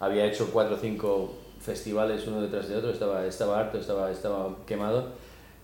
había 0.00 0.24
hecho 0.26 0.50
cuatro 0.52 0.76
o 0.76 0.78
cinco 0.78 1.34
festivales 1.60 2.26
uno 2.26 2.42
detrás 2.42 2.68
de 2.68 2.76
otro, 2.76 2.90
estaba, 2.90 3.24
estaba 3.24 3.58
harto, 3.58 3.78
estaba, 3.78 4.10
estaba 4.10 4.54
quemado 4.66 5.12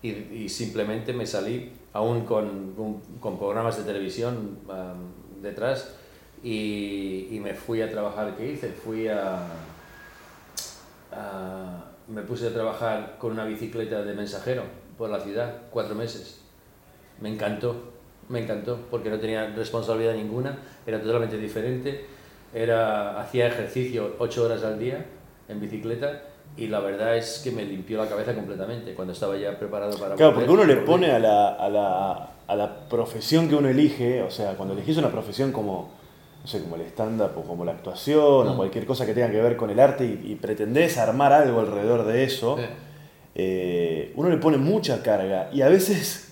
y, 0.01 0.09
y 0.09 0.49
simplemente 0.49 1.13
me 1.13 1.27
salí, 1.27 1.73
aún 1.93 2.25
con, 2.25 2.73
con, 2.73 3.01
con 3.19 3.37
programas 3.37 3.77
de 3.77 3.83
televisión 3.83 4.57
ah, 4.69 4.93
detrás, 5.41 5.95
y, 6.43 7.27
y 7.29 7.39
me 7.39 7.53
fui 7.53 7.81
a 7.81 7.91
trabajar. 7.91 8.35
¿Qué 8.35 8.51
hice? 8.53 8.69
Fui 8.69 9.07
a, 9.07 9.43
a- 11.11 11.85
me 12.07 12.21
puse 12.23 12.47
a 12.47 12.53
trabajar 12.53 13.15
con 13.19 13.31
una 13.31 13.45
bicicleta 13.45 14.01
de 14.03 14.13
mensajero 14.13 14.63
por 14.97 15.09
la 15.09 15.19
ciudad, 15.19 15.53
cuatro 15.71 15.95
meses. 15.95 16.41
Me 17.21 17.29
encantó, 17.29 17.75
me 18.29 18.39
encantó, 18.43 18.77
porque 18.89 19.09
no 19.09 19.19
tenía 19.19 19.47
responsabilidad 19.55 20.13
ninguna, 20.13 20.57
era 20.85 21.01
totalmente 21.01 21.37
diferente, 21.37 22.05
era, 22.53 23.19
hacía 23.21 23.47
ejercicio 23.47 24.15
ocho 24.19 24.43
horas 24.43 24.63
al 24.63 24.77
día 24.79 25.05
en 25.47 25.59
bicicleta 25.61 26.23
y 26.57 26.67
la 26.67 26.79
verdad 26.81 27.15
es 27.15 27.39
que 27.43 27.51
me 27.51 27.63
limpió 27.63 28.03
la 28.03 28.09
cabeza 28.09 28.33
completamente 28.35 28.93
cuando 28.93 29.13
estaba 29.13 29.37
ya 29.37 29.57
preparado 29.57 29.97
para 29.97 30.15
Claro, 30.15 30.33
volver. 30.33 30.47
porque 30.47 30.51
uno 30.51 30.63
le 30.65 30.81
pone 30.81 31.11
a 31.11 31.19
la, 31.19 31.49
a, 31.55 31.69
la, 31.69 32.29
a 32.47 32.55
la 32.55 32.75
profesión 32.89 33.47
que 33.47 33.55
uno 33.55 33.69
elige, 33.69 34.21
o 34.21 34.29
sea, 34.31 34.55
cuando 34.55 34.73
elegís 34.73 34.97
una 34.97 35.09
profesión 35.09 35.51
como, 35.53 35.91
no 36.41 36.47
sé, 36.47 36.61
como 36.61 36.75
el 36.75 36.81
stand-up 36.83 37.31
o 37.37 37.41
como 37.43 37.63
la 37.65 37.71
actuación 37.73 38.47
o 38.47 38.53
Mm. 38.53 38.57
cualquier 38.57 38.85
cosa 38.85 39.05
que 39.05 39.13
tenga 39.13 39.29
que 39.31 39.41
ver 39.41 39.55
con 39.55 39.69
el 39.69 39.79
arte 39.79 40.05
y, 40.05 40.31
y 40.31 40.35
pretendés 40.35 40.97
armar 40.97 41.31
algo 41.33 41.59
alrededor 41.59 42.05
de 42.05 42.23
eso, 42.23 42.57
Sí. 42.57 42.63
eh, 43.35 44.11
uno 44.15 44.29
le 44.29 44.37
pone 44.37 44.57
mucha 44.57 45.01
carga. 45.03 45.49
Y 45.53 45.61
a 45.61 45.69
veces 45.69 46.29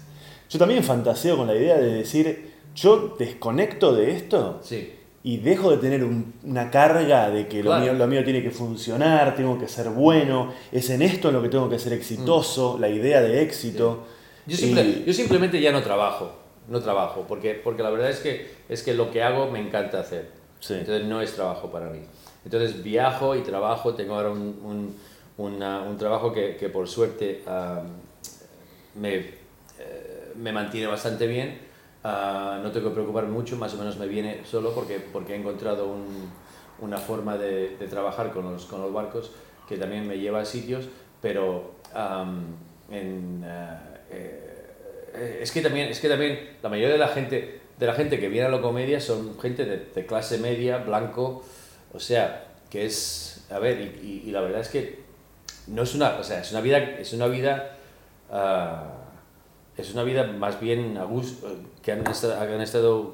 yo 0.50 0.60
también 0.60 0.84
fantaseo 0.84 1.38
con 1.38 1.48
la 1.48 1.56
idea 1.56 1.78
de 1.78 1.94
decir, 1.94 2.52
yo 2.76 3.16
desconecto 3.20 3.94
de 3.94 4.12
esto 4.16 4.60
Sí, 4.64 4.94
y 5.24 5.38
dejo 5.38 5.72
de 5.72 5.78
tener 5.78 6.04
un- 6.04 6.34
una 6.44 6.72
carga 6.72 7.30
de 7.30 7.48
que 7.48 7.62
lo, 7.64 7.78
mío, 7.80 7.94
lo 7.94 8.08
mío 8.08 8.24
tiene 8.24 8.42
que 8.42 8.52
funcionar, 8.52 9.36
tengo 9.36 9.60
que 9.60 9.68
ser 9.68 9.90
bueno, 9.90 10.54
es 10.72 10.90
en 10.90 11.02
esto 11.02 11.28
en 11.30 11.36
lo 11.36 11.42
que 11.42 11.50
tengo 11.50 11.70
que 11.70 11.78
ser 11.80 11.94
exitoso, 11.94 12.78
la 12.80 12.90
idea 12.90 13.22
de 13.22 13.42
éxito. 13.42 14.06
Yo, 14.48 14.58
simple- 14.58 14.82
Y- 14.84 15.04
yo 15.06 15.14
simplemente 15.14 15.62
ya 15.62 15.72
no 15.72 15.82
trabajo, 15.84 16.32
no 16.70 16.80
trabajo, 16.82 17.26
porque, 17.28 17.54
porque 17.56 17.84
la 17.84 17.90
verdad 17.90 18.10
es 18.10 18.20
que, 18.20 18.50
es 18.70 18.84
que 18.84 18.94
lo 18.94 19.12
que 19.12 19.24
hago 19.24 19.50
me 19.50 19.60
encanta 19.60 20.00
hacer. 20.00 20.30
Sí. 20.60 20.76
Entonces 20.76 21.06
no 21.06 21.22
es 21.22 21.34
trabajo 21.34 21.72
para 21.72 21.88
mí. 21.90 22.00
Entonces 22.46 22.84
viajo 22.84 23.36
y 23.36 23.42
trabajo, 23.42 23.94
tengo 23.96 24.16
ahora 24.16 24.30
un, 24.30 24.60
un, 24.64 24.96
una- 25.38 25.82
un 25.84 25.98
trabajo 25.98 26.32
que, 26.34 26.56
que 26.58 26.70
por 26.70 26.88
suerte 26.88 27.44
me, 28.96 29.16
eh, 29.80 30.34
me 30.36 30.52
mantiene 30.52 30.88
bastante 30.88 31.28
bien. 31.28 31.60
Ah, 32.04 32.60
no 32.64 32.72
tengo 32.72 32.90
que 32.90 32.94
preocuparme 32.96 33.30
mucho, 33.32 33.58
más 33.58 33.74
o 33.74 33.78
menos 33.78 33.98
me 33.98 34.08
viene 34.08 34.42
solo 34.46 34.74
porque, 34.74 35.00
porque 35.12 35.34
he 35.34 35.38
encontrado 35.38 35.88
un- 35.88 36.30
una 36.80 36.98
forma 36.98 37.38
de, 37.38 37.76
de 37.78 37.88
trabajar 37.88 38.32
con 38.32 38.50
los, 38.52 38.66
con 38.66 38.82
los 38.82 38.94
barcos 38.94 39.32
que 39.68 39.76
también 39.78 40.08
me 40.08 40.18
lleva 40.18 40.40
a 40.42 40.46
sitios, 40.46 40.86
pero 41.22 41.72
en, 42.90 43.44
ah, 43.46 43.82
eh, 44.10 44.49
es, 45.42 45.52
que 45.52 45.62
también, 45.62 45.90
es 45.90 46.00
que 46.00 46.10
también 46.10 46.40
la 46.62 46.70
mayoría 46.70 46.94
de 46.94 46.98
la 47.00 47.08
gente, 47.10 47.60
de 47.78 47.86
la 47.88 47.94
gente 47.94 48.20
que 48.20 48.28
viene 48.30 48.48
a 48.48 48.50
la 48.50 48.62
comedia 48.62 49.00
son 49.00 49.40
gente 49.40 49.66
de, 49.66 49.78
de 49.94 50.06
clase 50.06 50.38
media, 50.38 50.78
blanco, 50.78 51.44
o 51.94 52.00
sea, 52.00 52.46
que 52.70 52.86
es, 52.86 53.46
a 53.50 53.60
ver, 53.60 53.80
y, 53.80 54.06
y- 54.06 54.30
y 54.30 54.32
la 54.32 54.42
verdad 54.42 54.62
es 54.62 54.70
que 54.70 55.00
no 55.68 55.84
es 55.84 55.96
una, 55.96 56.16
o 56.20 56.24
sea, 56.24 56.42
es 56.42 56.52
una 56.52 56.62
vida, 56.62 56.78
es 56.80 57.14
una 57.14 57.28
vida, 57.28 57.78
ah, 58.32 58.86
es 59.78 59.94
una 59.94 60.04
vida 60.04 60.24
más 60.24 60.60
bien 60.60 60.98
a 60.98 61.04
gusto, 61.06 61.48
que 61.82 61.92
han 61.92 62.06
estado, 62.08 62.40
han 62.40 62.62
estado 62.62 63.14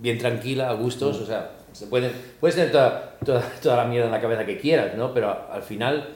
bien 0.00 0.18
tranquila, 0.18 0.70
a 0.70 0.74
gustos, 0.74 1.20
o 1.20 1.26
sea, 1.26 1.50
se 1.72 1.86
pueden, 1.88 2.12
puedes 2.40 2.54
tener 2.54 2.70
toda, 2.70 3.16
toda, 3.24 3.40
toda 3.62 3.76
la 3.76 3.84
mierda 3.84 4.06
en 4.06 4.12
la 4.12 4.20
cabeza 4.20 4.46
que 4.46 4.58
quieras, 4.58 4.94
¿no? 4.96 5.12
Pero 5.12 5.36
al 5.50 5.62
final 5.62 6.08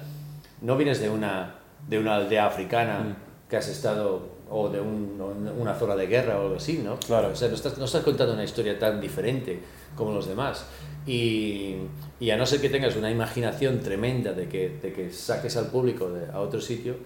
no 0.61 0.77
vienes 0.77 1.01
de 1.01 1.11
una, 1.11 1.55
de 1.89 1.99
una 1.99 2.17
aldea 2.17 2.47
africana 2.47 3.17
que 3.51 3.57
has 3.57 3.69
estado, 3.69 4.29
o 4.51 4.69
de 4.69 4.81
un- 4.81 5.21
una 5.59 5.75
zona 5.75 5.95
de 5.97 6.07
guerra 6.07 6.39
o 6.39 6.43
algo 6.45 6.57
así, 6.57 6.81
¿no? 6.85 6.99
Claro. 6.99 7.29
O 7.33 7.37
sea, 7.37 7.49
no 7.49 7.55
estás, 7.55 7.77
no 7.79 7.85
estás 7.85 8.03
contando 8.03 8.33
una 8.35 8.45
historia 8.45 8.79
tan 8.79 9.01
diferente 9.01 9.61
como 9.97 10.13
los 10.13 10.27
demás. 10.27 10.65
Y, 11.07 11.77
y 12.21 12.31
a 12.31 12.37
no 12.37 12.45
ser 12.47 12.61
que 12.61 12.69
tengas 12.69 12.97
una 12.97 13.11
imaginación 13.11 13.81
tremenda 13.81 14.33
de 14.33 14.49
que, 14.49 14.79
de 14.83 14.93
que 14.93 15.11
saques 15.11 15.57
al 15.57 15.67
público 15.67 16.11
de- 16.11 16.31
a 16.33 16.41
otro 16.41 16.61
sitio, 16.61 16.97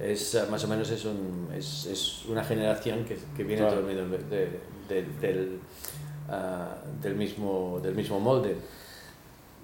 es 0.00 0.34
eh, 0.34 0.42
más 0.50 0.64
o 0.64 0.68
menos 0.68 0.90
es, 0.90 1.04
un, 1.04 1.48
es, 1.56 1.86
es 1.86 2.24
una 2.28 2.42
generación 2.44 3.04
que, 3.04 3.16
que 3.36 3.44
viene 3.44 3.62
Claro. 3.62 3.80
todo 3.80 3.88
el 3.90 3.96
mundo 3.96 4.18
de- 4.30 4.58
de- 4.88 5.06
del, 5.20 5.58
ah, 6.28 6.74
del, 7.00 7.14
mismo, 7.14 7.80
del 7.82 7.94
mismo 7.94 8.18
molde. 8.20 8.56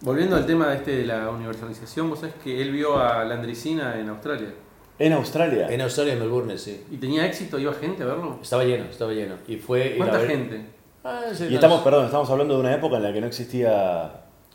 Volviendo 0.00 0.36
al 0.36 0.46
tema 0.46 0.72
este 0.74 0.92
de 0.98 1.04
la 1.06 1.28
universalización, 1.30 2.08
vos 2.08 2.20
sabés 2.20 2.36
que 2.36 2.62
él 2.62 2.70
vio 2.70 2.98
a 2.98 3.24
Landricina 3.24 3.98
en 3.98 4.08
Australia. 4.10 4.52
En 4.98 5.12
Australia. 5.12 5.68
En 5.70 5.80
Australia, 5.80 6.14
en 6.14 6.18
Melbourne, 6.20 6.58
sí. 6.58 6.84
¿Y 6.90 6.96
tenía 6.96 7.24
éxito? 7.26 7.58
¿Iba 7.58 7.72
gente 7.72 8.02
a 8.02 8.06
verlo? 8.06 8.38
Estaba 8.42 8.64
lleno, 8.64 8.84
estaba 8.90 9.12
lleno. 9.12 9.36
Y 9.46 9.56
fue... 9.56 9.94
¿Cuánta 9.96 10.18
ver- 10.18 10.28
gente? 10.28 10.60
Ah, 11.04 11.22
sí, 11.32 11.44
Y 11.44 11.48
no, 11.50 11.54
estamos, 11.54 11.82
perdón, 11.82 12.06
estamos 12.06 12.28
hablando 12.30 12.54
de 12.54 12.60
una 12.60 12.74
época 12.74 12.96
en 12.96 13.02
la 13.04 13.12
que 13.12 13.20
no 13.20 13.28
existía 13.28 14.10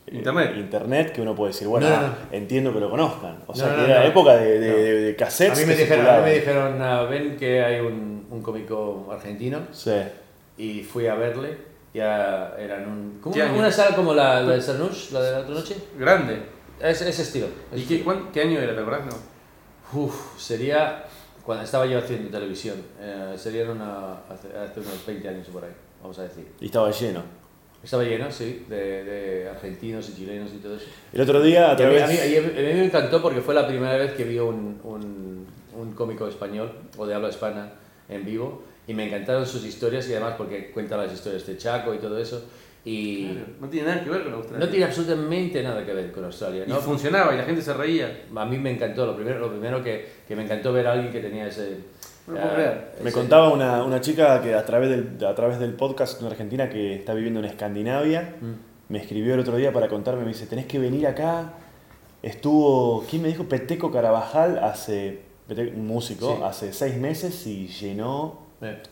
eh, 0.06 0.16
Internet. 0.18 0.52
internet, 0.58 1.12
que 1.14 1.22
uno 1.22 1.34
puede 1.34 1.54
decir, 1.54 1.68
bueno, 1.68 1.90
No, 1.90 1.96
no, 2.02 2.08
ah, 2.08 2.16
entiendo 2.32 2.74
que 2.74 2.80
lo 2.82 2.90
conozcan. 2.90 3.38
O 3.48 3.56
sea, 3.56 3.68
No, 3.70 3.76
que 3.76 3.82
no, 3.82 3.88
era 3.88 4.00
no. 4.02 4.06
época 4.08 4.36
de, 4.36 4.60
de, 4.60 4.70
No. 4.70 4.76
de- 5.08 5.16
cassettes. 5.16 5.58
A 5.58 5.62
mí 5.62 5.68
me 5.68 5.76
dijeron, 5.78 6.06
a 6.08 6.18
mí 6.18 6.24
me 6.24 6.34
dijeron 6.34 6.82
ah, 6.82 7.04
ven 7.04 7.38
que 7.38 7.64
hay 7.64 7.80
un, 7.80 8.28
un 8.30 8.42
cómico 8.42 9.08
argentino 9.12 9.60
Sí. 9.72 9.94
y 10.58 10.84
fui 10.84 11.08
a 11.08 11.16
verle. 11.16 11.58
Ya 11.94 12.54
eran 12.60 12.88
un, 12.88 13.22
¿Qué 13.32 13.42
una, 13.44 13.72
sala 13.72 13.96
como 13.96 14.14
la, 14.16 14.42
la 14.42 14.56
de 14.56 14.62
Sarnuch, 14.62 15.12
la 15.12 15.22
de 15.22 15.32
la 15.32 15.40
otra 15.40 15.54
noche. 15.56 15.76
Grande. 15.98 16.40
Ese, 16.82 17.08
ese 17.08 17.22
estilo. 17.22 17.46
ese 17.72 17.84
¿Y 17.84 17.86
qué, 17.86 18.04
cuán- 18.04 18.32
qué 18.34 18.42
año 18.42 18.60
era, 18.60 18.74
te 18.76 18.82
acordás? 18.82 19.06
No. 19.06 19.33
Uf, 19.96 20.40
sería 20.40 21.04
cuando 21.46 21.64
estaba 21.64 21.86
yo 21.86 22.00
haciendo 22.00 22.30
televisión. 22.30 22.78
Eh, 23.00 23.34
serían 23.38 23.70
una, 23.70 24.14
hace, 24.30 24.48
hace 24.58 24.80
unos 24.80 25.06
20 25.06 25.28
años 25.30 25.48
por 25.48 25.64
ahí, 25.64 25.72
vamos 26.02 26.18
a 26.20 26.24
decir. 26.24 26.48
Y 26.60 26.66
estaba 26.68 26.90
lleno. 26.92 27.22
Estaba 27.84 28.04
lleno, 28.04 28.32
sí, 28.32 28.66
de, 28.70 29.04
de 29.04 29.50
argentinos 29.50 30.08
y 30.10 30.16
chilenos 30.16 30.52
y 30.54 30.58
todo 30.60 30.78
eso. 30.78 30.86
El 31.12 31.20
otro 31.22 31.42
día, 31.42 31.70
a 31.72 31.76
través. 31.76 32.04
a 32.04 32.08
mí- 32.08 32.14
y 32.14 32.38
a 32.38 32.42
mí- 32.42 32.48
a 32.48 32.62
mí 32.62 32.74
me 32.80 32.86
encantó 32.86 33.22
porque 33.22 33.42
fue 33.42 33.54
la 33.54 33.68
primera 33.68 33.98
vez 33.98 34.14
que 34.14 34.24
vi 34.24 34.40
un, 34.40 34.80
un, 34.86 35.46
un 35.78 35.92
cómico 35.94 36.26
español 36.28 36.72
o 36.98 37.06
de 37.06 37.14
habla 37.14 37.28
hispana 37.30 37.74
en 38.08 38.24
vivo 38.24 38.64
y 38.88 38.94
me 38.94 39.08
encantaron 39.08 39.46
sus 39.46 39.66
historias 39.66 40.08
y 40.08 40.14
además 40.14 40.36
porque 40.38 40.72
cuenta 40.72 40.96
las 40.96 41.12
historias 41.12 41.46
de 41.46 41.58
Chaco 41.58 41.94
y 41.94 41.98
todo 41.98 42.18
eso 42.18 42.46
y 42.86 43.28
Claro, 43.28 43.48
No 43.62 43.70
tiene 43.70 43.88
nada 43.88 44.04
que 44.04 44.10
ver 44.10 44.24
con 44.26 44.34
Australia. 44.34 44.66
no 44.66 44.70
tiene 44.72 44.86
absolutamente 44.86 45.64
nada 45.64 45.86
que 45.86 45.94
ver 45.94 46.12
con 46.12 46.26
Australia. 46.26 46.64
Y 46.68 46.70
¿no? 46.70 46.76
funcionaba 46.82 47.34
y 47.34 47.38
la 47.38 47.44
gente 47.46 47.62
se 47.62 47.74
reía. 47.74 48.24
A 48.36 48.46
mí 48.46 48.58
me 48.58 48.72
encantó, 48.72 49.06
lo 49.06 49.16
primero, 49.16 49.40
lo 49.40 49.50
primero 49.50 49.82
que, 49.84 50.06
que 50.28 50.36
me 50.36 50.44
encantó 50.44 50.74
ver 50.74 50.88
a 50.88 50.92
alguien 50.94 51.12
que 51.12 51.20
tenía 51.22 51.48
ese... 51.48 51.78
No 52.28 52.34
lo 52.34 52.40
puedo 52.40 52.52
ah, 52.52 52.56
creer. 52.56 52.92
Me 53.04 53.10
ese- 53.10 53.20
contaba 53.20 53.50
una, 53.54 53.84
una 53.84 54.00
chica 54.02 54.42
que 54.42 54.54
a 54.54 54.66
través, 54.66 54.90
del, 54.90 55.26
a 55.26 55.36
través 55.36 55.60
del 55.60 55.74
podcast, 55.74 56.20
una 56.22 56.32
argentina 56.32 56.70
que 56.70 56.96
está 56.96 57.14
viviendo 57.14 57.40
en 57.40 57.46
Escandinavia, 57.46 58.36
Mm. 58.42 58.92
me 58.94 59.00
escribió 59.00 59.34
el 59.34 59.40
otro 59.42 59.56
día 59.58 59.72
para 59.74 59.88
contarme, 59.88 60.22
me 60.24 60.30
dice, 60.30 60.46
tenés 60.48 60.66
que 60.66 60.80
venir 60.80 61.08
acá. 61.08 61.54
Estuvo, 62.22 63.04
¿quién 63.10 63.22
me 63.22 63.28
dijo? 63.28 63.46
Peteco 63.46 63.92
Carabajal, 63.92 64.60
hace, 64.60 65.22
un 65.50 65.86
músico, 65.88 66.36
Sí. 66.38 66.44
hace 66.44 66.74
seis 66.74 66.96
meses 66.98 67.46
y 67.48 67.68
llenó 67.68 68.43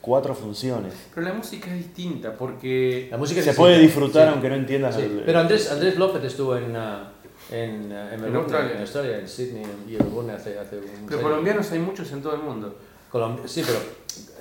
cuatro 0.02 0.34
funciones. 0.36 0.94
Pero 1.14 1.28
la 1.28 1.34
música 1.34 1.68
es 1.72 1.78
distinta 1.78 2.34
porque 2.38 3.08
La 3.12 3.18
música 3.18 3.42
Se 3.42 3.54
puede 3.54 3.78
disfrutar 3.80 4.28
Sí. 4.28 4.34
aunque 4.34 4.50
no 4.50 4.56
entiendas 4.56 4.96
Sí, 4.96 5.02
el- 5.04 5.24
Pero 5.26 5.40
Andrés, 5.40 5.72
Andrés 5.72 5.98
López 5.98 6.24
estuvo 6.24 6.56
en, 6.58 6.76
ah, 6.76 7.12
en, 7.52 7.92
ah, 7.92 8.14
en, 8.14 8.22
Melbourne, 8.22 8.38
Australia. 8.40 8.72
en 8.76 8.82
Australia, 8.82 9.20
en 9.20 9.28
Sydney 9.28 9.64
y 9.90 9.96
en 9.96 10.04
Melbourne 10.06 10.34
hace, 10.34 10.58
hace 10.60 10.78
un 10.78 11.06
Pero 11.08 11.22
colombianos 11.22 11.72
hay 11.72 11.80
muchos 11.80 12.12
en 12.12 12.22
todo 12.22 12.36
el 12.36 12.42
mundo. 12.42 12.76
Colom- 13.12 13.46
sí, 13.46 13.62
pero 13.66 13.80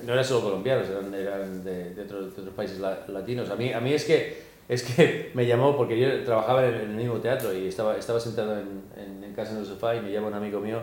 no 0.07 0.13
eran 0.13 0.25
solo 0.25 0.43
colombianos, 0.43 0.89
eran, 0.89 1.13
eran 1.13 1.65
de, 1.65 1.93
de 1.95 2.03
otros, 2.03 2.35
de 2.37 2.41
otros 2.43 2.55
países 2.55 2.79
la- 2.79 3.05
latinos. 3.09 3.51
A 3.51 3.57
mí, 3.57 3.73
a 3.73 3.81
mí 3.81 3.93
es, 3.93 4.05
que, 4.05 4.43
es 4.69 4.83
que 4.85 5.31
me 5.35 5.45
llamó 5.47 5.77
porque 5.77 5.99
yo 5.99 6.23
trabajaba 6.25 6.65
en 6.67 6.75
el 6.75 6.89
mismo 6.91 7.17
teatro 7.19 7.53
y 7.53 7.67
estaba, 7.67 7.97
estaba 7.97 8.21
sentado 8.21 8.57
en, 8.59 8.83
en, 8.97 9.25
en 9.25 9.35
casa 9.35 9.53
en 9.53 9.59
el 9.59 9.67
sofá 9.67 9.97
y 9.97 10.01
me 10.01 10.13
llama 10.13 10.29
un 10.29 10.35
amigo 10.35 10.61
mío 10.61 10.79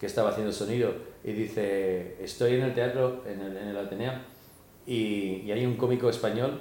que 0.00 0.06
estaba 0.06 0.30
haciendo 0.30 0.52
sonido 0.52 0.92
y 1.24 1.32
dice, 1.32 2.16
estoy 2.22 2.54
en 2.54 2.62
el 2.62 2.74
teatro, 2.74 3.22
en 3.26 3.40
el, 3.40 3.56
en 3.56 3.68
el 3.68 3.76
Ateneo, 3.76 4.12
y, 4.86 5.42
y 5.44 5.52
hay 5.52 5.66
un 5.66 5.76
cómico 5.76 6.08
español 6.08 6.60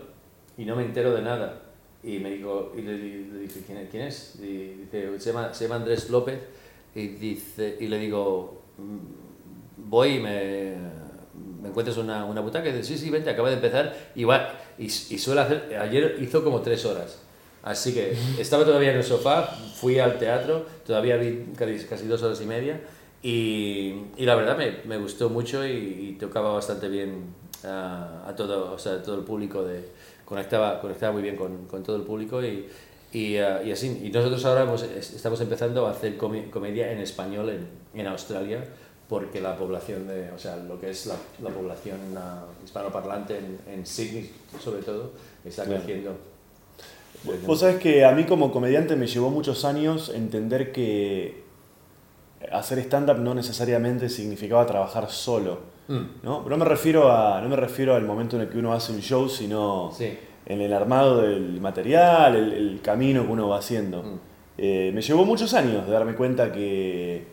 y 0.58 0.66
no 0.66 0.76
me 0.76 0.84
entero 0.84 1.14
de 1.14 1.22
nada. 1.22 1.62
Y 2.04 2.20
me 2.20 2.32
digo, 2.32 2.74
y 2.78 2.82
le, 2.82 2.98
le 2.98 3.40
dije, 3.40 3.62
¿quién? 3.66 3.88
¿Quién 3.90 4.04
es? 4.04 4.36
Y 4.42 4.74
dice, 4.84 5.20
se 5.20 5.32
llama, 5.32 5.54
se 5.54 5.66
llama 5.66 5.76
Andrés 5.78 6.10
López. 6.10 6.40
Y, 6.96 7.08
dice, 7.10 7.78
y 7.80 7.88
le 7.88 8.00
digo, 8.00 8.62
"Mm, 8.78 9.90
voy 9.90 10.16
y 10.16 10.20
me, 10.20 10.76
me 11.62 11.70
encuentras 11.70 11.98
una, 11.98 12.26
una 12.26 12.42
butaca. 12.42 12.70
Y 12.70 12.72
dice, 12.72 12.84
sí, 12.84 12.98
sí, 12.98 13.10
vente, 13.10 13.30
acaba 13.30 13.50
de 13.50 13.56
empezar. 13.56 13.96
Y, 14.16 14.24
va, 14.24 14.54
y, 14.78 14.86
y 14.86 14.90
suele 15.18 15.42
hacer, 15.42 15.76
ayer 15.80 16.18
hizo 16.22 16.44
como 16.44 16.62
tres 16.62 16.86
horas. 16.86 17.20
Así 17.64 17.94
que 17.94 18.16
estaba 18.40 18.64
todavía 18.64 18.92
en 18.92 18.98
el 18.98 19.04
sofá, 19.04 19.44
fui 19.76 20.00
al 20.00 20.18
teatro, 20.20 20.66
todavía 20.86 21.18
vi 21.18 21.48
casi, 21.58 21.80
casi 21.86 22.08
dos 22.08 22.22
horas 22.24 22.40
y 22.42 22.46
media. 22.46 22.80
Y, 23.24 23.96
y 24.16 24.26
la 24.26 24.36
verdad 24.36 24.58
me, 24.58 24.78
me 24.86 24.98
gustó 24.98 25.30
mucho 25.30 25.66
y, 25.66 25.72
y 25.72 26.18
tocaba 26.20 26.54
bastante 26.54 26.88
bien 26.88 27.26
a, 27.66 28.24
a 28.28 28.36
todo, 28.36 28.74
o 28.74 28.78
sea, 28.78 29.02
todo 29.02 29.16
el 29.16 29.24
público 29.24 29.64
de, 29.64 29.84
conectaba, 30.26 30.80
conectaba 30.80 31.14
muy 31.14 31.24
bien 31.24 31.36
con, 31.36 31.66
con 31.66 31.84
todo 31.84 31.96
el 31.96 32.04
público 32.04 32.44
y, 32.44 32.68
y, 33.12 33.38
ah, 33.38 33.62
y 33.64 33.72
así. 33.72 34.02
Y 34.04 34.10
nosotros 34.12 34.46
ahora 34.46 34.64
hemos- 34.64 34.84
es- 34.84 35.14
estamos 35.14 35.42
empezando 35.42 35.88
a 35.88 35.92
hacer 35.92 36.18
comi- 36.18 36.50
comedia 36.50 36.92
en 36.92 37.00
español 37.00 37.50
en, 37.50 37.68
en 38.00 38.08
Australia 38.08 38.64
porque 39.10 39.40
la 39.42 39.58
población 39.58 40.06
de, 40.08 40.32
o 40.32 40.38
sea, 40.38 40.58
lo 40.58 40.80
que 40.80 40.90
es 40.92 41.06
la, 41.08 41.16
la 41.42 41.50
población 41.50 41.98
ah, 42.18 42.46
hispanoparlante 42.64 43.38
en, 43.40 43.60
en 43.74 43.86
Sydney 43.86 44.30
sobre 44.64 44.84
todo 44.84 45.12
está 45.44 45.64
creciendo. 45.64 46.12
Vos 47.48 47.60
sabés 47.62 47.78
que 47.78 48.06
a 48.06 48.12
mí 48.12 48.26
como 48.26 48.52
comediante 48.52 48.96
me 48.96 49.08
llevó 49.08 49.30
muchos 49.32 49.66
años 49.66 50.10
entender 50.14 50.72
que 50.72 51.47
hacer 52.52 52.80
stand-up 52.80 53.18
no 53.20 53.34
necesariamente 53.34 54.10
significaba 54.10 54.66
trabajar 54.66 55.10
solo. 55.10 55.60
Mm. 55.88 56.24
¿no? 56.24 56.44
Pero 56.44 56.58
no 56.58 56.64
me, 56.64 56.70
refiero 56.70 57.12
a, 57.12 57.42
no 57.42 57.50
me 57.50 57.56
refiero 57.56 57.96
al 57.96 58.04
momento 58.06 58.36
en 58.36 58.44
el 58.44 58.50
que 58.50 58.58
uno 58.58 58.74
hace 58.74 58.92
un 58.92 59.00
show, 59.00 59.30
sino 59.30 59.92
Sí. 59.94 60.18
en 60.46 60.62
el 60.62 60.74
armado 60.74 61.22
del 61.22 61.60
material, 61.62 62.36
el, 62.36 62.54
el 62.54 62.82
camino 62.82 63.26
que 63.26 63.32
uno 63.32 63.48
va 63.50 63.60
haciendo. 63.60 64.04
Mm. 64.04 64.20
Eh, 64.60 64.92
me 64.94 65.02
llevó 65.02 65.24
muchos 65.26 65.54
años 65.54 65.86
de 65.86 65.92
darme 65.94 66.16
cuenta 66.16 66.52
que, 66.52 67.28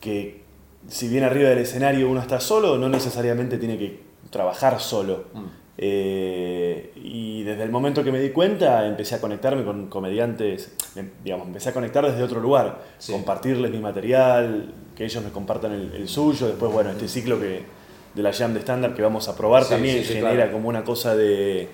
que 0.00 0.42
si 0.88 1.08
bien 1.08 1.24
arriba 1.24 1.50
del 1.50 1.58
escenario 1.58 2.08
uno 2.10 2.20
está 2.20 2.40
solo, 2.40 2.78
no 2.78 2.88
necesariamente 2.88 3.58
tiene 3.58 3.76
que 3.78 4.02
trabajar 4.30 4.80
solo. 4.80 5.24
Mm. 5.34 5.44
Eh, 5.78 6.90
y 6.96 7.42
desde 7.42 7.62
el 7.62 7.70
momento 7.70 8.02
que 8.02 8.10
me 8.10 8.18
di 8.20 8.30
cuenta 8.30 8.86
empecé 8.86 9.14
a 9.16 9.20
conectarme 9.20 9.62
con 9.64 9.88
comediantes, 9.88 10.72
em, 10.96 11.10
digamos, 11.22 11.46
empecé 11.48 11.68
a 11.68 11.72
conectar 11.72 12.04
desde 12.04 12.22
otro 12.22 12.40
lugar, 12.40 12.82
Sí. 12.98 13.12
compartirles 13.12 13.70
mi 13.70 13.78
material, 13.78 14.72
que 14.96 15.04
ellos 15.04 15.22
me 15.22 15.30
compartan 15.30 15.72
el, 15.72 15.92
el 15.94 16.08
suyo, 16.08 16.46
después 16.48 16.72
bueno, 16.72 16.90
este 16.90 17.08
ciclo 17.08 17.38
que, 17.38 17.62
de 18.14 18.22
la 18.22 18.32
Jam 18.32 18.54
de 18.54 18.60
estándar 18.60 18.94
que 18.94 19.02
vamos 19.02 19.28
a 19.28 19.36
probar 19.36 19.64
Sí, 19.64 19.70
también 19.70 19.98
sí, 20.02 20.14
genera 20.14 20.32
claro. 20.34 20.52
como 20.52 20.68
una 20.70 20.82
cosa 20.84 21.14
de, 21.14 21.68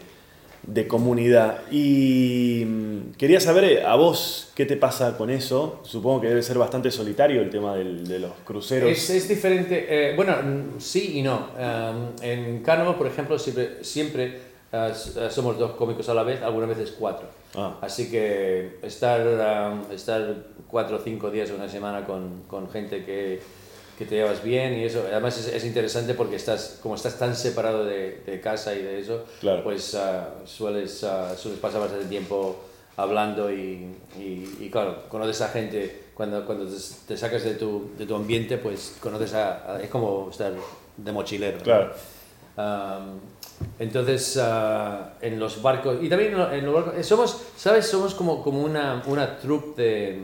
de 0.64 0.86
comunidad. 0.86 1.62
Y 1.70 2.64
mm, 2.66 3.12
quería 3.18 3.40
saber 3.40 3.64
eh, 3.64 3.82
a 3.84 3.96
vos 3.96 4.50
qué 4.54 4.64
te 4.66 4.76
pasa 4.76 5.16
con 5.16 5.30
eso, 5.30 5.80
supongo 5.82 6.20
que 6.20 6.28
debe 6.28 6.42
ser 6.42 6.58
bastante 6.58 6.90
solitario 6.90 7.40
el 7.42 7.50
tema 7.50 7.74
del- 7.76 8.06
de 8.06 8.18
los 8.20 8.32
cruceros. 8.44 8.90
Es, 8.90 9.10
es 9.10 9.28
diferente, 9.28 9.86
eh, 9.88 10.14
bueno, 10.16 10.36
mm, 10.42 10.80
sí 10.80 11.18
y 11.18 11.22
no. 11.22 11.48
Um, 11.58 12.22
en 12.22 12.62
Carnival, 12.62 12.96
por 12.96 13.06
ejemplo, 13.06 13.38
siempre, 13.38 13.82
siempre 13.84 14.38
s- 14.72 15.18
uh, 15.18 15.30
somos 15.30 15.58
dos 15.58 15.72
cómicos 15.72 16.08
a 16.08 16.14
la 16.14 16.22
vez, 16.22 16.40
algunas 16.42 16.68
veces 16.68 16.94
cuatro. 16.98 17.26
Ah. 17.54 17.76
Así 17.82 18.10
que 18.10 18.78
estar, 18.82 19.20
um, 19.26 19.92
estar 19.92 20.34
cuatro 20.68 20.96
o 20.96 21.00
cinco 21.00 21.30
días 21.30 21.50
o 21.50 21.54
una 21.56 21.68
semana 21.68 22.06
con, 22.06 22.44
con 22.46 22.70
gente 22.70 23.04
que, 23.04 23.40
que 23.98 24.06
te 24.06 24.16
llevas 24.16 24.42
bien 24.42 24.74
y 24.78 24.84
eso, 24.84 25.04
además 25.10 25.38
es, 25.38 25.48
es 25.48 25.64
interesante 25.64 26.14
porque 26.14 26.36
estás, 26.36 26.78
como 26.82 26.94
estás 26.94 27.18
tan 27.18 27.36
separado 27.36 27.84
de, 27.84 28.22
de 28.26 28.40
casa 28.40 28.74
y 28.74 28.82
de 28.82 28.98
eso, 29.00 29.24
Claro. 29.40 29.62
pues 29.62 29.94
uh, 29.94 30.46
sueles, 30.46 31.02
uh, 31.02 31.36
sueles 31.36 31.60
pasar 31.60 31.80
bastante 31.80 32.06
tiempo 32.06 32.56
hablando 32.96 33.50
y, 33.50 33.94
y, 34.18 34.56
y 34.60 34.68
claro, 34.70 35.04
conoces 35.08 35.40
a 35.42 35.48
gente, 35.48 36.04
cuando, 36.14 36.44
cuando 36.44 36.66
te, 36.66 36.76
te 37.08 37.16
sacas 37.16 37.44
de 37.44 37.54
tu, 37.54 37.90
de 37.98 38.06
tu 38.06 38.14
ambiente, 38.16 38.58
pues 38.58 38.96
conoces 39.00 39.34
a, 39.34 39.74
a- 39.76 39.82
es 39.82 39.88
como 39.90 40.28
estar 40.30 40.52
de 40.96 41.12
mochilero. 41.12 41.58
¿no? 41.58 41.62
Claro. 41.64 41.92
Um, 42.56 43.18
entonces, 43.78 44.36
ah, 44.42 45.14
en 45.20 45.38
los 45.38 45.62
barcos, 45.62 45.98
y 46.02 46.08
también 46.08 46.32
en 46.32 46.38
lo- 46.38 46.52
en 46.52 46.64
los 46.66 46.74
barcos, 46.74 46.94
eh, 46.96 47.02
somos, 47.04 47.40
¿sabes? 47.56 47.86
Somos 47.86 48.14
como, 48.14 48.42
como 48.42 48.62
una, 48.62 49.02
una 49.06 49.38
troupe 49.38 49.80
de, 49.82 50.22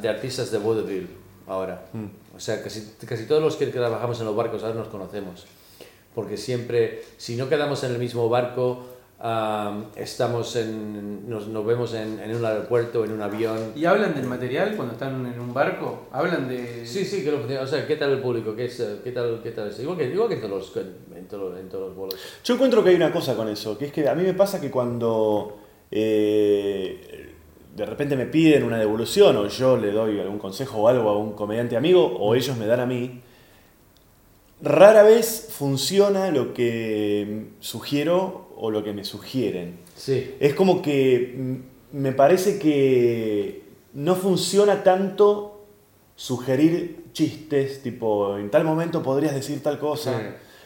de 0.00 0.08
artistas 0.08 0.50
de 0.50 0.58
vaudeville 0.58 1.08
ahora. 1.46 1.86
O 2.34 2.40
sea, 2.40 2.62
casi, 2.62 2.94
casi 3.06 3.26
todos 3.26 3.42
los 3.42 3.56
que 3.56 3.66
trabajamos 3.66 4.18
en 4.20 4.26
los 4.26 4.36
barcos 4.36 4.62
ahora 4.62 4.74
nos 4.74 4.88
conocemos. 4.88 5.46
Porque 6.14 6.36
siempre, 6.36 7.02
si 7.16 7.36
no 7.36 7.48
quedamos 7.48 7.84
en 7.84 7.92
el 7.92 7.98
mismo 7.98 8.28
barco, 8.28 8.86
estamos 9.96 10.56
en, 10.56 11.28
nos, 11.28 11.48
nos 11.48 11.64
vemos 11.64 11.94
en, 11.94 12.20
en 12.20 12.34
un 12.34 12.44
aeropuerto, 12.44 13.04
en 13.04 13.12
un 13.12 13.22
avión. 13.22 13.72
¿Y 13.74 13.84
hablan 13.84 14.14
del 14.14 14.26
material 14.26 14.76
cuando 14.76 14.94
están 14.94 15.26
en 15.26 15.40
un 15.40 15.52
barco? 15.52 16.08
¿Hablan 16.12 16.48
de...? 16.48 16.86
Sí, 16.86 17.04
sí, 17.04 17.24
que 17.24 17.30
lo, 17.30 17.62
o 17.62 17.66
sea, 17.66 17.86
¿qué 17.86 17.96
tal 17.96 18.12
el 18.12 18.20
público? 18.20 18.54
¿Qué, 18.54 18.66
es, 18.66 18.82
qué 19.02 19.12
tal, 19.12 19.40
qué 19.42 19.50
tal 19.52 19.68
es? 19.68 19.78
Igual 19.80 19.98
que, 19.98 20.04
igual 20.04 20.28
que 20.28 20.34
en 20.34 20.40
todos 20.40 20.74
los, 20.74 20.86
en 21.16 21.28
todos, 21.28 21.58
en 21.58 21.68
todos 21.68 21.88
los 21.88 21.96
bolos. 21.96 22.16
Yo 22.44 22.54
encuentro 22.54 22.82
que 22.84 22.90
hay 22.90 22.96
una 22.96 23.12
cosa 23.12 23.34
con 23.34 23.48
eso, 23.48 23.76
que 23.76 23.86
es 23.86 23.92
que 23.92 24.08
a 24.08 24.14
mí 24.14 24.22
me 24.22 24.34
pasa 24.34 24.60
que 24.60 24.70
cuando 24.70 25.58
eh, 25.90 27.25
de 27.76 27.84
repente 27.84 28.16
me 28.16 28.26
piden 28.26 28.64
una 28.64 28.78
devolución 28.78 29.36
o 29.36 29.46
yo 29.48 29.76
le 29.76 29.92
doy 29.92 30.18
algún 30.18 30.38
consejo 30.38 30.78
o 30.78 30.88
algo 30.88 31.10
a 31.10 31.18
un 31.18 31.32
comediante 31.32 31.76
amigo 31.76 32.06
o 32.06 32.34
ellos 32.34 32.56
me 32.56 32.66
dan 32.66 32.80
a 32.80 32.86
mí, 32.86 33.20
rara 34.62 35.02
vez 35.02 35.48
funciona 35.50 36.30
lo 36.30 36.54
que 36.54 37.48
sugiero 37.60 38.48
o 38.56 38.70
lo 38.70 38.82
que 38.82 38.94
me 38.94 39.04
sugieren. 39.04 39.78
Sí. 39.94 40.34
Es 40.40 40.54
como 40.54 40.80
que 40.80 41.34
mm, 41.36 41.98
me 41.98 42.12
parece 42.12 42.58
que 42.58 43.62
no 43.92 44.14
funciona 44.14 44.82
tanto 44.82 45.66
sugerir 46.16 47.04
chistes, 47.12 47.82
tipo, 47.82 48.38
en 48.38 48.50
tal 48.50 48.64
momento 48.64 49.02
podrías 49.02 49.34
decir 49.34 49.62
tal 49.62 49.78
cosa. 49.78 50.18
Sí. 50.18 50.24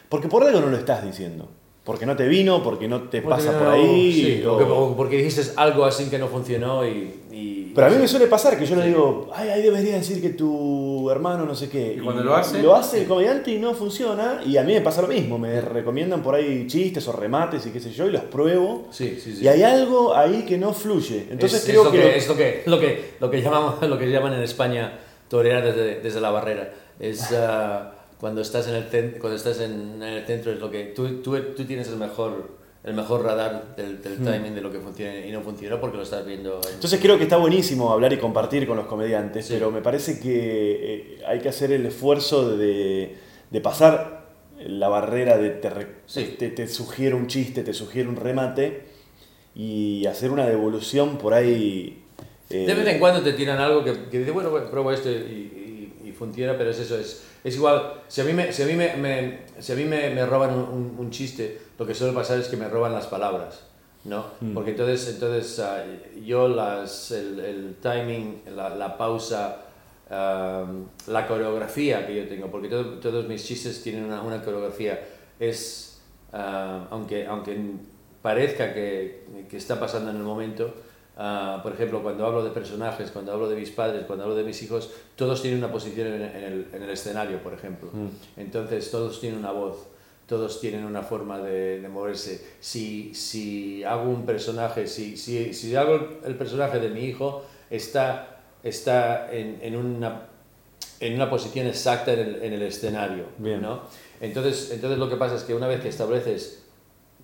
Porque 0.08 0.28
por 0.28 0.44
algo 0.44 0.61
no 0.61 0.68
lo 0.68 0.76
estás 0.76 1.04
diciendo. 1.04 1.48
Porque 1.91 2.07
no 2.07 2.14
te 2.14 2.28
vino, 2.28 2.62
porque 2.62 2.86
no 2.86 3.01
te 3.09 3.20
Porque 3.20 3.36
pasa 3.43 3.51
no- 3.51 3.59
por 3.59 3.68
ahí. 3.74 4.12
sí, 4.12 4.45
o- 4.47 4.55
o, 4.55 4.59
que- 4.59 4.64
o 4.64 4.97
porque 4.97 5.16
dijiste 5.16 5.43
algo 5.57 5.84
así 5.84 6.05
que 6.09 6.20
no 6.20 6.28
funcionó 6.28 6.86
y... 6.86 7.14
y- 7.32 7.72
Pero 7.74 7.88
a 7.88 7.91
mí 7.91 7.97
me 7.97 8.07
suele 8.07 8.28
pasar 8.28 8.57
que 8.57 8.64
yo 8.64 8.76
le 8.76 8.86
digo, 8.86 9.28
ay, 9.34 9.49
ahí 9.49 9.61
debería 9.62 9.95
decir 9.97 10.22
que 10.22 10.28
tu 10.30 11.11
hermano 11.11 11.45
no 11.45 11.53
sé 11.57 11.68
qué. 11.68 11.95
Y 11.97 11.99
cuando 11.99 12.22
lo 12.22 12.36
hace- 12.36 12.62
Lo 12.62 12.76
hace 12.76 13.01
el 13.03 13.09
comediante 13.09 13.51
y 13.51 13.59
no 13.59 13.74
funciona. 13.74 14.41
Y 14.47 14.57
a 14.57 14.62
mí 14.62 14.72
me 14.72 14.82
pasa 14.82 15.03
lo 15.03 15.09
mismo. 15.09 15.36
Me 15.36 15.61
recomiendan 15.61 16.22
por 16.22 16.36
ahí 16.36 16.68
chistes 16.68 17.09
o 17.09 17.12
remates 17.12 17.66
y 17.66 17.70
qué 17.70 17.80
sé 17.80 17.91
yo, 17.91 18.07
y 18.07 18.12
los 18.12 18.22
pruebo. 18.22 18.86
Sí, 18.93 19.18
sí, 19.20 19.34
sí. 19.34 19.43
Y 19.45 19.49
hay 19.49 19.64
algo 19.64 20.14
ahí 20.14 20.45
que 20.47 20.59
no 20.59 20.72
fluye. 20.72 21.26
Entonces 21.28 21.59
es, 21.59 21.64
creo 21.64 21.82
es 21.82 21.86
lo 21.86 21.91
que, 21.93 21.99
que, 21.99 22.05
lo- 22.05 22.11
es 22.14 22.28
lo 22.28 22.36
que, 22.36 22.62
lo 22.66 22.78
que, 22.78 23.11
lo 23.18 23.30
que 23.32 23.43
llamamos, 23.43 23.82
lo 23.88 23.99
que 23.99 24.09
llaman 24.09 24.34
en 24.34 24.43
España 24.45 24.97
torear 25.28 25.64
desde, 25.64 25.99
desde 26.01 26.20
la 26.20 26.30
barrera. 26.30 26.72
Es 27.01 27.32
ah, 27.32 27.95
cuando 28.20 28.42
estás 28.42 28.68
en 28.68 28.74
el 28.74 29.18
cuando 29.18 29.36
estás 29.36 29.60
en, 29.60 30.02
el 30.02 30.24
centro 30.26 30.52
es 30.52 30.58
lo 30.60 30.70
que 30.70 30.84
tú, 30.94 31.22
tú, 31.22 31.36
tú 31.56 31.64
tienes 31.64 31.88
el 31.88 31.96
mejor 31.96 32.58
el 32.82 32.94
mejor 32.94 33.22
radar 33.24 33.74
del, 33.76 34.00
del 34.02 34.16
timing 34.18 34.54
de 34.54 34.60
lo 34.62 34.70
que 34.72 34.78
funciona 34.80 35.14
y 35.26 35.30
no 35.32 35.42
funciona 35.42 35.78
porque 35.80 35.98
lo 35.98 36.02
estás 36.02 36.24
viendo. 36.24 36.60
en- 36.66 36.74
Entonces 36.74 36.98
creo 37.00 37.18
que 37.18 37.24
está 37.24 37.36
buenísimo 37.36 37.90
hablar 37.92 38.10
y 38.14 38.16
compartir 38.18 38.66
con 38.66 38.76
los 38.78 38.86
comediantes, 38.86 39.46
Sí. 39.46 39.52
pero 39.54 39.70
me 39.70 39.82
parece 39.82 40.18
que 40.18 41.18
eh, 41.18 41.22
hay 41.26 41.40
que 41.40 41.50
hacer 41.50 41.72
el 41.72 41.84
esfuerzo 41.84 42.56
de, 42.56 43.16
de 43.50 43.60
pasar 43.60 44.30
la 44.66 44.88
barrera 44.88 45.36
de 45.36 45.50
te, 45.50 45.70
Sí. 46.06 46.36
te, 46.38 46.48
te 46.48 46.66
sugiero 46.68 47.18
un 47.18 47.26
chiste, 47.26 47.62
te 47.62 47.74
sugiero 47.74 48.08
un 48.08 48.16
remate 48.16 48.84
y 49.54 50.06
hacer 50.06 50.30
una 50.30 50.46
devolución 50.46 51.18
por 51.18 51.34
ahí. 51.34 52.02
eh, 52.48 52.64
De 52.66 52.74
vez 52.74 52.86
en 52.88 52.98
cuando 52.98 53.20
te 53.22 53.34
tiran 53.34 53.58
algo 53.58 53.84
que, 53.84 53.92
que 54.10 54.20
dice, 54.20 54.30
bueno, 54.30 54.50
bueno, 54.50 54.70
pruebo 54.70 54.90
esto 54.92 55.10
y 55.10 55.59
funciona, 56.20 56.56
pero 56.58 56.70
es 56.70 56.78
eso, 56.78 56.96
es, 56.98 57.22
es 57.42 57.54
igual. 57.56 57.94
Si 58.08 58.20
a 58.20 58.24
mí, 58.24 58.32
me, 58.34 58.52
si 58.52 58.62
a 58.62 58.66
mí, 58.66 58.74
me, 58.74 58.94
me- 58.96 59.38
si 59.58 59.72
a 59.72 59.74
mí 59.74 59.84
me, 59.84 60.10
me 60.10 60.24
roban 60.26 60.50
un, 60.52 60.94
un- 60.98 61.10
chiste, 61.10 61.60
lo 61.78 61.86
que 61.86 61.94
suele 61.94 62.12
pasar 62.12 62.38
es 62.38 62.46
que 62.48 62.56
me 62.58 62.68
roban 62.68 62.92
las 62.92 63.06
palabras, 63.06 63.62
¿no? 64.04 64.26
Porque 64.54 64.70
entonces, 64.72 65.08
entonces 65.14 65.58
ah, 65.60 65.82
yo 66.24 66.46
las, 66.48 67.10
el, 67.10 67.40
el 67.40 67.74
timing, 67.82 68.42
la, 68.54 68.68
la 68.76 68.96
pausa, 68.98 69.56
ah, 70.10 70.66
la 71.08 71.26
coreografía 71.26 72.06
que 72.06 72.14
yo 72.16 72.28
tengo, 72.28 72.48
porque 72.50 72.68
todo- 72.68 72.98
todos 73.00 73.26
mis 73.26 73.44
chistes 73.44 73.82
tienen 73.82 74.04
una, 74.04 74.22
una 74.22 74.42
coreografía, 74.44 75.00
es, 75.40 76.00
ah, 76.32 76.86
aunque, 76.90 77.26
aunque 77.26 77.58
parezca 78.22 78.74
que, 78.74 79.24
que 79.48 79.56
está 79.56 79.80
pasando 79.80 80.10
en 80.10 80.16
el 80.18 80.22
momento, 80.22 80.74
ah, 81.20 81.60
por 81.62 81.72
ejemplo, 81.72 82.02
cuando 82.02 82.26
hablo 82.26 82.42
de 82.42 82.50
personajes, 82.50 83.10
cuando 83.12 83.32
hablo 83.32 83.48
de 83.48 83.54
mis 83.54 83.70
padres, 83.70 84.04
cuando 84.06 84.24
hablo 84.24 84.34
de 84.34 84.42
mis 84.42 84.60
hijos, 84.62 84.90
todos 85.14 85.40
tienen 85.40 85.62
una 85.62 85.70
posición 85.70 86.08
en, 86.08 86.22
en 86.22 86.44
el, 86.44 86.66
en 86.72 86.82
el 86.82 86.90
escenario, 86.90 87.40
por 87.42 87.54
ejemplo. 87.54 87.90
Entonces, 88.36 88.90
todos 88.90 89.20
tienen 89.20 89.38
una 89.38 89.52
voz, 89.52 89.76
todos 90.26 90.60
tienen 90.60 90.84
una 90.84 91.02
forma 91.02 91.38
de, 91.38 91.80
de 91.80 91.88
moverse. 91.88 92.44
Si, 92.58 93.14
si 93.14 93.84
hago 93.84 94.10
un 94.10 94.26
personaje, 94.26 94.86
si, 94.86 95.16
si, 95.16 95.54
si 95.54 95.76
hago 95.76 96.18
el 96.24 96.34
personaje 96.34 96.80
de 96.80 96.88
mi 96.88 97.04
hijo, 97.04 97.44
está, 97.70 98.40
está 98.64 99.32
en, 99.32 99.58
en 99.62 99.76
una 99.76 100.30
en 101.00 101.14
una 101.14 101.30
posición 101.30 101.66
exacta 101.66 102.12
en 102.12 102.18
el, 102.20 102.42
en 102.42 102.52
el 102.52 102.62
escenario. 102.62 103.24
Bien. 103.38 103.62
¿no? 103.62 103.80
Entonces, 104.20 104.70
entonces 104.70 104.98
lo 104.98 105.08
que 105.08 105.16
pasa 105.16 105.34
es 105.34 105.42
que 105.44 105.54
una 105.54 105.66
vez 105.66 105.80
que 105.80 105.88
estableces 105.88 106.59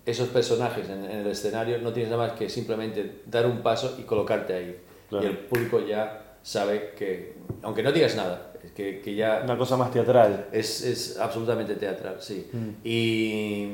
esos 0.07 0.29
personajes 0.29 0.89
en, 0.89 1.03
en 1.03 1.17
el 1.19 1.27
escenario, 1.27 1.79
no 1.79 1.91
tienes 1.91 2.09
nada 2.09 2.27
más 2.27 2.37
que 2.37 2.49
simplemente 2.49 3.21
dar 3.25 3.45
un 3.45 3.61
paso 3.61 3.97
y 3.99 4.03
colocarte 4.03 4.53
ahí. 4.53 4.77
Claro. 5.09 5.25
Y 5.25 5.29
el 5.29 5.37
público 5.37 5.85
ya 5.85 6.37
sabe 6.41 6.93
que, 6.97 7.35
aunque 7.61 7.83
no 7.83 7.91
digas 7.91 8.15
nada, 8.15 8.53
que, 8.73 9.01
que 9.01 9.15
ya 9.15 9.41
Una 9.43 9.57
cosa 9.57 9.75
más 9.75 9.91
teatral. 9.91 10.47
es, 10.51 10.81
es 10.81 11.19
absolutamente 11.19 11.75
teatral, 11.75 12.15
sí. 12.19 12.49
Mm. 12.51 12.69
Y 12.87 13.69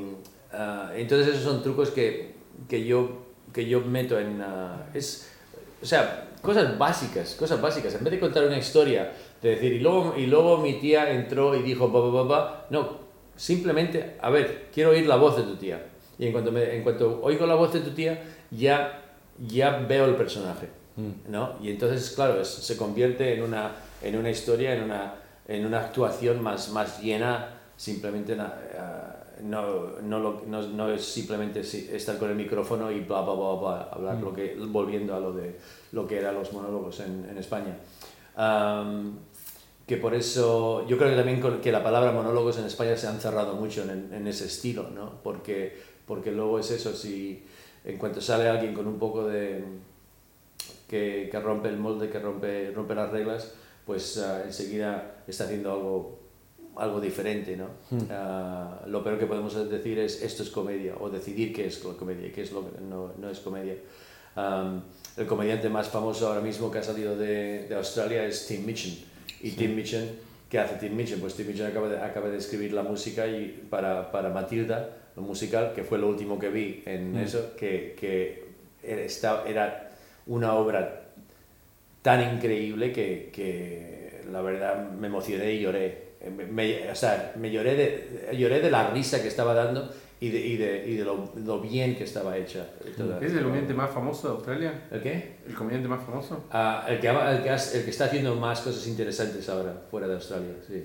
ah, 0.52 0.92
entonces 0.96 1.28
esos 1.28 1.44
son 1.44 1.62
trucos 1.62 1.92
que, 1.92 2.34
que, 2.68 2.84
yo, 2.84 3.26
que 3.54 3.68
yo 3.68 3.82
meto 3.82 4.20
en... 4.20 4.42
ah, 4.42 4.88
es, 4.94 5.30
o 5.82 5.86
sea, 5.86 6.30
cosas 6.42 6.78
básicas, 6.78 7.36
cosas 7.36 7.62
básicas. 7.62 7.94
En 7.94 8.04
vez 8.04 8.14
de 8.14 8.20
contar 8.20 8.46
una 8.46 8.58
historia, 8.58 9.12
de 9.42 9.50
decir, 9.50 9.74
y 9.74 9.80
luego, 9.80 10.16
y 10.18 10.26
luego 10.26 10.58
mi 10.58 10.80
tía 10.80 11.12
entró 11.12 11.56
y 11.56 11.62
dijo, 11.62 11.92
pa, 11.92 12.02
pa, 12.02 12.12
pa, 12.12 12.28
pa", 12.28 12.66
no, 12.72 12.98
simplemente, 13.36 14.18
a 14.20 14.30
ver, 14.30 14.70
quiero 14.74 14.92
oír 14.92 15.06
la 15.06 15.18
voz 15.18 15.38
de 15.38 15.44
tu 15.44 15.56
tía. 15.58 15.93
Y 16.24 16.28
en 16.28 16.32
cuanto, 16.32 16.52
me, 16.54 16.74
en 16.76 16.84
cuanto 16.84 17.20
oigo 17.22 17.46
la 17.46 17.56
voz 17.56 17.74
de 17.74 17.82
tu 17.82 17.90
tía, 17.92 18.24
ya, 18.50 19.02
ya 19.46 19.72
veo 19.80 20.06
el 20.06 20.16
personaje. 20.16 20.70
Mm. 20.96 21.32
¿no? 21.32 21.56
Y 21.62 21.70
entonces, 21.72 22.12
claro, 22.12 22.40
es- 22.40 22.48
se 22.48 22.78
convierte 22.78 23.34
en 23.34 23.44
una, 23.44 23.72
en 24.02 24.16
una 24.16 24.30
historia, 24.30 24.74
en 24.74 24.84
una, 24.84 25.16
en 25.48 25.66
una 25.66 25.80
actuación 25.82 26.42
más, 26.42 26.70
más 26.70 27.02
llena, 27.02 27.50
simplemente 27.76 28.36
na- 28.38 28.54
eh, 28.74 29.42
no, 29.44 30.00
no, 30.02 30.20
lo- 30.20 30.44
no, 30.48 30.62
no 30.62 30.90
es 30.92 31.04
simplemente 31.04 31.64
si- 31.64 31.90
estar 31.92 32.18
con 32.18 32.30
el 32.30 32.36
micrófono 32.38 32.90
y 32.92 33.02
bla, 33.02 33.22
bla, 33.22 33.34
bla, 33.34 33.54
bla, 33.56 33.90
hablar, 33.92 34.18
lo 34.22 34.34
que, 34.34 34.56
volviendo 34.68 35.14
a 35.16 35.20
lo, 35.20 35.34
de, 35.34 35.58
lo 35.92 36.08
que 36.08 36.20
eran 36.20 36.36
los 36.36 36.54
monólogos 36.54 37.00
en, 37.02 37.28
en 37.30 37.38
España. 37.38 37.76
Am, 38.36 39.18
que 39.86 39.98
por 39.98 40.14
eso 40.16 40.88
yo 40.88 40.98
creo 40.98 41.10
que 41.10 41.16
también 41.18 41.42
con- 41.42 41.60
que 41.60 41.72
la 41.72 41.84
palabra 41.84 42.12
monólogos 42.14 42.58
en 42.60 42.66
España 42.66 42.96
se 42.96 43.08
han 43.08 43.20
cerrado 43.20 43.56
mucho 43.56 43.84
en, 43.84 44.14
en 44.14 44.28
ese 44.28 44.46
estilo, 44.46 44.90
¿no? 44.90 45.22
Porque, 45.24 45.76
porque 46.06 46.32
luego 46.32 46.60
es 46.60 46.72
eso, 46.72 46.94
si 46.94 47.44
en 47.86 47.98
cuanto 47.98 48.22
sale 48.22 48.48
alguien 48.48 48.74
con 48.74 48.88
un 48.88 48.98
poco 48.98 49.28
de, 49.28 49.64
que, 50.90 51.28
que 51.32 51.40
rompe 51.40 51.70
el 51.70 51.78
molde, 51.78 52.10
que 52.10 52.20
rompe, 52.20 52.72
rompe 52.72 52.96
las 52.96 53.12
reglas, 53.12 53.54
pues 53.86 54.18
ah, 54.18 54.44
enseguida 54.46 55.24
está 55.28 55.46
haciendo 55.46 55.72
algo, 55.72 56.20
algo 56.76 57.02
diferente, 57.02 57.58
¿no? 57.58 57.68
Ah, 58.10 58.82
lo 58.88 59.04
peor 59.04 59.20
que 59.20 59.26
podemos 59.26 59.54
decir 59.70 60.00
es 60.00 60.22
esto 60.22 60.44
es 60.44 60.50
comedia, 60.50 60.96
o 61.00 61.10
decidir 61.10 61.54
qué 61.54 61.68
es 61.68 61.80
comedia 61.80 62.28
y 62.28 62.32
qué 62.32 62.44
es 62.44 62.52
lo 62.52 62.72
que 62.72 62.82
no, 62.82 63.12
no 63.18 63.30
es 63.30 63.40
comedia. 63.40 63.76
Am, 64.36 64.84
el 65.16 65.28
comediante 65.28 65.70
más 65.70 65.90
famoso 65.90 66.28
ahora 66.28 66.42
mismo 66.42 66.72
que 66.72 66.80
ha 66.80 66.84
salido 66.84 67.16
de, 67.16 67.68
de 67.68 67.76
Australia 67.76 68.26
es 68.26 68.48
Tim 68.48 68.66
Minchin. 68.66 69.06
Y 69.42 69.52
Tim 69.52 69.76
Minchin, 69.76 70.10
¿qué 70.50 70.60
hace 70.60 70.76
Tim 70.76 70.96
Minchin? 70.96 71.20
Pues 71.20 71.36
Tim 71.36 71.48
Minchin 71.48 71.66
acaba 71.66 71.88
de, 71.88 72.00
acaba 72.00 72.30
de 72.30 72.38
escribir 72.38 72.74
la 72.74 72.82
música 72.82 73.28
y 73.28 73.68
para, 73.70 74.12
para 74.12 74.30
Matilda, 74.30 74.90
lo 75.16 75.22
musical, 75.22 75.74
que 75.76 75.84
fue 75.84 75.98
lo 76.00 76.08
último 76.10 76.40
que 76.40 76.50
vi 76.50 76.84
en 76.86 77.16
eso, 77.18 77.56
que, 77.56 77.96
que 78.00 78.44
era, 78.84 79.44
era 79.48 79.92
una 80.28 80.54
obra 80.56 81.02
tan 82.02 82.36
increíble 82.36 82.92
que, 82.92 83.30
que 83.32 84.22
la 84.32 84.42
verdad 84.42 84.90
me 84.92 85.08
emocioné 85.08 85.54
y 85.54 85.62
lloré. 85.62 86.04
Me, 86.36 86.46
me- 86.46 86.90
o 86.90 86.96
sea, 86.96 87.34
me 87.38 87.52
lloré 87.52 87.76
de, 87.76 88.38
lloré 88.38 88.60
de 88.62 88.72
la 88.72 88.90
risa 88.92 89.22
que 89.22 89.28
estaba 89.28 89.54
dando 89.54 89.90
y 90.22 90.30
de, 90.30 90.40
y 90.40 90.58
de, 90.58 90.86
y 90.88 90.96
de 90.96 91.04
lo, 91.04 91.32
lo 91.36 91.60
bien 91.60 91.96
que 91.98 92.06
estaba 92.06 92.38
hecha. 92.38 92.66
toda- 92.98 93.20
¿Es 93.20 93.34
el 93.34 93.44
comediante 93.44 93.74
más 93.74 93.92
famoso 93.92 94.30
de 94.30 94.34
Australia? 94.36 94.84
¿El 94.90 95.02
qué? 95.02 95.36
¿El 95.48 95.54
comediante 95.54 95.88
más 95.90 96.04
famoso? 96.06 96.46
Ah, 96.50 96.86
el, 96.88 97.00
que, 97.02 97.08
el, 97.10 97.44
que 97.44 97.50
el 97.50 97.84
que 97.84 97.90
está 97.90 98.06
haciendo 98.06 98.36
más 98.36 98.62
cosas 98.62 98.88
interesantes 98.88 99.48
ahora, 99.50 99.74
fuera 99.92 100.08
de 100.08 100.14
Australia, 100.16 100.54
sí. 100.66 100.84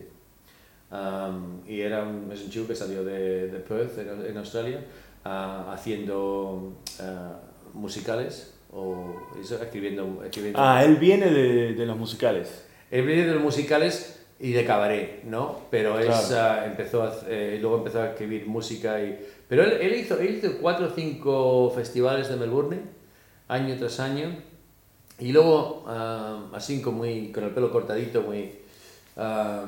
Am, 0.90 1.60
y 1.66 1.80
era 1.80 2.02
un, 2.02 2.30
es 2.32 2.42
un 2.42 2.50
chico 2.50 2.66
que 2.66 2.74
salió 2.74 3.04
de, 3.04 3.48
de 3.48 3.58
Perth, 3.58 3.98
en, 3.98 4.26
en 4.26 4.36
Australia, 4.38 4.84
ah, 5.24 5.70
haciendo 5.72 6.72
ah, 7.00 7.40
musicales 7.74 8.54
o 8.72 9.14
eso, 9.40 9.62
escribiendo... 9.62 10.22
escribiendo 10.24 10.58
Ah, 10.60 10.82
él 10.84 10.96
viene 10.96 11.30
de, 11.30 11.74
de 11.74 11.86
los 11.86 11.96
musicales. 11.96 12.64
Él 12.90 13.06
viene 13.06 13.26
de 13.26 13.34
los 13.34 13.42
musicales 13.42 14.24
y 14.40 14.52
de 14.52 14.64
cabaret, 14.64 15.24
¿no? 15.24 15.62
Pero 15.70 15.98
es, 15.98 16.06
Claro. 16.06 16.60
ah, 16.60 16.66
empezó 16.66 17.02
a, 17.02 17.12
eh, 17.28 17.58
luego 17.60 17.78
empezó 17.78 18.00
a 18.00 18.10
escribir 18.10 18.46
música 18.46 19.02
y... 19.02 19.18
Pero 19.48 19.64
él, 19.64 19.72
él 19.80 19.94
hizo, 19.94 20.18
él 20.18 20.36
hizo 20.36 20.58
cuatro 20.60 20.86
o 20.86 20.90
cinco 20.90 21.70
festivales 21.74 22.28
de 22.28 22.36
Melbourne, 22.36 22.80
año 23.48 23.76
tras 23.78 23.98
año, 24.00 24.36
y 25.18 25.32
luego, 25.32 25.84
así 26.52 26.80
como 26.80 26.98
muy, 26.98 27.32
con 27.32 27.44
el 27.44 27.50
pelo 27.50 27.72
cortadito, 27.72 28.22
muy, 28.22 28.52
ah, 29.16 29.64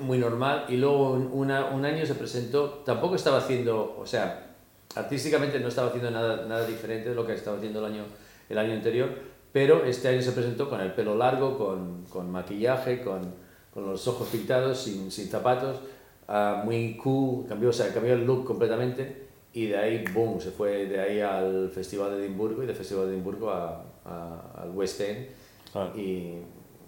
muy 0.00 0.18
normal, 0.18 0.64
y 0.68 0.76
luego 0.76 1.12
un, 1.12 1.30
una- 1.32 1.66
un 1.66 1.84
año 1.84 2.04
se 2.06 2.14
presentó, 2.14 2.82
tampoco 2.84 3.14
estaba 3.16 3.38
haciendo, 3.38 3.96
o 3.98 4.06
sea, 4.06 4.54
artísticamente 4.94 5.60
no 5.60 5.68
estaba 5.68 5.88
haciendo 5.88 6.10
nada, 6.10 6.46
nada 6.46 6.66
diferente 6.66 7.10
de 7.10 7.14
lo 7.14 7.26
que 7.26 7.34
estaba 7.34 7.56
haciendo 7.58 7.80
el 7.84 7.92
año, 7.92 8.04
el 8.48 8.58
año 8.58 8.72
anterior, 8.74 9.08
pero 9.52 9.84
este 9.84 10.08
año 10.08 10.22
se 10.22 10.32
presentó 10.32 10.68
con 10.68 10.80
el 10.80 10.92
pelo 10.92 11.16
largo, 11.16 11.56
con, 11.58 12.04
con 12.10 12.30
maquillaje, 12.30 13.02
con, 13.02 13.34
con 13.72 13.86
los 13.86 14.06
ojos 14.08 14.28
pintados, 14.28 14.78
sin, 14.78 15.10
sin 15.10 15.28
zapatos, 15.28 15.78
ah, 16.28 16.62
muy 16.64 16.96
cool, 16.96 17.46
cambió, 17.48 17.70
o 17.70 17.72
sea, 17.72 17.92
cambió 17.92 18.14
el 18.14 18.24
look 18.24 18.44
completamente 18.44 19.26
y 19.52 19.66
de 19.66 19.76
ahí, 19.78 20.04
boom, 20.14 20.40
se 20.40 20.50
fue 20.50 20.86
de 20.86 21.00
ahí 21.00 21.20
al 21.20 21.70
Festival 21.70 22.10
de 22.16 22.24
Edimburgo 22.26 22.62
y 22.62 22.66
del 22.66 22.76
Festival 22.76 23.06
de 23.06 23.12
Edimburgo 23.14 23.50
a, 23.50 23.82
a- 24.04 24.62
al 24.62 24.70
West 24.70 25.00
End 25.00 25.26
y, 25.96 26.34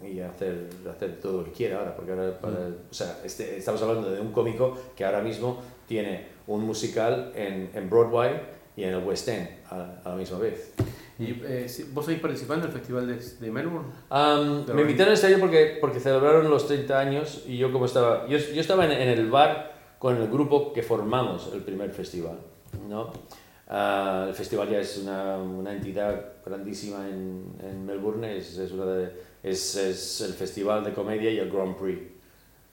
y 0.05 0.21
hacer, 0.21 0.69
hacer 0.91 1.21
todo 1.21 1.39
lo 1.39 1.45
que 1.45 1.53
quiera 1.53 1.79
ahora, 1.79 1.95
porque 1.95 2.13
ahora, 2.13 2.39
para- 2.41 2.55
o 2.91 2.95
sea, 2.95 3.19
este- 3.25 3.57
estamos 3.59 3.81
hablando 3.83 4.11
de 4.11 4.21
un 4.21 4.33
cómico 4.33 4.77
que 4.97 5.05
ahora 5.05 5.21
mismo 5.21 5.61
tiene 5.87 6.27
un 6.47 6.63
musical 6.65 7.33
en, 7.35 7.71
en 7.75 7.91
Broadway 7.91 8.41
y 8.77 8.85
en 8.85 8.95
el 8.95 9.05
West 9.05 9.29
End 9.29 9.49
a, 9.71 10.01
a 10.05 10.09
la 10.11 10.17
misma 10.17 10.39
vez. 10.39 10.73
¿Y 11.19 11.39
eh, 11.45 11.67
vos 11.93 12.07
seguís 12.07 12.21
participando 12.23 12.65
en 12.67 12.73
el 12.73 12.79
festival 12.79 13.07
de, 13.07 13.17
de 13.47 13.51
Melbourne? 13.53 13.89
Pero 14.65 14.75
me 14.77 14.83
invitaron 14.83 15.13
este 15.13 15.27
año 15.27 15.37
porque, 15.39 15.77
porque 15.81 16.01
celebraron 16.01 16.49
los 16.49 16.67
30 16.67 16.99
años 16.99 17.45
y 17.47 17.59
yo 17.59 17.71
como 17.73 17.85
estaba, 17.85 18.27
yo, 18.27 18.39
yo 18.39 18.61
estaba 18.61 18.87
en, 18.87 18.93
en 18.93 19.09
el 19.09 19.31
bar 19.31 19.71
con 19.99 20.17
el 20.17 20.29
grupo 20.31 20.73
que 20.73 20.83
formamos 20.83 21.51
el 21.53 21.61
primer 21.61 21.91
festival, 21.91 22.39
¿no? 22.89 23.13
Ah, 23.69 24.25
el 24.29 24.35
festival 24.35 24.69
ya 24.71 24.79
es 24.81 24.97
una, 24.99 25.37
una 25.37 25.73
entidad 25.73 26.25
grandísima 26.45 27.07
en, 27.07 27.55
en 27.63 27.85
Melbourne, 27.85 28.39
es, 28.39 28.57
es, 28.57 28.73
una 28.73 28.87
de- 28.87 29.13
es, 29.43 29.77
es 29.77 30.21
el 30.23 30.33
festival 30.35 30.85
de 30.85 30.93
comedia 30.93 31.31
y 31.31 31.39
el 31.39 31.51
Grand 31.51 31.77
Prix 31.77 32.01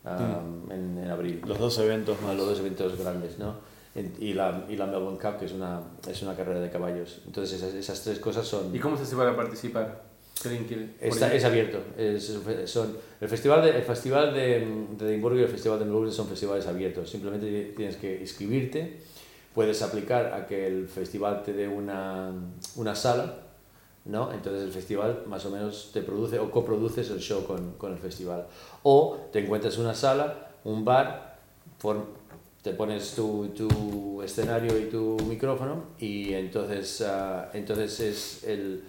am, 0.03 0.70
en, 0.72 0.97
en 0.97 1.09
abril 1.09 1.41
Los 1.45 1.59
dos 1.59 1.78
eventos 1.80 2.22
más. 2.22 2.36
los 2.36 2.47
dos 2.47 2.59
eventos 2.59 2.97
grandes, 2.97 3.38
¿no? 3.39 3.55
En- 3.95 4.13
Y 4.20 4.34
la, 4.34 4.65
y 4.70 4.76
la 4.76 4.86
Melbourne 4.86 5.18
Cup, 5.20 5.39
que 5.39 5.45
es 5.45 5.53
una, 5.53 5.82
es 6.07 6.22
una 6.22 6.36
carrera 6.36 6.59
de 6.59 6.70
caballos. 6.70 7.22
Entonces 7.26 7.57
esas, 7.61 7.74
esas 7.74 8.01
tres 8.03 8.20
cosas 8.20 8.45
son... 8.47 8.76
¿Y 8.76 8.80
cómo 8.80 8.95
se 8.95 9.03
hace 9.03 9.15
para 9.15 9.36
participar? 9.36 10.03
Está, 10.99 11.34
es 11.34 11.43
abierto. 11.43 11.80
Es, 11.97 12.39
son, 12.65 12.95
el 13.20 13.28
festival, 13.28 13.63
de, 13.63 13.72
el 13.72 13.82
festival 13.82 14.34
de, 14.36 14.68
de 14.99 15.09
Edimburgo 15.09 15.39
y 15.39 15.41
el 15.41 15.47
festival 15.49 15.80
de 15.80 15.86
Melbourne 15.86 16.11
son 16.11 16.28
festivales 16.28 16.68
abiertos. 16.68 17.09
Simplemente 17.09 17.74
tienes 17.76 17.95
que 17.97 18.20
inscribirte, 18.22 18.99
puedes 19.55 19.82
aplicar 19.82 20.32
a 20.34 20.45
que 20.45 20.68
el 20.68 20.88
festival 20.88 21.41
te 21.43 21.53
dé 21.53 21.68
una, 21.68 22.32
una 22.76 22.93
sala, 22.93 23.46
¿no? 24.07 24.31
Entonces 24.31 24.63
el 24.63 24.71
festival 24.71 25.23
más 25.27 25.45
o 25.45 25.49
menos 25.49 25.91
te 25.93 26.01
produce 26.01 26.39
o 26.39 26.49
coproduces 26.49 27.09
el 27.09 27.19
show 27.19 27.45
con, 27.45 27.73
con 27.73 27.91
el 27.91 27.99
festival. 27.99 28.47
O 28.83 29.17
te 29.31 29.39
encuentras 29.39 29.77
una 29.77 29.93
sala, 29.93 30.49
un 30.63 30.85
bar, 30.85 31.37
te 32.61 32.71
pones 32.73 33.13
tu, 33.13 33.49
tu 33.49 34.21
escenario 34.21 34.77
y 34.77 34.85
tu 34.85 35.17
micrófono 35.27 35.83
y 35.99 36.33
entonces, 36.33 37.01
ah, 37.01 37.49
entonces 37.53 37.99
es 37.99 38.43
el, 38.45 38.83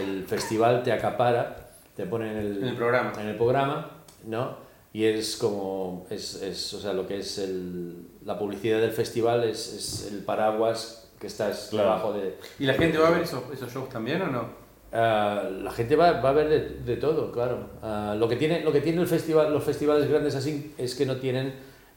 el 0.00 0.24
festival 0.24 0.82
te 0.82 0.92
acapara, 0.92 1.70
te 1.96 2.06
pone 2.06 2.30
en 2.30 2.38
el, 2.38 2.56
En 2.58 2.68
el 2.68 2.76
programa. 2.76 3.12
en 3.20 3.28
el 3.28 3.36
programa, 3.36 3.90
¿no? 4.26 4.64
Y 4.92 5.04
es 5.04 5.36
como, 5.36 6.06
es, 6.08 6.40
es, 6.40 6.72
o 6.74 6.80
sea, 6.80 6.92
lo 6.92 7.06
que 7.06 7.18
es 7.18 7.38
el, 7.38 8.06
la 8.24 8.38
publicidad 8.38 8.80
del 8.80 8.92
festival 8.92 9.42
es, 9.42 9.72
es 9.72 10.12
el 10.12 10.20
paraguas 10.24 11.03
que 11.24 11.28
estás 11.28 11.68
Claro. 11.70 11.88
debajo 11.88 12.12
de... 12.12 12.36
¿Y 12.58 12.66
la 12.66 12.74
gente 12.74 12.98
va 12.98 13.08
a 13.08 13.10
ver 13.12 13.22
esos, 13.22 13.42
esos 13.50 13.72
shows 13.72 13.88
también 13.88 14.20
o 14.20 14.26
no? 14.26 14.44
Ah, 14.92 15.48
la 15.50 15.70
gente 15.72 15.96
va, 15.96 16.20
va 16.20 16.28
a 16.28 16.32
ver 16.32 16.48
de, 16.48 16.60
de 16.84 16.96
todo, 16.98 17.32
claro. 17.32 17.70
Ah, 17.82 18.14
lo 18.18 18.28
que 18.28 18.36
tiene, 18.36 18.60
lo 18.62 18.70
que 18.70 18.80
tiene 18.82 19.00
el 19.00 19.08
festival, 19.08 19.52
los 19.52 19.64
festivales 19.64 20.06
grandes 20.08 20.34
así 20.34 20.74
es 20.76 20.94
que 20.94 21.06
no 21.06 21.16
tienen 21.16 21.54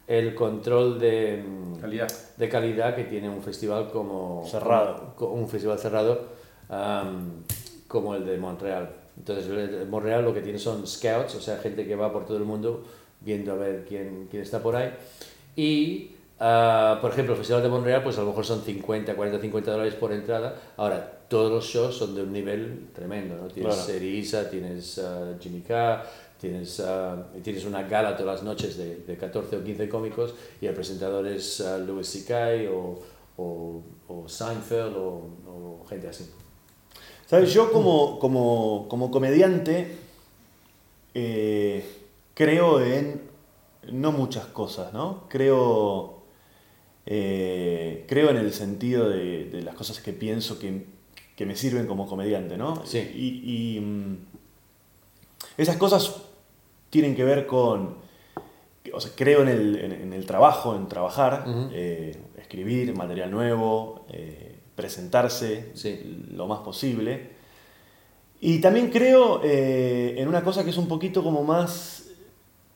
el 0.08 0.34
control 0.34 0.98
de, 0.98 1.44
mm, 1.46 1.76
Calidad. 1.82 2.08
de 2.38 2.48
calidad 2.50 2.96
que 2.96 3.04
tiene 3.04 3.30
un 3.30 3.44
festival 3.44 3.90
como 3.92 4.48
Cerrado. 4.50 5.14
como- 5.18 5.34
un 5.34 5.50
festival 5.50 5.78
cerrado 5.78 6.22
am, 6.70 7.44
como 7.88 8.16
el 8.16 8.26
de 8.26 8.38
Montreal. 8.38 8.90
Entonces, 9.18 9.48
de 9.48 9.86
Montreal 9.86 10.24
lo 10.24 10.34
que 10.34 10.42
tiene 10.42 10.58
son 10.60 10.88
scouts, 10.88 11.36
o 11.36 11.42
sea, 11.42 11.58
gente 11.58 11.86
que 11.86 11.96
va 11.96 12.12
por 12.14 12.26
todo 12.26 12.38
el 12.38 12.44
mundo 12.46 12.84
viendo 13.20 13.52
a 13.52 13.56
ver 13.56 13.84
quién, 13.88 14.28
quién 14.32 14.44
está 14.44 14.60
por 14.64 14.76
ahí. 14.76 14.94
Y, 15.56 16.12
ah, 16.40 17.00
por 17.02 17.12
ejemplo, 17.12 17.34
el 17.34 17.38
Festival 17.38 17.64
de 17.64 17.70
Montreal, 17.70 18.04
pues 18.04 18.18
a 18.18 18.22
lo 18.22 18.28
mejor 18.28 18.46
son 18.46 18.62
50, 18.62 19.16
40, 19.16 19.42
50 19.42 19.72
dólares 19.72 19.96
por 19.96 20.12
entrada. 20.12 20.56
Ahora, 20.78 21.20
todos 21.28 21.52
los 21.52 21.66
shows 21.66 21.98
son 21.98 22.16
de 22.16 22.24
un 22.24 22.32
nivel 22.32 22.90
tremendo, 22.94 23.36
¿no? 23.36 23.48
Tienes 23.48 23.76
Claro. 23.76 23.88
Tienes 24.50 25.00
ah, 25.00 25.34
Jimmy 25.40 25.62
Carr, 25.62 26.06
tienes, 26.40 26.80
ah, 26.80 27.28
tienes 27.44 27.66
una 27.66 27.84
gala 27.84 28.16
todas 28.16 28.36
las 28.36 28.44
noches 28.44 28.78
de, 28.78 28.98
de 28.98 29.18
14 29.18 29.58
o 29.58 29.64
15 29.64 29.90
cómicos 29.90 30.36
y 30.62 30.68
el 30.68 30.74
presentador 30.74 31.28
es 31.28 31.64
Louis 31.86 32.08
C.K. 32.08 32.72
o, 32.72 33.00
o, 33.38 33.82
o 34.08 34.28
Seinfeld 34.30 34.96
o, 34.96 35.30
o 35.48 35.86
gente 35.90 36.08
así. 36.08 36.30
¿Sabes? 37.26 37.54
Yo 37.54 37.72
como, 37.72 38.20
como, 38.20 38.88
como 38.88 39.12
comediante 39.12 39.98
eh, 41.14 41.84
creo 42.34 42.80
en 42.80 43.22
no 43.92 44.12
muchas 44.12 44.46
cosas, 44.46 44.94
¿no? 44.94 45.24
Creo, 45.28 46.17
eh, 47.10 48.06
creo 48.08 48.30
en 48.30 48.38
el 48.38 48.52
sentido 48.54 49.10
de, 49.10 49.46
de 49.46 49.62
las 49.64 49.76
cosas 49.76 50.00
que 50.02 50.12
pienso 50.14 50.60
que, 50.60 50.86
que 51.36 51.46
me 51.46 51.56
sirven 51.56 51.88
como 51.88 52.06
comediante, 52.08 52.58
¿no? 52.58 52.86
Sí. 52.86 53.00
Y, 53.00 53.78
y, 53.78 53.80
mm, 53.80 54.18
esas 55.58 55.78
cosas 55.78 56.16
tienen 56.90 57.16
que 57.16 57.24
ver 57.24 57.48
con... 57.48 57.96
o 58.94 59.00
sea, 59.02 59.12
creo 59.16 59.42
en 59.42 59.48
el, 59.48 59.76
en- 59.78 59.92
en 59.94 60.14
el 60.14 60.26
trabajo, 60.26 60.76
en 60.76 60.88
trabajar, 60.88 61.46
Ujú. 61.48 61.70
eh, 61.74 62.16
escribir 62.38 62.94
material 62.96 63.32
nuevo, 63.32 64.06
eh, 64.12 64.56
presentarse 64.76 65.72
Sí. 65.74 66.24
lo 66.32 66.48
más 66.48 66.60
posible. 66.60 67.30
Y 68.40 68.60
también 68.60 68.90
creo 68.92 69.42
eh, 69.44 70.16
en 70.18 70.28
una 70.28 70.44
cosa 70.44 70.64
que 70.64 70.70
es 70.70 70.78
un 70.78 70.88
poquito 70.88 71.24
como 71.24 71.44
más 71.44 72.10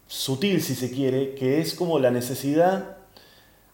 sutil, 0.08 0.62
si 0.62 0.74
se 0.76 0.90
quiere, 0.92 1.36
que 1.36 1.60
es 1.62 1.74
como 1.76 2.00
la 2.00 2.10
necesidad 2.12 2.98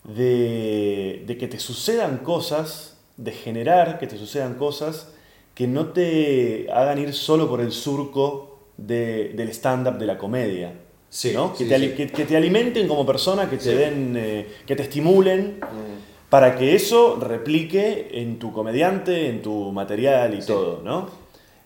de, 0.07 1.23
de 1.27 1.37
que 1.37 1.47
te 1.47 1.59
sucedan 1.59 2.17
cosas, 2.19 2.97
de 3.17 3.31
generar 3.31 3.99
que 3.99 4.07
te 4.07 4.17
sucedan 4.17 4.55
cosas 4.55 5.13
que 5.53 5.67
no 5.67 5.87
te 5.87 6.67
hagan 6.71 6.99
ir 6.99 7.13
solo 7.13 7.47
por 7.49 7.61
el 7.61 7.71
surco 7.71 8.59
de- 8.77 9.29
del 9.35 9.49
stand-up, 9.49 9.97
de 9.97 10.05
la 10.05 10.17
comedia. 10.17 10.73
Sí, 11.09 11.31
¿no? 11.33 11.53
que, 11.55 11.65
te, 11.65 11.73
ali- 11.75 11.89
sí. 11.89 11.93
que- 11.95 12.07
que 12.09 12.25
te 12.25 12.35
alimenten 12.37 12.87
como 12.87 13.05
persona, 13.05 13.49
que 13.49 13.57
te 13.57 13.73
den, 13.73 14.15
eh, 14.17 14.47
que 14.65 14.75
te 14.75 14.83
estimulen, 14.83 15.59
Mm. 15.61 16.29
para 16.29 16.57
que 16.57 16.75
eso 16.75 17.15
replique 17.15 18.09
en 18.11 18.37
tu 18.39 18.51
comediante, 18.51 19.29
en 19.29 19.41
tu 19.41 19.71
material 19.71 20.37
y 20.37 20.45
todo, 20.45 20.81
¿no? 20.83 21.09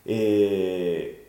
Eh, 0.05 1.20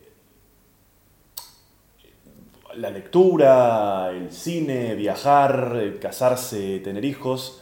la 2.77 2.89
lectura, 2.89 4.09
el 4.11 4.31
cine, 4.31 4.95
viajar, 4.95 5.77
eh, 5.81 5.97
casarse, 5.99 6.79
tener 6.79 7.03
hijos. 7.05 7.61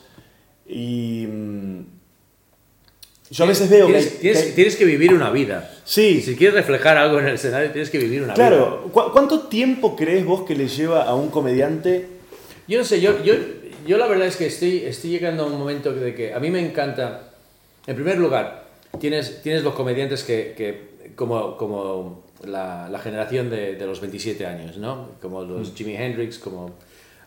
Y 0.68 1.26
mm, 1.28 1.80
yo 3.32 3.44
a 3.44 3.48
veces 3.48 3.70
veo 3.70 3.88
que... 3.88 3.94
Tienes, 4.02 4.44
que 4.44 4.52
tienes 4.52 4.76
que 4.76 4.86
vivir 4.86 5.14
una 5.14 5.30
vida. 5.30 5.72
Sí, 5.86 6.22
Si 6.22 6.36
quieres 6.36 6.56
reflejar 6.56 6.98
algo 6.98 7.20
en 7.20 7.28
el 7.28 7.36
escenario, 7.36 7.72
tienes 7.72 7.90
que 7.90 7.98
vivir 7.98 8.24
una 8.24 8.34
vida. 8.34 8.48
claro. 8.50 8.90
¿Cu- 8.92 9.12
¿Cuánto 9.12 9.42
tiempo 9.48 9.96
crees 9.96 10.26
vos 10.26 10.44
que 10.44 10.56
le 10.56 10.68
lleva 10.68 11.04
a 11.04 11.16
un 11.16 11.30
comediante? 11.30 12.08
Yo 12.68 12.78
no 12.80 12.84
sé, 12.86 13.02
yo, 13.02 13.24
yo, 13.24 13.34
yo 13.86 13.98
la 13.98 14.08
verdad 14.08 14.28
es 14.28 14.36
que 14.38 14.46
estoy, 14.48 14.80
estoy 14.86 15.10
llegando 15.12 15.44
a 15.44 15.48
un 15.48 15.58
momento 15.58 15.94
de 15.94 16.14
que 16.14 16.34
a 16.34 16.40
mí 16.40 16.50
me 16.50 16.60
encanta, 16.66 17.32
en 17.88 17.96
primer 17.96 18.18
lugar, 18.18 18.66
tienes, 19.00 19.42
tienes 19.42 19.64
los 19.64 19.74
comediantes 19.74 20.24
que, 20.24 20.54
que 20.56 21.12
como, 21.16 21.58
como 21.58 22.24
la, 22.46 22.90
la 22.90 23.00
generación 23.00 23.50
de, 23.50 23.76
de 23.76 23.86
los 23.86 24.00
27 24.02 24.46
años, 24.46 24.78
¿no? 24.78 25.10
Como 25.22 25.44
los 25.44 25.74
Jimi 25.74 25.96
Hendrix, 25.96 26.38
como 26.40 26.72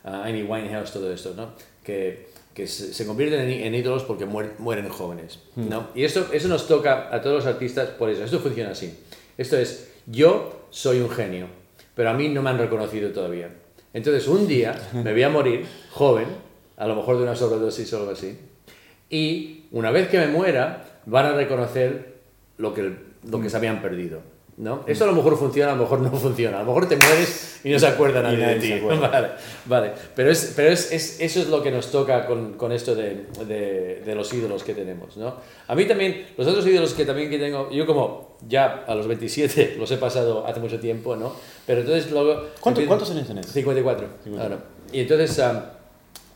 ah, 0.04 0.24
Amy 0.26 0.42
Winehouse, 0.42 0.92
todo 0.92 1.12
esto, 1.12 1.34
¿no? 1.36 1.50
Que, 1.84 2.28
que 2.54 2.66
se, 2.66 2.92
se 2.94 3.06
convierten 3.06 3.40
en, 3.40 3.64
en 3.64 3.74
ídolos 3.74 4.04
porque 4.04 4.26
muer- 4.26 4.52
mueren 4.58 4.88
jóvenes, 4.88 5.40
¿no? 5.56 5.88
Y 5.94 6.04
esto, 6.04 6.26
eso 6.32 6.48
nos 6.48 6.66
toca 6.68 7.14
a 7.14 7.20
todos 7.20 7.36
los 7.44 7.46
artistas 7.46 7.90
por 7.90 8.10
eso, 8.10 8.24
esto 8.24 8.38
funciona 8.40 8.70
así. 8.70 8.96
Esto 9.38 9.56
es, 9.58 9.92
yo 10.06 10.66
soy 10.70 11.00
un 11.00 11.10
genio, 11.10 11.46
pero 11.94 12.10
a 12.10 12.14
mí 12.14 12.28
no 12.28 12.42
me 12.42 12.50
han 12.50 12.58
reconocido 12.58 13.10
todavía. 13.10 13.48
Entonces, 13.92 14.26
un 14.28 14.46
día 14.48 14.76
me 14.92 15.12
voy 15.12 15.22
a 15.22 15.28
morir 15.30 15.66
joven, 15.90 16.26
a 16.76 16.86
lo 16.88 16.96
mejor 16.96 17.16
de 17.18 17.22
una 17.24 17.36
sobredosis 17.36 17.92
o 17.92 17.98
algo 17.98 18.10
así, 18.12 18.36
y 19.10 19.64
una 19.70 19.90
vez 19.90 20.08
que 20.08 20.18
me 20.18 20.26
muera, 20.28 20.84
van 21.06 21.26
a 21.26 21.32
reconocer 21.34 22.14
lo 22.58 22.72
que, 22.74 22.94
lo 23.28 23.40
que 23.40 23.50
se 23.50 23.56
habían 23.56 23.82
perdido. 23.82 24.20
¿No? 24.57 24.84
Esto 24.86 25.05
a 25.05 25.07
lo 25.09 25.12
mejor 25.14 25.36
funciona, 25.36 25.72
a 25.72 25.76
lo 25.76 25.82
mejor 25.82 26.00
no 26.00 26.11
funciona. 26.16 26.59
A 26.59 26.61
lo 26.61 26.66
mejor 26.66 26.88
te 26.88 26.96
mueres 26.96 27.61
y 27.64 27.70
no 27.70 27.78
se 27.78 27.86
acuerda 27.86 28.22
nadie 28.22 28.36
de 28.38 28.42
nadie 28.46 28.61
ti. 28.61 28.66
se 28.68 28.74
acuerda. 28.74 29.09
Vale, 29.11 29.28
vale. 29.66 29.92
Pero, 30.14 30.30
es, 30.30 30.52
pero 30.55 30.68
es, 30.70 30.92
es- 30.92 31.20
eso 31.20 31.40
es 31.40 31.48
lo 31.48 31.62
que 31.62 31.70
nos 31.70 31.90
toca 31.90 32.26
con, 32.26 32.55
con 32.55 32.72
esto 32.72 32.94
de, 32.94 33.26
de- 33.46 34.02
de 34.05 34.14
los 34.14 34.32
ídolos 34.32 34.62
que 34.64 34.74
tenemos. 34.74 35.16
¿no? 35.16 35.34
A 35.68 35.74
mí 35.74 35.84
también, 35.86 36.26
los 36.36 36.46
otros 36.46 36.66
ídolos 36.66 36.92
que 36.94 37.05
también 37.05 37.30
que 37.30 37.38
tengo, 37.38 37.70
yo 37.70 37.86
como 37.86 38.36
ya 38.46 38.84
a 38.86 38.94
los 38.94 39.07
27 39.07 39.76
los 39.78 39.90
he 39.90 39.96
pasado 39.96 40.46
hace 40.46 40.61
mucho 40.61 40.78
tiempo, 40.78 41.16
¿no? 41.16 41.32
Pero 41.66 41.80
entonces 41.80 42.11
luego... 42.11 42.44
¿Cuánto- 42.61 42.84
¿Cuántos 42.86 43.11
años 43.11 43.26
tenés? 43.26 43.46
54. 43.46 44.07
54. 44.24 44.42
ahora. 44.42 44.64
Y 44.92 45.00
entonces 45.00 45.38
ah, 45.40 45.73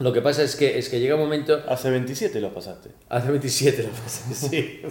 lo 0.01 0.13
que 0.13 0.23
pasa 0.23 0.43
es 0.45 0.55
que, 0.55 0.79
es 0.79 0.89
que 0.89 1.01
llega 1.01 1.17
un 1.17 1.21
momento... 1.23 1.61
Hace 1.69 1.91
27 1.91 2.41
los 2.41 2.53
pasaste. 2.53 2.91
Hace 3.09 3.31
27 3.31 3.83
lo 3.83 3.89
pasé, 3.91 4.35
sí. 4.51 4.83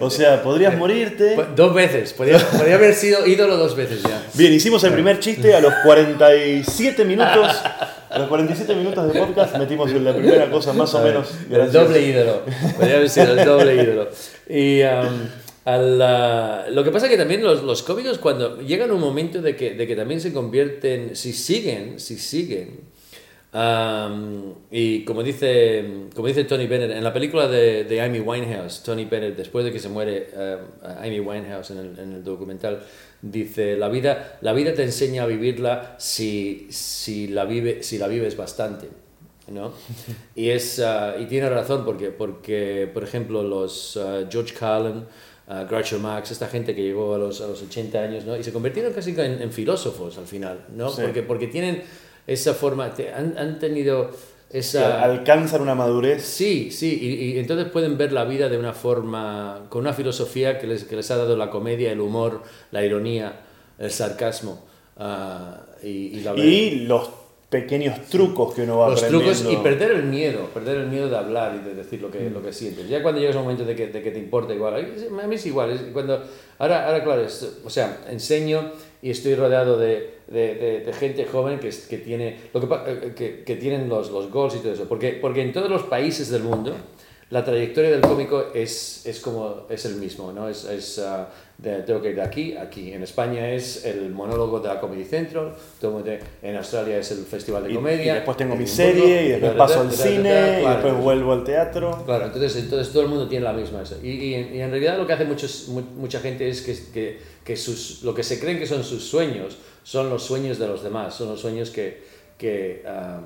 O 0.00 0.10
sea, 0.10 0.42
podrías 0.42 0.76
morirte. 0.76 1.32
Pues, 1.34 1.48
Dos 1.56 1.74
veces, 1.74 2.12
podría, 2.12 2.38
podría 2.38 2.76
haber 2.76 2.94
sido 2.94 3.26
ídolo 3.26 3.56
dos 3.56 3.74
veces 3.74 4.02
ya. 4.02 4.24
Bien, 4.34 4.52
hicimos 4.52 4.84
el 4.84 4.92
primer 4.92 5.18
chiste 5.18 5.54
a 5.54 5.60
los 5.60 5.74
47 5.84 7.04
minutos. 7.04 7.48
A 8.10 8.18
los 8.20 8.28
47 8.28 8.74
minutos 8.76 9.12
de 9.12 9.18
podcast 9.18 9.56
metimos 9.56 9.92
la 9.92 10.14
primera 10.14 10.48
cosa 10.48 10.72
más 10.72 10.94
o 10.94 11.02
menos 11.02 11.32
El 11.50 11.56
graciosa. 11.56 11.84
doble 11.88 12.00
ídolo. 12.00 12.42
Podría 12.76 12.96
haber 12.96 13.10
sido 13.10 13.34
el 13.34 13.44
doble 13.44 13.74
ídolo. 13.74 14.08
Y 14.48 14.82
um, 14.82 15.28
al, 15.64 16.74
lo 16.74 16.84
que 16.84 16.90
pasa 16.92 17.06
es 17.06 17.10
que 17.12 17.18
también 17.18 17.42
los, 17.42 17.64
los 17.64 17.82
cómicos 17.82 18.18
cuando 18.18 18.60
llegan 18.60 18.90
a 18.90 18.94
un 18.94 19.00
momento 19.00 19.42
de 19.42 19.56
que, 19.56 19.74
de 19.74 19.86
que 19.88 19.96
también 19.96 20.20
se 20.20 20.32
convierten, 20.32 21.16
si 21.16 21.32
siguen, 21.32 21.98
si 21.98 22.18
siguen, 22.18 22.93
um, 23.54 24.54
y 24.70 25.04
como 25.04 25.22
dice, 25.22 26.08
como 26.14 26.28
dice 26.28 26.44
Tony 26.44 26.66
Bennett, 26.66 26.90
en 26.90 27.04
la 27.04 27.12
película 27.12 27.48
de, 27.48 27.84
de 27.84 28.00
Amy 28.00 28.20
Winehouse, 28.20 28.82
Tony 28.82 29.06
Bennett, 29.06 29.36
después 29.36 29.64
de 29.64 29.72
que 29.72 29.78
se 29.78 29.88
muere 29.88 30.28
um, 30.34 30.88
Amy 30.98 31.20
Winehouse 31.20 31.70
en 31.70 31.78
el, 31.78 31.98
en 31.98 32.12
el 32.12 32.24
documental, 32.24 32.82
dice, 33.22 33.76
la 33.76 33.88
vida, 33.88 34.38
la 34.42 34.52
vida 34.52 34.74
te 34.74 34.82
enseña 34.82 35.22
a 35.22 35.26
vivirla 35.26 35.94
si, 35.98 36.66
si, 36.70 37.28
la, 37.28 37.44
vive, 37.44 37.82
si 37.82 37.98
la 37.98 38.08
vives 38.08 38.36
bastante. 38.36 38.88
¿no? 39.48 39.72
Y, 40.34 40.50
es, 40.50 40.80
ah, 40.80 41.14
y 41.18 41.26
tiene 41.26 41.48
razón 41.48 41.84
porque, 41.84 42.10
porque 42.10 42.90
por 42.92 43.04
ejemplo, 43.04 43.42
los 43.42 43.96
ah, 43.96 44.26
George 44.30 44.54
Carlin, 44.54 45.04
ah, 45.48 45.64
Groucho 45.64 45.98
Marx, 45.98 46.30
esta 46.30 46.48
gente 46.48 46.74
que 46.74 46.82
llegó 46.82 47.14
a 47.14 47.18
los, 47.18 47.40
a 47.40 47.46
los 47.46 47.62
80 47.62 47.98
años 47.98 48.24
¿no? 48.24 48.36
y 48.36 48.42
se 48.42 48.52
convirtieron 48.52 48.92
casi 48.92 49.10
en, 49.10 49.42
en 49.42 49.52
filósofos 49.52 50.18
al 50.18 50.26
final, 50.26 50.66
¿no? 50.74 50.90
Sí. 50.90 51.02
porque, 51.02 51.22
porque 51.22 51.46
tienen 51.46 51.82
esa 52.26 52.54
forma, 52.54 52.92
te- 52.94 53.12
han, 53.12 53.36
han 53.38 53.58
tenido 53.58 54.10
esa... 54.50 55.02
alcanzan 55.02 55.62
una 55.62 55.74
madurez. 55.74 56.22
Sí, 56.24 56.70
sí, 56.70 56.98
y, 57.00 57.34
y 57.34 57.38
entonces 57.38 57.66
pueden 57.70 57.98
ver 57.98 58.12
la 58.12 58.24
vida 58.24 58.48
de 58.48 58.56
una 58.58 58.72
forma, 58.72 59.66
con 59.68 59.80
una 59.82 59.92
filosofía 59.92 60.58
que 60.58 60.66
les, 60.66 60.84
que 60.84 60.96
les 60.96 61.10
ha 61.10 61.16
dado 61.16 61.36
la 61.36 61.50
comedia, 61.50 61.90
el 61.92 62.00
humor, 62.00 62.42
la 62.70 62.84
ironía, 62.84 63.40
el 63.78 63.90
sarcasmo. 63.90 64.64
ah, 64.96 65.60
y, 65.82 65.88
y 65.88 66.20
la 66.20 66.34
Y 66.36 66.70
los 66.86 67.10
pequeños 67.50 68.00
trucos 68.08 68.54
que 68.54 68.62
uno 68.62 68.78
va 68.78 68.88
los 68.90 69.02
aprendiendo. 69.02 69.32
trucos 69.40 69.52
y 69.52 69.62
perder 69.62 69.92
el 69.92 70.04
miedo, 70.04 70.46
perder 70.52 70.78
el 70.78 70.86
miedo 70.88 71.08
de 71.08 71.16
hablar 71.16 71.54
y 71.60 71.64
de 71.68 71.74
decir 71.74 72.00
lo 72.00 72.10
que, 72.10 72.28
lo 72.30 72.42
que 72.42 72.52
sientes. 72.52 72.88
Ya 72.88 73.00
cuando 73.02 73.20
llegas 73.20 73.36
a 73.36 73.40
un 73.40 73.44
momento 73.44 73.64
de 73.64 73.76
que, 73.76 73.88
de 73.88 74.02
que 74.02 74.10
te 74.10 74.18
importa 74.18 74.52
igual, 74.54 74.74
a 74.74 75.26
mí 75.26 75.34
es 75.36 75.46
igual, 75.46 75.70
es 75.70 75.80
cuando, 75.92 76.20
ahora, 76.58 76.86
ahora 76.86 77.04
claro, 77.04 77.22
es- 77.22 77.58
o 77.64 77.70
sea, 77.70 78.00
enseño 78.10 78.72
y 79.04 79.10
estoy 79.10 79.34
rodeado 79.34 79.76
de, 79.78 80.14
de, 80.28 80.54
de- 80.54 80.80
de 80.80 80.92
gente 80.94 81.26
joven 81.26 81.58
que, 81.58 81.70
que 81.90 81.98
tiene, 81.98 82.36
lo 82.54 82.60
que, 82.60 82.66
eh, 82.90 83.12
que, 83.14 83.44
que 83.44 83.56
tienen 83.56 83.88
los, 83.88 84.10
los 84.10 84.30
goals 84.30 84.54
y 84.56 84.58
todo 84.60 84.72
eso, 84.72 84.86
porque, 84.88 85.18
porque 85.20 85.42
en 85.42 85.52
todos 85.52 85.68
los 85.70 85.82
países 85.84 86.30
del 86.30 86.42
mundo 86.42 86.72
la 87.30 87.44
trayectoria 87.44 87.90
del 87.90 88.00
cómico 88.00 88.46
es, 88.54 89.04
es 89.06 89.18
como 89.20 89.66
es 89.68 89.84
el 89.86 89.96
mismo, 89.96 90.32
¿no? 90.32 90.48
Es, 90.48 90.64
es 90.64 91.00
de, 91.58 91.82
tengo 91.82 92.00
que 92.02 92.10
ir 92.10 92.16
de 92.16 92.22
aquí 92.22 92.56
a 92.56 92.62
aquí. 92.62 92.92
En 92.92 93.02
España 93.02 93.50
es 93.50 93.84
el 93.86 94.10
monólogo 94.10 94.60
de 94.60 94.68
la 94.68 94.78
Comedy 94.80 95.04
Central, 95.04 95.52
en 96.42 96.56
Australia 96.56 96.98
es 96.98 97.10
el 97.12 97.24
Festival 97.24 97.64
de 97.64 97.72
Y- 97.72 97.74
Comedia. 97.74 98.12
y 98.12 98.14
después 98.16 98.36
tengo 98.36 98.54
en 98.54 98.60
mi 98.60 98.66
serie, 98.66 99.24
y 99.24 99.28
después 99.30 99.52
paso 99.54 99.80
al 99.80 99.90
cine, 99.92 100.62
y 100.62 100.66
después 100.68 100.94
vuelvo 100.96 101.32
al 101.32 101.44
teatro. 101.44 102.02
Claro, 102.04 102.26
entonces, 102.26 102.56
entonces 102.56 102.92
todo 102.92 103.02
el 103.02 103.08
mundo 103.08 103.26
tiene 103.28 103.44
la 103.44 103.52
misma 103.52 103.82
eso. 103.82 103.96
Y, 104.02 104.10
y, 104.10 104.34
y 104.54 104.60
en 104.60 104.70
realidad 104.70 104.96
lo 104.98 105.06
que 105.06 105.12
hace 105.14 105.24
muchos, 105.24 105.68
mu- 105.68 105.80
mucha 105.96 106.20
gente 106.20 106.48
es 106.48 106.60
que, 106.62 106.76
que, 106.92 107.18
que 107.44 107.56
sus, 107.56 108.02
lo 108.02 108.14
que 108.14 108.22
se 108.22 108.40
creen 108.40 108.58
que 108.58 108.66
son 108.66 108.82
sus 108.84 109.04
sueños 109.04 109.58
son 109.82 110.08
los 110.08 110.22
sueños 110.22 110.58
de 110.58 110.66
los 110.66 110.82
demás, 110.82 111.14
son 111.14 111.28
los 111.28 111.40
sueños 111.40 111.70
que, 111.70 112.02
que, 112.38 112.82
am, 112.86 113.24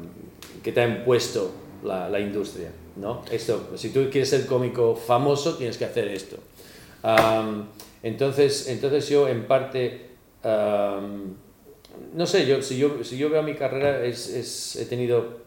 que 0.63 0.73
te 0.73 0.81
ha 0.81 0.89
impuesto 0.89 1.53
la, 1.85 2.09
la 2.09 2.19
industria. 2.19 2.71
¿no? 2.97 3.23
Esto, 3.31 3.71
si 3.77 3.91
tú 3.91 4.09
quieres 4.11 4.29
ser 4.29 4.47
cómico 4.47 4.97
famoso, 4.97 5.55
tienes 5.55 5.79
que 5.79 5.85
hacer 5.85 6.09
esto. 6.09 6.37
Am, 7.03 7.69
entonces, 8.03 8.69
entonces 8.69 9.09
yo 9.09 9.29
en 9.29 9.47
parte... 9.47 10.07
am, 10.43 11.35
no 12.15 12.27
sé, 12.27 12.47
yo, 12.47 12.61
si, 12.63 12.77
yo, 12.79 13.03
si 13.05 13.19
yo 13.19 13.29
veo 13.31 13.43
mi 13.43 13.55
carrera, 13.55 14.05
es, 14.05 14.29
es- 14.29 14.77
he, 14.77 14.85
tenido, 14.87 15.39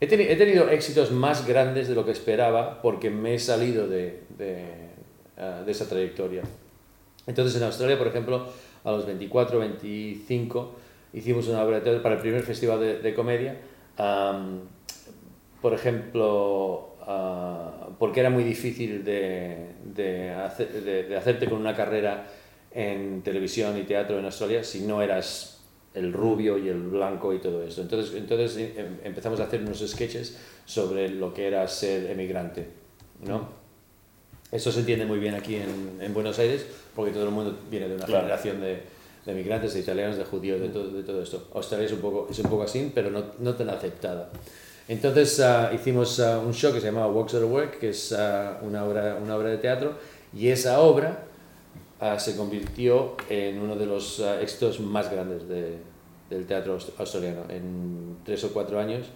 he, 0.00 0.08
teni- 0.08 0.26
he 0.28 0.36
tenido 0.36 0.68
éxitos 0.70 1.10
más 1.12 1.46
grandes 1.46 1.88
de 1.88 1.94
lo 1.94 2.04
que 2.04 2.12
esperaba 2.12 2.80
porque 2.82 3.10
me 3.10 3.34
he 3.34 3.38
salido 3.38 3.88
de, 3.88 4.22
de, 4.38 4.64
ah, 5.38 5.62
de 5.64 5.72
esa 5.72 5.88
trayectoria. 5.88 6.42
Entonces 7.26 7.56
en 7.60 7.64
Australia, 7.66 7.98
por 7.98 8.06
ejemplo, 8.08 8.46
a 8.84 8.90
los 8.90 9.06
24, 9.06 9.58
25, 9.58 10.74
hicimos 11.12 11.46
una 11.48 11.62
obra 11.62 11.80
para 12.02 12.16
el 12.16 12.20
primer 12.20 12.42
festival 12.42 12.80
de, 12.80 12.98
de 13.00 13.14
comedia. 13.14 13.56
Am, 13.96 14.60
por 15.60 15.74
ejemplo, 15.74 16.96
ah, 17.02 17.88
porque 17.98 18.20
era 18.20 18.30
muy 18.30 18.42
difícil 18.44 19.04
de, 19.04 19.68
de- 19.84 20.32
de 21.06 21.16
hacerte 21.16 21.48
con 21.48 21.58
una 21.60 21.74
carrera 21.76 22.26
en 22.72 23.22
televisión 23.22 23.76
y 23.78 23.82
teatro 23.82 24.18
en 24.18 24.24
Australia 24.24 24.64
si 24.64 24.80
no 24.80 25.02
eras 25.02 25.60
el 25.94 26.12
rubio 26.12 26.56
y 26.56 26.68
el 26.68 26.80
blanco 26.82 27.34
y 27.34 27.38
todo 27.38 27.62
eso. 27.62 27.82
Entonces, 27.82 28.14
entonces 28.16 28.56
em- 28.76 28.98
empezamos 29.04 29.38
a 29.40 29.44
hacer 29.44 29.60
unos 29.60 29.78
sketches 29.86 30.38
sobre 30.64 31.08
lo 31.10 31.32
que 31.34 31.46
era 31.46 31.68
ser 31.68 32.10
emigrante, 32.10 32.66
¿no? 33.26 33.61
Eso 34.52 34.70
se 34.70 34.80
entiende 34.80 35.06
muy 35.06 35.18
bien 35.18 35.34
aquí 35.34 35.56
en, 35.56 35.98
en 36.00 36.12
Buenos 36.14 36.38
Aires 36.38 36.64
porque 36.94 37.10
todo 37.10 37.24
el 37.24 37.30
mundo 37.30 37.56
viene 37.70 37.88
de 37.88 37.96
una 37.96 38.04
Claro. 38.04 38.22
generación 38.22 38.60
de, 38.60 38.82
de 39.24 39.34
migrantes, 39.34 39.72
de 39.74 39.80
italianos, 39.80 40.16
de 40.18 40.24
judíos, 40.24 40.60
de 40.60 40.68
todo, 40.68 40.88
de 40.90 41.02
todo 41.02 41.22
esto. 41.22 41.48
Australia 41.54 41.86
es 41.86 41.92
un 41.92 42.00
poco, 42.00 42.28
es 42.30 42.38
un 42.38 42.50
poco 42.50 42.62
así, 42.64 42.92
pero 42.94 43.10
no, 43.10 43.24
no 43.38 43.54
tan 43.54 43.70
aceptada. 43.70 44.30
Entonces 44.88 45.40
ah, 45.40 45.70
hicimos 45.74 46.20
ah, 46.20 46.38
un 46.38 46.52
show 46.52 46.72
que 46.72 46.80
se 46.80 46.86
llamaba 46.86 47.06
Walks 47.10 47.34
at 47.34 47.44
Work, 47.44 47.78
que 47.78 47.88
es 47.90 48.12
ah, 48.12 48.58
una, 48.62 48.84
obra, 48.84 49.18
una 49.22 49.36
obra 49.36 49.48
de 49.48 49.56
teatro, 49.58 49.94
y 50.36 50.48
esa 50.48 50.80
obra 50.80 51.24
se 52.18 52.36
convirtió 52.36 53.16
en 53.30 53.60
uno 53.60 53.76
de 53.76 53.86
los 53.86 54.18
éxitos 54.40 54.80
más 54.80 55.08
grandes 55.10 55.48
de- 55.48 55.76
del 56.28 56.46
teatro 56.46 56.74
aus- 56.76 56.90
australiano. 56.98 57.42
En 57.48 58.16
tres 58.24 58.42
o 58.44 58.52
cuatro 58.52 58.80
años 58.80 59.06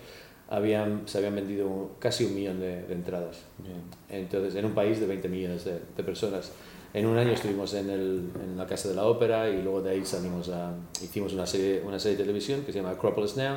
habían, 0.48 1.02
se 1.06 1.18
habían 1.18 1.34
vendido 1.34 1.90
casi 1.98 2.24
un 2.24 2.34
millón 2.34 2.60
de, 2.60 2.82
de 2.82 2.94
entradas. 2.94 3.42
Bien. 3.58 3.82
Entonces, 4.08 4.54
en 4.54 4.64
un 4.64 4.72
país 4.72 5.00
de 5.00 5.06
20 5.06 5.28
millones 5.28 5.64
de, 5.64 5.80
de 5.96 6.04
personas. 6.04 6.52
En 6.94 7.04
un 7.04 7.18
año 7.18 7.32
estuvimos 7.32 7.74
en, 7.74 7.90
el, 7.90 8.30
en 8.42 8.56
la 8.56 8.66
Casa 8.66 8.88
de 8.88 8.94
la 8.94 9.04
Ópera 9.04 9.50
y 9.50 9.60
luego 9.60 9.82
de 9.82 9.90
ahí 9.90 10.04
salimos 10.04 10.48
a, 10.48 10.72
hicimos 11.02 11.34
una 11.34 11.46
serie, 11.46 11.82
una 11.84 11.98
serie 11.98 12.16
de 12.16 12.24
televisión 12.24 12.62
que 12.62 12.72
se 12.72 12.78
llama 12.78 12.92
Acropolis 12.92 13.36
Now, 13.36 13.56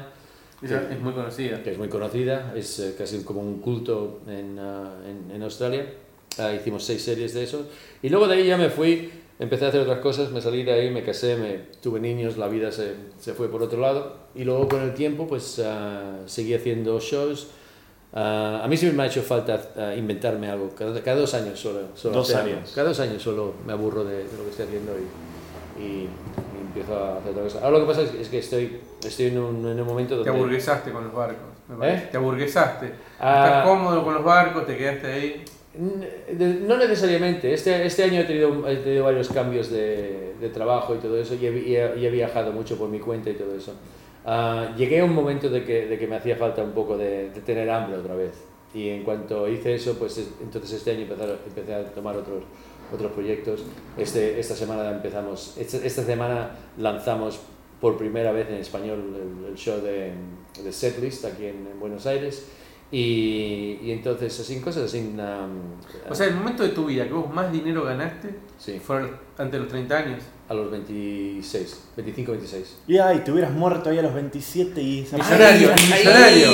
es 0.62 1.00
muy 1.00 1.14
conocida. 1.14 1.64
que 1.64 1.72
es 1.72 1.78
muy 1.78 1.88
conocida, 1.88 2.54
es 2.56 2.80
eh, 2.80 2.96
casi 2.98 3.24
como 3.24 3.42
un 3.42 3.60
culto 3.60 4.22
en, 4.28 4.58
ah, 4.60 4.94
en, 5.08 5.34
en 5.34 5.44
Australia. 5.44 5.86
Ah, 6.38 6.54
hicimos 6.54 6.84
seis 6.84 7.02
series 7.02 7.34
de 7.34 7.44
eso. 7.44 7.68
Y 8.02 8.10
luego 8.10 8.28
de 8.28 8.36
ahí 8.36 8.48
ya 8.48 8.58
me 8.58 8.70
fui, 8.70 9.10
empecé 9.40 9.66
a 9.66 9.68
hacer 9.70 9.82
otras 9.82 10.00
cosas, 10.00 10.32
me 10.32 10.42
salí 10.42 10.64
de 10.64 10.74
ahí, 10.74 10.92
me 10.92 11.04
casé, 11.04 11.38
me, 11.38 11.60
tuve 11.82 12.00
niños, 12.00 12.38
la 12.38 12.48
vida 12.48 12.72
se, 12.72 12.96
se 13.20 13.34
fue 13.34 13.50
por 13.50 13.64
otro 13.64 13.80
lado. 13.80 14.18
Y 14.40 14.44
luego 14.46 14.68
con 14.70 14.82
el 14.82 14.94
tiempo 14.94 15.28
pues 15.28 15.62
ah, 15.66 16.20
seguí 16.26 16.54
haciendo 16.54 17.00
shows. 17.00 17.48
Ah, 18.14 18.62
a 18.64 18.68
mí 18.68 18.78
siempre 18.78 18.96
me 18.98 19.04
ha 19.04 19.08
hecho 19.08 19.22
falta 19.22 19.62
ah, 19.78 19.94
inventarme 19.96 20.50
algo. 20.50 20.70
Cada, 20.78 21.02
cada 21.04 21.20
dos 21.20 21.34
años 21.34 21.60
solo. 21.60 21.82
solo 21.96 22.16
Dos 22.16 22.30
hacer 22.30 22.44
algo. 22.44 22.58
años. 22.58 22.72
Cada 22.74 22.88
dos 22.88 23.00
años 23.02 23.22
solo 23.22 23.54
me 23.68 23.74
aburro 23.74 24.04
de, 24.06 24.18
de 24.24 24.38
lo 24.38 24.44
que 24.46 24.50
estoy 24.52 24.66
haciendo 24.68 24.94
y, 24.98 25.82
y- 25.84 26.08
y 26.08 26.62
empiezo 26.68 26.96
a 26.98 27.18
hacer 27.18 27.32
otra 27.32 27.44
cosa. 27.44 27.60
Ahora 27.66 27.80
lo 27.80 27.80
que 27.82 27.88
pasa 27.94 28.02
es, 28.04 28.14
es 28.16 28.30
que 28.30 28.40
estoy, 28.40 28.80
estoy 29.06 29.26
en, 29.28 29.40
un, 29.40 29.68
en 29.68 29.80
un 29.82 29.88
momento 29.88 30.12
Te 30.14 30.30
donde... 30.30 30.32
aburguesaste 30.32 30.92
con 30.92 31.04
los 31.04 31.14
barcos. 31.14 31.46
¿Eh? 31.84 32.08
Te 32.10 32.18
aburguesaste. 32.18 32.86
Estás 33.14 33.66
cómodo 33.66 34.04
con 34.04 34.14
los 34.16 34.24
barcos, 34.24 34.66
te 34.66 34.76
quedaste 34.78 35.08
ahí. 35.08 35.44
No 36.68 36.78
necesariamente. 36.78 37.54
Este, 37.54 37.86
este 37.86 38.04
año 38.04 38.22
he 38.22 38.24
tenido, 38.24 38.68
he 38.68 38.78
tenido 38.78 39.04
varios 39.06 39.28
cambios 39.30 39.70
de, 39.70 40.34
de 40.40 40.50
trabajo 40.50 40.96
y 40.96 40.98
todo 40.98 41.18
eso 41.18 41.36
y 41.36 41.46
he, 41.46 41.52
y 41.60 41.76
he- 41.76 42.00
y 42.00 42.06
he 42.06 42.10
viajado 42.10 42.52
mucho 42.52 42.78
por 42.78 42.90
mi 42.90 43.00
cuenta 43.00 43.30
y 43.30 43.34
todo 43.34 43.54
eso. 43.56 43.74
Ah, 44.26 44.74
llegué 44.78 45.00
a 45.00 45.06
un 45.06 45.14
momento 45.16 45.50
de 45.50 45.64
que, 45.64 45.88
de 45.88 45.98
que 45.98 46.08
me 46.08 46.16
hacía 46.18 46.36
falta 46.36 46.62
un 46.64 46.72
poco 46.72 46.98
de, 46.98 47.30
de 47.30 47.42
tener 47.42 47.70
hambre 47.70 47.98
otra 47.98 48.16
vez. 48.16 48.32
Y 48.74 48.90
en 48.90 49.04
cuanto 49.04 49.48
hice 49.48 49.74
eso, 49.76 49.98
pues 49.98 50.18
es- 50.18 50.30
entonces 50.42 50.74
este 50.74 50.92
año 50.92 51.02
empezar- 51.02 51.38
empecé 51.48 51.74
a 51.74 51.84
tomar 51.86 52.16
otros, 52.16 52.44
otros 52.94 53.12
proyectos. 53.14 53.64
Este, 53.98 54.40
esta 54.40 54.56
semana 54.56 54.90
empezamos, 54.92 55.56
esta, 55.58 55.78
esta 55.78 56.04
semana 56.04 56.52
lanzamos 56.78 57.40
por 57.82 57.98
primera 57.98 58.32
vez 58.32 58.48
en 58.50 58.56
español 58.56 59.00
el, 59.16 59.52
el 59.52 59.56
show 59.56 59.80
de, 59.82 60.12
de 60.64 60.72
Setlist 60.72 61.26
aquí 61.26 61.46
en, 61.46 61.68
en 61.72 61.80
Buenos 61.80 62.06
Aires. 62.06 62.46
Y, 62.92 63.78
y 63.84 63.92
entonces, 63.92 64.40
así, 64.40 64.60
cosas 64.62 64.84
así. 64.86 64.98
um, 64.98 66.10
O 66.12 66.16
sea, 66.16 66.26
el 66.28 66.34
momento 66.36 66.64
de 66.64 66.70
tu 66.70 66.86
vida 66.86 67.06
que 67.06 67.14
vos 67.14 67.32
más 67.32 67.52
dinero 67.52 67.84
ganaste 67.84 68.30
sí, 68.58 68.80
fue 68.84 69.02
antes 69.38 69.52
de 69.52 69.60
los 69.60 69.68
30 69.68 69.96
años. 69.98 70.24
a 70.50 70.56
los 70.56 70.72
26, 70.72 71.90
25, 71.98 72.32
26. 72.32 72.78
Y 72.88 72.98
ay, 72.98 73.20
te 73.24 73.32
hubieras 73.32 73.52
muerto 73.52 73.92
ahí 73.92 74.00
a 74.00 74.02
los 74.02 74.14
27 74.16 74.82
y... 74.82 75.06
Millonario, 75.12 75.70
millonario. 75.76 76.48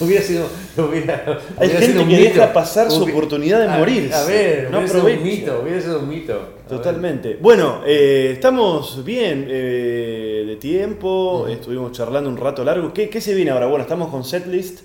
Hubiera 0.00 0.22
sido. 0.22 0.46
Hubiera, 0.76 1.24
Hay 1.58 1.66
hubiera 1.68 1.80
gente 1.80 1.86
sido 1.86 2.02
un 2.02 2.08
que 2.08 2.16
mito. 2.16 2.28
deja 2.34 2.52
pasar 2.52 2.90
su 2.92 3.04
Hubi- 3.04 3.10
oportunidad 3.10 3.58
de 3.58 3.68
A- 3.68 3.78
morirse. 3.78 4.14
A 4.14 4.24
ver, 4.26 4.70
no 4.70 4.78
hubiera 4.78 4.92
sido 5.00 5.06
un 5.16 5.22
mito, 5.24 5.60
hubiera 5.64 5.80
sido 5.80 5.98
un 5.98 6.08
mito. 6.08 6.48
Totalmente. 6.68 7.38
Bueno, 7.40 7.82
eh, 7.84 8.30
estamos 8.34 9.04
bien 9.04 9.46
eh, 9.50 10.44
de 10.46 10.56
tiempo, 10.56 11.48
estuvimos 11.48 11.90
charlando 11.90 12.30
un 12.30 12.36
rato 12.36 12.62
largo. 12.64 12.92
¿Qué, 12.94 13.08
qué 13.08 13.20
se 13.20 13.34
viene 13.34 13.50
ahora? 13.50 13.66
Bueno, 13.66 13.82
estamos 13.82 14.08
con 14.10 14.22
setlist. 14.24 14.82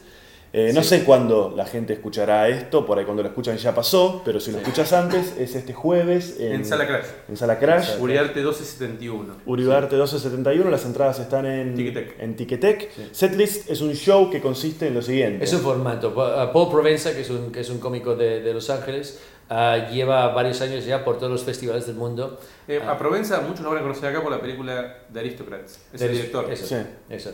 Eh, 0.52 0.72
no 0.74 0.82
Sí. 0.82 0.90
sé 0.90 1.04
cuándo 1.04 1.54
la 1.56 1.66
gente 1.66 1.94
escuchará 1.94 2.48
esto, 2.48 2.86
por 2.86 2.98
ahí 2.98 3.06
cuando 3.06 3.22
lo 3.22 3.30
escuchan 3.30 3.56
ya 3.58 3.76
pasó, 3.76 4.22
pero 4.26 4.40
si 4.40 4.52
lo 4.52 4.58
Sí. 4.58 4.64
escuchas 4.64 4.94
antes, 4.94 5.36
es 5.38 5.54
este 5.56 5.74
jueves 5.74 6.38
En, 6.40 6.66
Sala 6.66 6.88
Crash. 6.88 7.06
en 7.28 7.38
Sala 7.38 7.60
Crash. 7.60 8.00
Uriarte 8.00 8.40
1271. 8.42 9.36
Uriarte 9.46 9.96
1271, 9.96 10.70
las 10.72 10.86
entradas 10.86 11.20
están 11.20 11.46
en 11.46 11.76
Ticketek. 11.76 12.16
en 12.20 12.36
Ticketek. 12.36 12.92
Sí. 12.96 13.10
Setlist 13.12 13.70
es 13.70 13.82
un 13.82 13.94
show 13.94 14.30
que 14.32 14.42
consiste 14.42 14.88
en 14.88 14.96
lo 14.96 15.02
siguiente. 15.02 15.44
Es 15.44 15.54
un 15.54 15.60
formato. 15.62 16.14
Pa- 16.16 16.52
Paul 16.52 16.70
Provenza, 16.72 17.14
que 17.14 17.22
es 17.22 17.30
un, 17.30 17.52
que 17.52 17.60
es 17.60 17.70
un 17.70 17.80
cómico 17.80 18.16
de, 18.16 18.42
de 18.42 18.54
Los 18.54 18.70
Ángeles, 18.72 19.20
ah, 19.50 19.88
lleva 19.92 20.30
varios 20.34 20.62
años 20.62 20.84
ya 20.86 21.04
por 21.06 21.18
todos 21.18 21.32
los 21.32 21.44
festivales 21.44 21.86
del 21.86 21.96
mundo. 21.96 22.40
Eh. 22.68 22.82
A 22.88 22.98
Provenza 22.98 23.42
muchos 23.42 23.62
lo 23.62 23.70
van 23.70 23.80
a 23.80 23.82
conocer 23.82 24.10
acá 24.10 24.22
por 24.24 24.32
la 24.32 24.42
película 24.42 24.98
de 25.10 25.20
Aristocrats. 25.20 25.80
Es 25.94 26.02
el 26.02 26.12
director. 26.12 26.52
Eso, 26.52 26.66
Sí. 26.66 26.76
eso. 27.10 27.32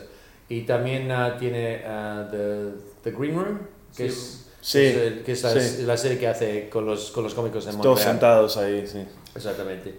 Y 0.48 0.62
también 0.62 1.10
ah, 1.10 1.36
tiene 1.38 1.82
ah, 1.86 2.28
the, 2.30 2.70
the 3.02 3.10
Green 3.16 3.34
Room, 3.34 3.58
que 3.96 4.04
Sí. 4.10 4.18
es, 4.18 4.42
Sí, 4.60 4.78
que 4.78 4.88
es, 4.90 4.96
el- 4.96 5.22
que 5.22 5.32
es 5.32 5.42
la, 5.44 5.60
sí. 5.60 5.82
la 5.84 5.96
serie 5.96 6.18
que 6.18 6.26
hace 6.26 6.68
con 6.68 6.84
los, 6.86 7.10
con 7.12 7.22
los 7.24 7.34
cómicos 7.34 7.64
en 7.66 7.72
Todos 7.72 7.86
Montreal. 7.86 8.10
sentados 8.10 8.56
ahí, 8.56 8.84
sí. 8.86 9.04
Exactamente. 9.34 9.94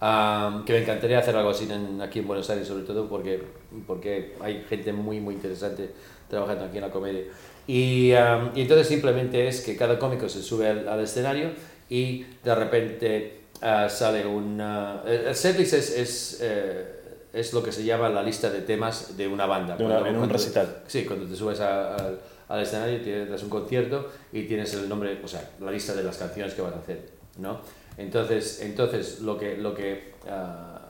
Am, 0.00 0.64
que 0.64 0.72
me 0.74 0.78
encantaría 0.82 1.18
hacer 1.18 1.36
algo 1.36 1.50
así 1.50 1.66
en- 1.70 2.00
aquí 2.02 2.18
en 2.20 2.26
Buenos 2.26 2.48
Aires, 2.50 2.66
sobre 2.68 2.84
todo 2.84 3.08
porque, 3.08 3.42
porque 3.86 4.34
hay 4.40 4.64
gente 4.68 4.92
muy, 4.92 5.20
muy 5.20 5.34
interesante 5.34 5.90
trabajando 6.28 6.64
aquí 6.66 6.76
en 6.78 6.82
la 6.82 6.90
comedia. 6.90 7.22
Y, 7.66 8.12
am, 8.12 8.50
y 8.54 8.62
entonces 8.62 8.88
simplemente 8.88 9.46
es 9.48 9.60
que 9.62 9.76
cada 9.76 9.98
cómico 9.98 10.28
se 10.28 10.42
sube 10.42 10.68
al, 10.68 10.88
al 10.88 11.00
escenario 11.00 11.50
y 11.88 12.24
de 12.44 12.54
repente 12.54 13.40
ah, 13.62 13.88
sale 13.88 14.26
una... 14.26 15.02
El 15.06 15.26
el 15.28 15.34
setlist 15.34 15.74
es, 15.74 15.90
es, 15.96 16.38
eh, 16.42 16.99
es 17.32 17.52
lo 17.52 17.62
que 17.62 17.72
se 17.72 17.84
llama 17.84 18.08
la 18.08 18.22
lista 18.22 18.50
de 18.50 18.60
temas 18.62 19.16
de 19.16 19.28
una 19.28 19.46
banda. 19.46 19.76
De 19.76 19.84
una- 19.84 19.94
Cuando- 19.94 20.08
en 20.08 20.14
un 20.14 20.20
cuando- 20.22 20.32
recital. 20.34 20.82
Sí, 20.86 21.04
cuando 21.04 21.26
te 21.26 21.36
subes 21.36 21.60
a- 21.60 21.94
al- 21.96 22.18
al 22.48 22.60
escenario, 22.62 23.00
tienes 23.00 23.42
un 23.42 23.48
concierto 23.50 24.10
y 24.32 24.42
tienes 24.44 24.74
el 24.74 24.88
nombre, 24.88 25.20
o 25.22 25.28
sea, 25.28 25.50
la 25.60 25.70
lista 25.70 25.94
de 25.94 26.02
las 26.02 26.16
canciones 26.18 26.54
que 26.54 26.62
vas 26.62 26.74
a 26.74 26.78
hacer, 26.78 27.08
¿no? 27.38 27.60
Entonces, 27.96 28.60
entonces 28.62 29.20
lo 29.20 29.38
que, 29.38 29.56
lo 29.56 29.74
que 29.74 30.14
ah, 30.28 30.88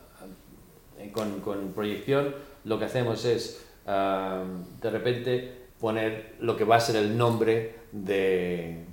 eh, 0.99 1.11
con, 1.13 1.41
con 1.41 1.73
proyección, 1.73 2.35
lo 2.65 2.79
que 2.79 2.85
hacemos 2.87 3.25
es 3.25 3.63
ah, 3.87 4.43
de 4.81 4.91
repente 4.91 5.53
poner 5.81 6.35
lo 6.41 6.57
que 6.57 6.65
va 6.65 6.77
a 6.77 6.81
ser 6.81 6.97
el 6.97 7.17
nombre 7.17 7.75
de 7.93 8.85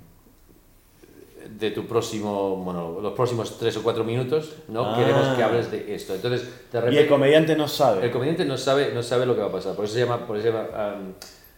de 1.58 1.70
tu 1.70 1.86
próximo, 1.86 2.56
bueno, 2.56 2.98
los 3.00 3.12
próximos 3.14 3.58
tres 3.58 3.76
o 3.76 3.82
cuatro 3.82 4.04
minutos, 4.04 4.54
¿no? 4.68 4.84
Ah. 4.84 4.96
Queremos 4.98 5.28
que 5.36 5.42
hables 5.42 5.70
de 5.70 5.94
esto. 5.94 6.14
Entonces, 6.14 6.48
de 6.72 6.92
Y 6.92 6.98
el 6.98 7.08
comediante 7.08 7.56
no 7.56 7.68
sabe. 7.68 8.04
El 8.04 8.10
comediante 8.10 8.44
no 8.44 8.56
sabe, 8.56 8.92
no 8.94 9.02
sabe 9.02 9.26
lo 9.26 9.34
que 9.34 9.40
va 9.40 9.48
a 9.48 9.52
pasar, 9.52 9.74
por 9.74 9.84
eso 9.84 9.94
se 9.94 10.00
llama, 10.00 10.26
por 10.26 10.36
eso 10.36 10.46
se 10.48 10.52
llama 10.52 10.68
um, 10.98 11.12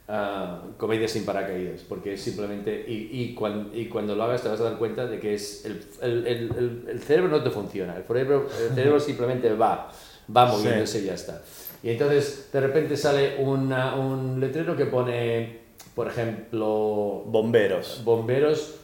ah, 0.08 0.62
comedia 0.76 1.06
sin 1.08 1.24
paracaídas, 1.24 1.80
porque 1.88 2.14
es 2.14 2.20
simplemente, 2.22 2.84
y, 2.88 3.08
y, 3.22 3.34
cuan- 3.34 3.70
y 3.72 3.86
cuando 3.86 4.14
lo 4.14 4.24
hagas 4.24 4.42
te 4.42 4.48
vas 4.48 4.60
a 4.60 4.64
dar 4.64 4.78
cuenta 4.78 5.06
de 5.06 5.18
que 5.20 5.34
es 5.34 5.64
el, 5.64 5.82
el, 6.02 6.26
el- 6.26 6.84
el- 6.88 7.00
cerebro 7.00 7.30
no 7.30 7.42
te 7.42 7.50
funciona, 7.50 7.96
el 7.96 8.04
cerebro, 8.04 8.46
el 8.68 8.70
cerebro 8.74 9.00
simplemente 9.00 9.52
va, 9.54 9.90
va 10.36 10.50
Sí. 10.50 10.56
moviéndose 10.56 11.00
y 11.00 11.04
ya 11.06 11.14
está. 11.14 11.42
Y 11.82 11.90
entonces 11.90 12.48
de 12.52 12.60
repente 12.60 12.96
sale 12.96 13.36
una- 13.38 13.94
un 13.96 14.38
letrero 14.40 14.76
que 14.76 14.86
pone, 14.86 15.60
por 15.94 16.08
ejemplo, 16.08 17.22
Bomberos. 17.26 18.02
bomberos, 18.04 18.74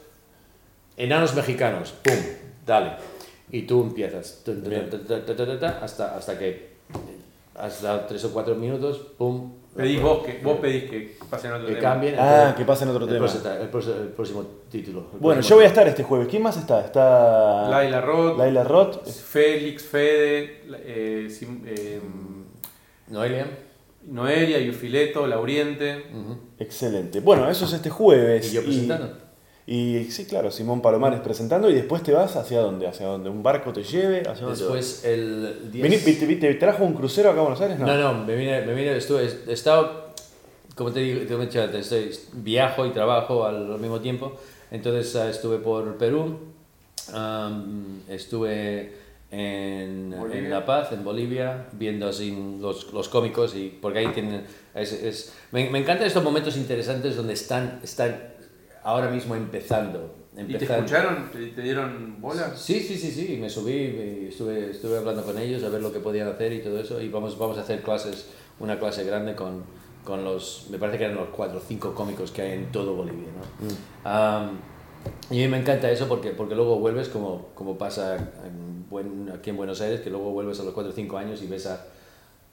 enanos 0.97 1.35
mexicanos, 1.35 1.93
¡pum! 2.03 2.15
Dale. 2.67 2.93
Y 3.51 3.63
tú 3.63 3.83
empiezas 3.83 4.43
hasta, 5.83 6.17
hasta 6.17 6.39
que 6.39 6.77
has 7.55 7.81
dado 7.83 8.01
tres 8.09 8.25
o 8.25 8.33
cuatro 8.33 8.55
minutos, 8.55 8.99
¡pum! 9.17 9.53
Pedís 9.77 10.01
vos 10.01 10.25
que, 10.25 10.41
vos 10.43 10.59
pedís 10.59 10.85
que 10.91 11.19
pasen 11.29 11.53
otro 11.53 11.67
que 11.67 11.75
tema. 11.75 11.91
cambien. 11.93 12.15
Ah, 12.19 12.33
entonces, 12.35 12.57
que 12.57 12.65
pasen 12.65 12.89
otro 12.89 13.05
el 13.05 13.13
tema. 13.13 13.27
próximo- 13.27 13.53
el, 13.61 13.69
próximo, 13.69 13.95
el 14.01 14.09
próximo 14.09 14.45
título. 14.71 15.01
el 15.13 15.19
Bueno, 15.19 15.35
próximo 15.41 15.51
yo 15.51 15.57
voy 15.57 15.65
a 15.67 15.69
estar 15.69 15.87
este 15.87 16.03
jueves. 16.03 16.29
¿Quién 16.29 16.43
más 16.43 16.57
está? 16.57 16.81
Está 16.83 17.69
Laila 17.69 18.01
Roth, 18.01 18.39
Laila 18.39 18.65
Roth. 18.65 19.07
Félix, 19.07 19.83
Fede, 19.85 20.63
eh, 20.83 21.27
Sim- 21.31 21.63
eh, 21.67 22.01
Noelia. 23.09 23.47
Noelia, 24.07 24.59
Yufileto, 24.61 25.27
Lauriente. 25.27 26.07
ujú. 26.11 26.39
Excelente. 26.59 27.21
Bueno, 27.21 27.49
eso 27.51 27.67
es 27.67 27.73
este 27.75 27.91
jueves. 27.91 28.51
Y 28.51 28.55
yo 28.57 28.63
presentando. 28.65 29.07
Y, 29.07 29.26
sí, 29.67 30.27
claro, 30.29 30.51
Simón 30.51 30.81
Palomares 30.81 31.21
presentando. 31.21 31.69
Y 31.69 31.75
después 31.75 32.03
te 32.03 32.13
vas 32.13 32.37
hacia 32.37 32.61
dónde? 32.61 32.87
¿Hacia 32.87 33.07
dónde? 33.07 33.29
¿Un 33.31 33.43
barco 33.43 33.73
te 33.73 33.83
lleve? 33.83 34.21
¿Hacia 34.21 34.47
dónde? 34.47 34.59
Después 34.61 35.05
el 35.05 35.71
10... 35.73 35.85
Vení- 35.85 36.05
¿Te, 36.05 36.13
te- 36.27 36.37
te 36.37 36.55
trajo 36.55 36.85
un 36.85 36.95
crucero 36.95 37.31
acá 37.31 37.41
a 37.41 37.43
Buenos 37.43 37.61
Aires? 37.61 37.79
No. 37.79 37.87
No, 37.87 37.97
no, 38.13 38.25
me 38.25 38.37
vine, 38.37 38.63
me 38.65 38.75
vine, 38.75 38.97
estuve, 38.97 39.29
he 39.49 39.53
estado, 39.53 40.13
como 40.77 40.93
te 40.93 41.01
digo, 41.01 41.27
te 41.27 41.35
he 41.35 41.39
dicho 41.47 41.61
antes, 41.63 41.91
estoy- 41.91 42.17
viajo 42.35 42.87
y 42.87 42.91
trabajo 42.91 43.45
al, 43.45 43.79
mismo 43.81 44.01
tiempo. 44.01 44.37
Entonces 44.71 45.15
ah, 45.17 45.29
estuve 45.29 45.59
por 45.59 45.97
Perú, 45.97 46.39
am, 47.13 48.01
estuve 48.09 48.93
en, 49.31 50.15
en 50.33 50.51
La 50.51 50.65
Paz, 50.65 50.93
en 50.93 51.03
Bolivia, 51.05 51.67
viendo 51.73 52.09
así 52.09 52.57
los, 52.61 52.93
los 52.93 53.09
cómicos, 53.09 53.55
y 53.57 53.77
porque 53.83 53.99
ahí 54.01 54.09
tienen... 54.09 54.45
Es, 54.75 54.93
es- 54.93 55.33
me, 55.51 55.69
me 55.71 55.79
encantan 55.81 56.07
estos 56.07 56.23
momentos 56.23 56.57
interesantes 56.57 57.17
donde 57.17 57.33
están, 57.35 57.81
están 57.83 58.36
ahora 58.87 59.11
mismo 59.11 59.35
empezando 59.35 60.15
¿Y 60.37 60.45
te 60.59 60.65
escucharon? 60.83 61.31
¿Te, 61.33 61.47
te 61.49 61.63
dieron 61.63 62.21
bola? 62.21 62.55
Sí, 62.55 62.81
sí, 62.81 62.97
sí, 62.99 63.11
sí, 63.11 63.39
me 63.41 63.49
subí 63.49 63.73
y 63.73 64.27
estuve, 64.29 64.71
estuve 64.71 64.99
hablando 64.99 65.23
con 65.23 65.39
ellos 65.39 65.65
a 65.65 65.71
ver 65.71 65.81
lo 65.81 65.91
que 65.93 65.99
podían 66.01 66.29
hacer 66.29 66.53
y 66.53 66.61
todo 66.61 66.79
eso 66.79 67.01
y 67.01 67.09
vamos, 67.09 67.39
vamos 67.39 67.57
a 67.57 67.63
hacer 67.63 67.81
clases, 67.83 68.29
una 68.61 68.79
clase 68.79 69.05
grande 69.05 69.35
con, 69.35 69.65
con 70.05 70.25
los, 70.25 70.67
me 70.71 70.77
parece 70.79 70.99
que 70.99 71.05
eran 71.05 71.17
los 71.17 71.29
cuatro 71.31 71.57
o 71.59 71.63
cinco 71.67 71.95
cómicos 71.95 72.31
que 72.33 72.43
hay 72.43 72.53
en 72.53 72.71
todo 72.71 72.95
Bolivia, 72.95 73.29
¿no? 73.35 74.11
Am, 74.11 74.51
y 75.31 75.41
a 75.43 75.47
mí 75.47 75.49
me 75.51 75.59
encanta 75.61 75.91
eso 75.91 76.07
porque, 76.07 76.31
porque 76.33 76.55
luego 76.55 76.79
vuelves, 76.79 77.09
como, 77.09 77.49
como 77.55 77.79
pasa 77.79 78.17
en 78.17 78.89
buen- 78.91 79.31
aquí 79.35 79.51
en 79.51 79.57
Buenos 79.57 79.81
Aires, 79.81 80.01
que 80.03 80.11
luego 80.11 80.33
vuelves 80.33 80.61
a 80.61 80.65
los 80.65 80.75
4 80.75 80.93
o 80.93 80.95
5 80.95 81.17
años 81.17 81.41
y 81.43 81.47
ves 81.47 81.67
a, 81.67 81.83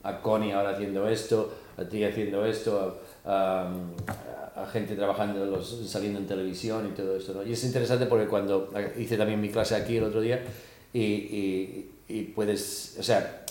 a 0.03 0.21
Connie 0.21 0.53
ahora 0.53 0.69
haciendo 0.69 1.05
esto, 1.07 1.51
a 1.77 1.83
ti 1.83 2.03
haciendo 2.05 2.45
esto, 2.45 2.99
a, 3.25 3.67
a- 3.67 4.42
a 4.55 4.65
gente 4.65 4.95
trabajando, 4.95 5.45
los, 5.45 5.67
saliendo 5.87 6.19
en 6.19 6.27
televisión 6.27 6.87
y 6.87 6.95
todo 6.95 7.15
esto. 7.15 7.33
¿no? 7.33 7.43
Y 7.43 7.53
es 7.53 7.63
interesante 7.63 8.05
porque 8.05 8.27
cuando 8.27 8.71
hice 8.97 9.17
también 9.17 9.41
mi 9.41 9.49
clase 9.49 9.75
aquí 9.75 9.97
el 9.97 10.03
otro 10.03 10.21
día 10.21 10.43
y, 10.93 11.01
y, 11.01 11.91
y 12.07 12.23
puedes, 12.23 12.97
o 12.99 13.03
sea, 13.03 13.45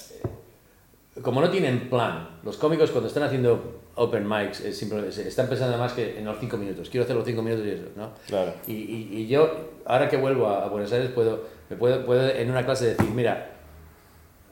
como 1.20 1.40
no 1.40 1.50
tienen 1.50 1.90
plan, 1.90 2.40
los 2.42 2.56
cómicos 2.56 2.90
cuando 2.90 3.08
están 3.08 3.24
haciendo 3.24 3.80
open 3.94 4.26
mics 4.26 4.60
es 4.60 4.78
simplemente, 4.78 5.28
están 5.28 5.48
pensando 5.48 5.76
más 5.76 5.92
que 5.92 6.18
en 6.18 6.24
los 6.24 6.38
5 6.38 6.56
minutos, 6.56 6.88
quiero 6.88 7.04
hacer 7.04 7.16
los 7.16 7.24
5 7.24 7.42
minutos 7.42 7.66
y 7.66 7.70
eso, 7.70 7.84
¿no? 7.96 8.12
Claro. 8.26 8.54
Y, 8.66 8.72
y, 8.72 9.08
y 9.12 9.26
yo, 9.26 9.72
ahora 9.84 10.08
que 10.08 10.16
vuelvo 10.16 10.46
a, 10.46 10.64
a 10.64 10.68
Buenos 10.68 10.90
Aires, 10.92 11.10
puedo, 11.10 11.44
me 11.68 11.76
puedo, 11.76 12.06
puedo 12.06 12.28
en 12.28 12.50
una 12.50 12.64
clase 12.64 12.94
decir, 12.94 13.10
mira, 13.10 13.50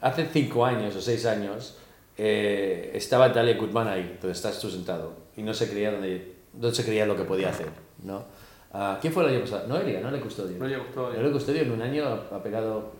hace 0.01 0.27
5 0.31 0.67
años 0.67 0.95
o 0.97 1.01
6 1.01 1.27
años 1.27 1.79
eh, 2.19 2.91
estaba 2.95 3.33
Talia 3.33 3.57
Gutman 3.57 3.89
ahí, 3.89 4.19
donde 4.21 4.33
estás 4.33 4.61
tú 4.61 4.69
sentado, 4.69 5.15
y 5.37 5.43
no 5.43 5.55
se 5.55 5.71
creía, 5.71 5.93
donde, 5.93 6.40
no 6.55 6.71
se 6.73 6.85
creía 6.85 7.07
lo 7.07 7.17
que 7.17 7.25
podía 7.25 7.51
hacer, 7.51 7.69
¿no? 8.03 8.25
Ah, 8.73 8.99
¿Quién 9.01 9.13
fue 9.13 9.25
el 9.25 9.31
año 9.31 9.41
pasado? 9.41 9.67
Noelia, 9.67 10.01
no 10.01 10.11
le 10.11 10.21
custodio. 10.21 10.57
No 10.59 10.67
le 10.67 10.79
gustó. 10.79 11.11
Noelia 11.13 11.33
Custodio 11.33 11.63
en 11.63 11.73
un 11.73 11.83
año 11.83 12.05
ha, 12.05 12.37
ha 12.37 12.43
pegado 12.43 12.93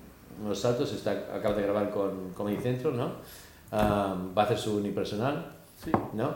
unos 0.43 0.59
saltos, 0.59 0.93
está, 0.93 1.13
acaba 1.35 1.55
de 1.55 1.63
grabar 1.63 1.91
con 1.91 2.33
Comedy 2.33 2.61
Central, 2.61 2.97
¿no? 2.97 3.13
Ah, 3.73 4.17
va 4.37 4.43
a 4.43 4.45
hacer 4.47 4.59
su 4.59 4.77
unipersonal, 4.77 5.53
Sí. 5.83 5.91
¿no? 6.13 6.35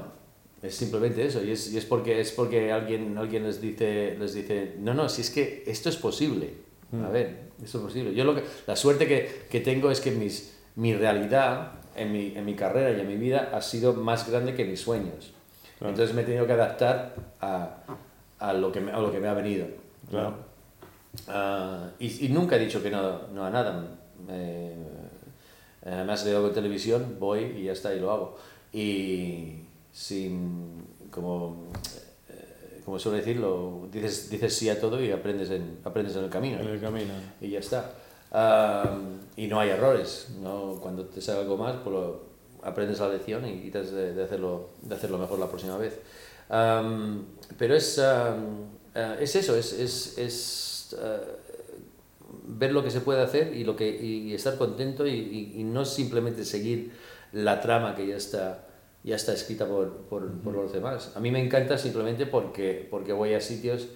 Es 0.63 0.75
simplemente 0.75 1.27
eso, 1.27 1.45
y 1.45 1.51
es, 1.51 1.71
y 1.71 1.77
es 1.77 1.85
porque, 1.85 2.21
es 2.21 2.33
porque 2.33 2.73
alguien, 2.73 3.19
alguien 3.19 3.43
les, 3.43 3.61
dice, 3.61 4.17
les 4.19 4.33
dice, 4.33 4.77
no, 4.79 4.95
no, 4.95 5.11
si 5.11 5.21
es 5.21 5.29
que 5.29 5.63
esto 5.67 5.91
es 5.91 5.97
posible, 5.97 6.55
a 7.05 7.11
ver, 7.11 7.51
esto 7.63 7.79
es 7.79 7.85
posible. 7.85 8.15
Yo 8.15 8.25
lo 8.25 8.35
que, 8.35 8.45
la 8.67 8.75
suerte 8.75 9.07
que, 9.07 9.47
que 9.51 9.61
tengo 9.61 9.91
es 9.91 10.01
que 10.01 10.13
mis, 10.13 10.57
mi 10.77 10.95
realidad 10.95 11.73
en 11.97 12.13
mi, 12.13 12.33
en 12.35 12.47
mi 12.47 12.55
carrera 12.55 12.97
y 12.97 13.01
en 13.01 13.07
mi 13.07 13.17
vida 13.17 13.51
ha 13.53 13.61
sido 13.61 13.93
más 13.93 14.31
grande 14.31 14.55
que 14.55 14.65
mis 14.65 14.81
sueños. 14.81 15.34
Claro. 15.85 15.91
Entonces 15.91 16.15
me 16.17 16.23
he 16.23 16.25
tenido 16.25 16.47
que 16.47 16.53
adaptar 16.55 17.15
a, 17.43 17.77
a, 18.39 18.53
lo, 18.55 18.73
que 18.73 18.81
me, 18.81 18.91
a 18.91 18.99
lo 19.01 19.13
que 19.13 19.21
me 19.21 19.29
ha 19.29 19.35
venido. 19.35 19.67
¿no? 19.67 20.11
Claro. 20.11 20.35
Ah, 21.29 21.91
y, 21.99 22.27
y 22.27 22.29
nunca 22.31 22.57
he 22.57 22.59
dicho 22.59 22.83
que 22.83 22.91
no, 22.91 23.29
no 23.29 23.45
a 23.45 23.51
nada. 23.51 23.85
Eh, 24.29 24.75
eh, 25.85 26.03
me 26.07 26.13
has 26.13 26.25
leído 26.25 26.43
con 26.43 26.55
televisión, 26.55 27.17
voy 27.21 27.41
y 27.45 27.65
ya 27.65 27.73
está, 27.73 27.95
y 27.95 28.01
lo 28.01 28.11
hago. 28.11 28.39
Y 28.73 29.59
sin, 29.93 30.87
como, 31.11 31.67
eh, 32.31 32.81
como 32.85 32.99
suele 32.99 33.19
decirlo, 33.19 33.87
dices, 33.93 34.31
dices 34.31 34.55
sí 34.57 34.71
a 34.71 34.81
todo 34.81 35.03
y 35.03 35.11
aprendes 35.13 35.51
en, 35.51 35.81
aprendes 35.85 36.17
en 36.17 36.25
el 36.25 36.31
camino. 36.31 36.61
En 36.61 36.69
el 36.69 36.81
camino. 36.81 37.13
Y 37.43 37.51
ya 37.51 37.59
está. 37.59 37.91
Ah, 38.33 38.99
y 39.37 39.47
no 39.49 39.61
hay 39.61 39.69
errores. 39.69 40.35
¿no? 40.43 40.79
Cuando 40.81 41.05
te 41.05 41.21
sale 41.21 41.41
algo 41.41 41.59
más, 41.59 41.77
pues 41.85 41.95
lo- 41.95 42.24
aprendes 42.65 42.99
la 43.01 43.09
lección 43.09 43.47
y 43.47 43.71
tratas 43.71 43.93
de, 43.93 44.15
de 44.15 44.25
hacerlo, 44.25 44.71
de 44.83 44.95
hacerlo 44.95 45.19
mejor 45.19 45.39
la 45.39 45.49
próxima 45.49 45.77
vez. 45.79 45.99
Pero 47.59 47.75
es, 47.75 47.99
eh, 48.03 49.17
es 49.21 49.37
eso, 49.37 49.57
es, 49.57 49.73
es, 49.73 50.19
es, 50.19 50.97
eh, 51.01 51.19
ver 52.47 52.73
lo 52.73 52.83
que 52.85 52.91
se 52.91 53.01
puede 53.01 53.23
hacer 53.23 53.55
y, 53.55 53.65
lo 53.65 53.77
que, 53.77 53.89
y, 53.89 54.35
estar 54.35 54.57
contento 54.59 55.07
y, 55.07 55.13
y- 55.15 55.61
y 55.61 55.65
no 55.65 55.85
simplemente 55.85 56.45
seguir 56.45 56.93
la 57.33 57.61
trama 57.61 57.95
que 57.95 58.07
ya 58.07 58.17
está, 58.17 58.67
ya 59.03 59.17
está 59.17 59.33
escrita 59.33 59.67
por, 59.67 59.91
por, 60.09 60.31
por 60.41 60.55
los 60.55 60.73
demás. 60.73 61.13
A 61.17 61.21
mí 61.21 61.31
me 61.31 61.43
encanta 61.45 61.79
simplemente 61.79 62.27
porque, 62.27 62.87
porque 62.91 63.13
voy 63.13 63.35
a 63.35 63.41
sitios, 63.41 63.89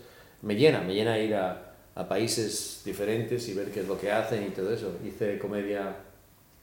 me 0.43 0.57
llena, 0.57 0.81
me 0.83 0.95
llena 0.95 1.19
ir 1.19 1.35
a, 1.35 1.75
a 1.95 2.09
países 2.09 2.83
diferentes 2.85 3.49
y 3.49 3.55
ver 3.55 3.71
qué 3.71 3.81
es 3.81 3.89
lo 3.89 3.99
que 3.99 4.11
hacen 4.11 4.45
y 4.45 4.51
todo 4.51 4.73
eso. 4.73 4.93
Hice 5.07 5.39
comedia 5.39 5.97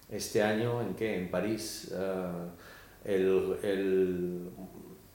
este 0.10 0.42
año, 0.44 0.82
¿en 0.82 0.94
qué? 0.96 1.18
En 1.18 1.30
París. 1.32 1.94
ah, 1.98 2.46
el, 3.04 3.56
el- 3.64 4.50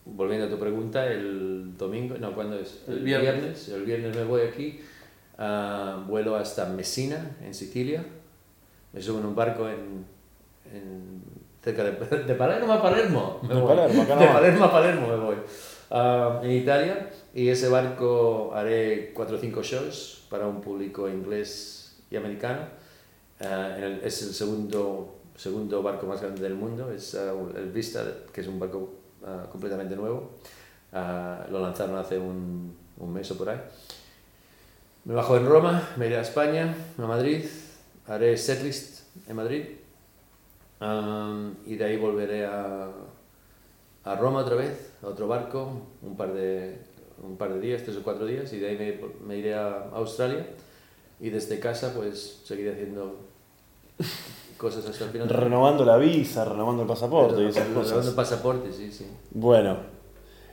volviendo 0.04 0.46
a 0.46 0.50
tu 0.50 0.58
pregunta, 0.58 1.06
el 1.06 1.76
domingo, 1.76 2.16
no, 2.18 2.34
¿cuándo 2.34 2.58
es? 2.58 2.82
El 2.88 3.00
viernes. 3.00 3.68
El 3.68 3.82
viernes 3.84 4.14
me 4.16 4.24
voy 4.24 4.42
aquí, 4.42 4.80
ah, 5.38 6.04
vuelo 6.08 6.36
hasta 6.36 6.66
Messina, 6.66 7.36
en 7.44 7.54
Sicilia. 7.54 8.04
Me 8.92 9.00
subo 9.00 9.18
en 9.20 9.26
un 9.26 9.34
barco 9.36 9.68
en, 9.68 10.04
en- 10.72 11.22
cerca 11.62 11.84
de, 11.84 11.92
de 12.24 12.34
Palermo 12.34 12.72
a 12.72 12.82
Palermo. 12.82 13.40
me 13.42 13.54
De 13.54 13.60
voy. 13.60 13.76
Palermo, 13.76 14.02
acá 14.02 14.16
De. 14.16 14.26
Palermo 14.26 14.64
a 14.64 14.72
Palermo 14.72 15.08
me 15.08 15.16
voy. 15.16 15.36
Ah, 15.90 16.40
en 16.44 16.50
Italia, 16.52 17.10
y 17.34 17.48
ese 17.48 17.68
barco 17.68 18.52
haré 18.54 19.12
cuatro 19.14 19.36
o 19.36 19.40
cinco 19.40 19.62
shows 19.62 20.26
para 20.30 20.46
un 20.46 20.60
público 20.60 21.08
inglés 21.08 22.00
y 22.10 22.16
americano. 22.16 22.60
En 23.40 23.82
el- 23.84 24.00
es 24.04 24.22
el 24.22 24.34
segundo, 24.34 25.16
segundo 25.36 25.82
barco 25.82 26.06
más 26.06 26.20
grande 26.20 26.42
del 26.42 26.54
mundo, 26.54 26.90
es 26.92 27.14
ah, 27.14 27.32
el 27.56 27.70
Vista, 27.72 28.04
que 28.32 28.40
es 28.42 28.46
un 28.46 28.58
barco 28.60 28.90
ah, 29.24 29.46
completamente 29.50 29.96
nuevo. 29.96 30.30
Lo 30.92 31.60
lanzaron 31.60 31.96
hace 31.96 32.18
un, 32.18 32.74
un 32.98 33.12
mes 33.12 33.30
o 33.30 33.38
por 33.38 33.48
ahí. 33.50 33.60
Me 35.04 35.14
bajo 35.14 35.36
en 35.36 35.46
Roma, 35.46 35.88
me 35.96 36.06
iré 36.06 36.16
a 36.18 36.20
España, 36.22 36.74
a 36.98 37.02
Madrid, 37.06 37.44
haré 38.06 38.36
setlist 38.36 39.00
en 39.28 39.36
Madrid 39.36 39.64
Am, 40.80 41.56
y 41.66 41.76
de 41.76 41.84
ahí 41.84 41.96
volveré 41.96 42.46
a, 42.46 42.88
a 44.04 44.14
Roma 44.16 44.40
otra 44.40 44.56
vez, 44.56 44.92
a 45.02 45.08
otro 45.08 45.28
barco, 45.28 45.82
un 46.02 46.16
par 46.16 46.32
de, 46.32 46.78
un 47.22 47.36
par 47.36 47.52
de 47.52 47.60
días, 47.60 47.82
tres 47.84 47.96
o 47.98 48.02
cuatro 48.02 48.24
días, 48.26 48.52
y 48.52 48.58
de 48.58 48.68
ahí 48.68 48.78
me, 48.78 49.26
me 49.26 49.36
iré 49.36 49.54
a 49.54 49.90
Australia 49.92 50.46
y 51.20 51.28
desde 51.30 51.60
casa 51.60 51.92
pues 51.94 52.40
seguiré 52.44 52.72
haciendo 52.72 53.18
cosas 54.56 54.86
hasta 54.86 55.04
el 55.04 55.10
final. 55.10 55.28
Renovando 55.28 55.84
la 55.84 55.96
visa, 55.96 56.44
renovando 56.44 56.82
el 56.82 56.88
pasaporte 56.88 57.42
y 57.42 57.46
esas 57.46 57.66
Renovando 57.68 57.96
cosas. 57.96 58.14
pasaporte, 58.14 58.72
sí, 58.72 58.92
sí. 58.92 59.06
Bueno, 59.30 59.76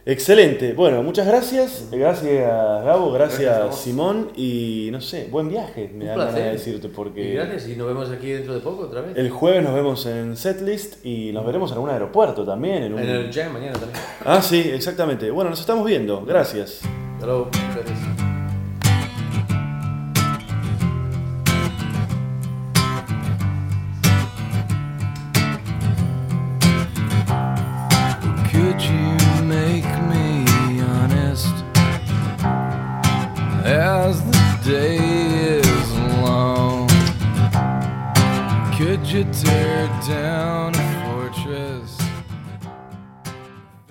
excelente. 0.06 0.74
Bueno, 0.74 1.04
muchas 1.04 1.28
gracias. 1.28 1.90
Gracias 1.92 2.84
Gabo, 2.86 3.12
Gracias. 3.12 3.76
Simón 3.78 4.32
y 4.36 4.88
no 4.92 5.02
sé, 5.02 5.28
buen 5.30 5.50
viaje, 5.50 5.92
me 5.94 6.06
Un 6.06 6.08
da 6.08 6.16
ganas 6.16 6.34
de 6.36 6.40
placer. 6.42 6.54
decirte 6.54 6.88
Y 6.88 6.90
porque 6.92 7.34
gracias, 7.34 7.68
y 7.68 7.76
nos 7.76 7.88
vemos 7.88 8.10
aquí 8.10 8.30
dentro 8.32 8.54
de 8.54 8.62
poco 8.62 8.84
otra 8.84 9.02
vez. 9.02 9.18
el 9.18 9.30
jueves 9.30 9.62
nos 9.64 9.74
vemos 9.74 10.06
en 10.06 10.38
Setlist 10.38 11.06
y 11.06 11.32
nos 11.34 11.46
veremos 11.46 11.70
en 11.72 11.76
algún 11.76 11.90
aeropuerto 11.90 12.46
también. 12.46 12.84
En 12.84 12.94
un... 12.94 13.00
En 13.00 13.10
el 13.10 13.34
jam 13.34 13.52
mañana 13.52 13.74
también. 13.74 14.02
Ah, 14.24 14.42
sí, 14.42 14.60
exactamente. 14.74 15.30
Bueno, 15.32 15.50
nos 15.50 15.60
estamos 15.60 15.86
viendo. 15.86 16.24
Gracias. 16.24 16.80
Hasta 17.16 17.26
luego. 17.26 17.50
You 39.14 39.24
tear 39.32 39.88
down 40.06 40.77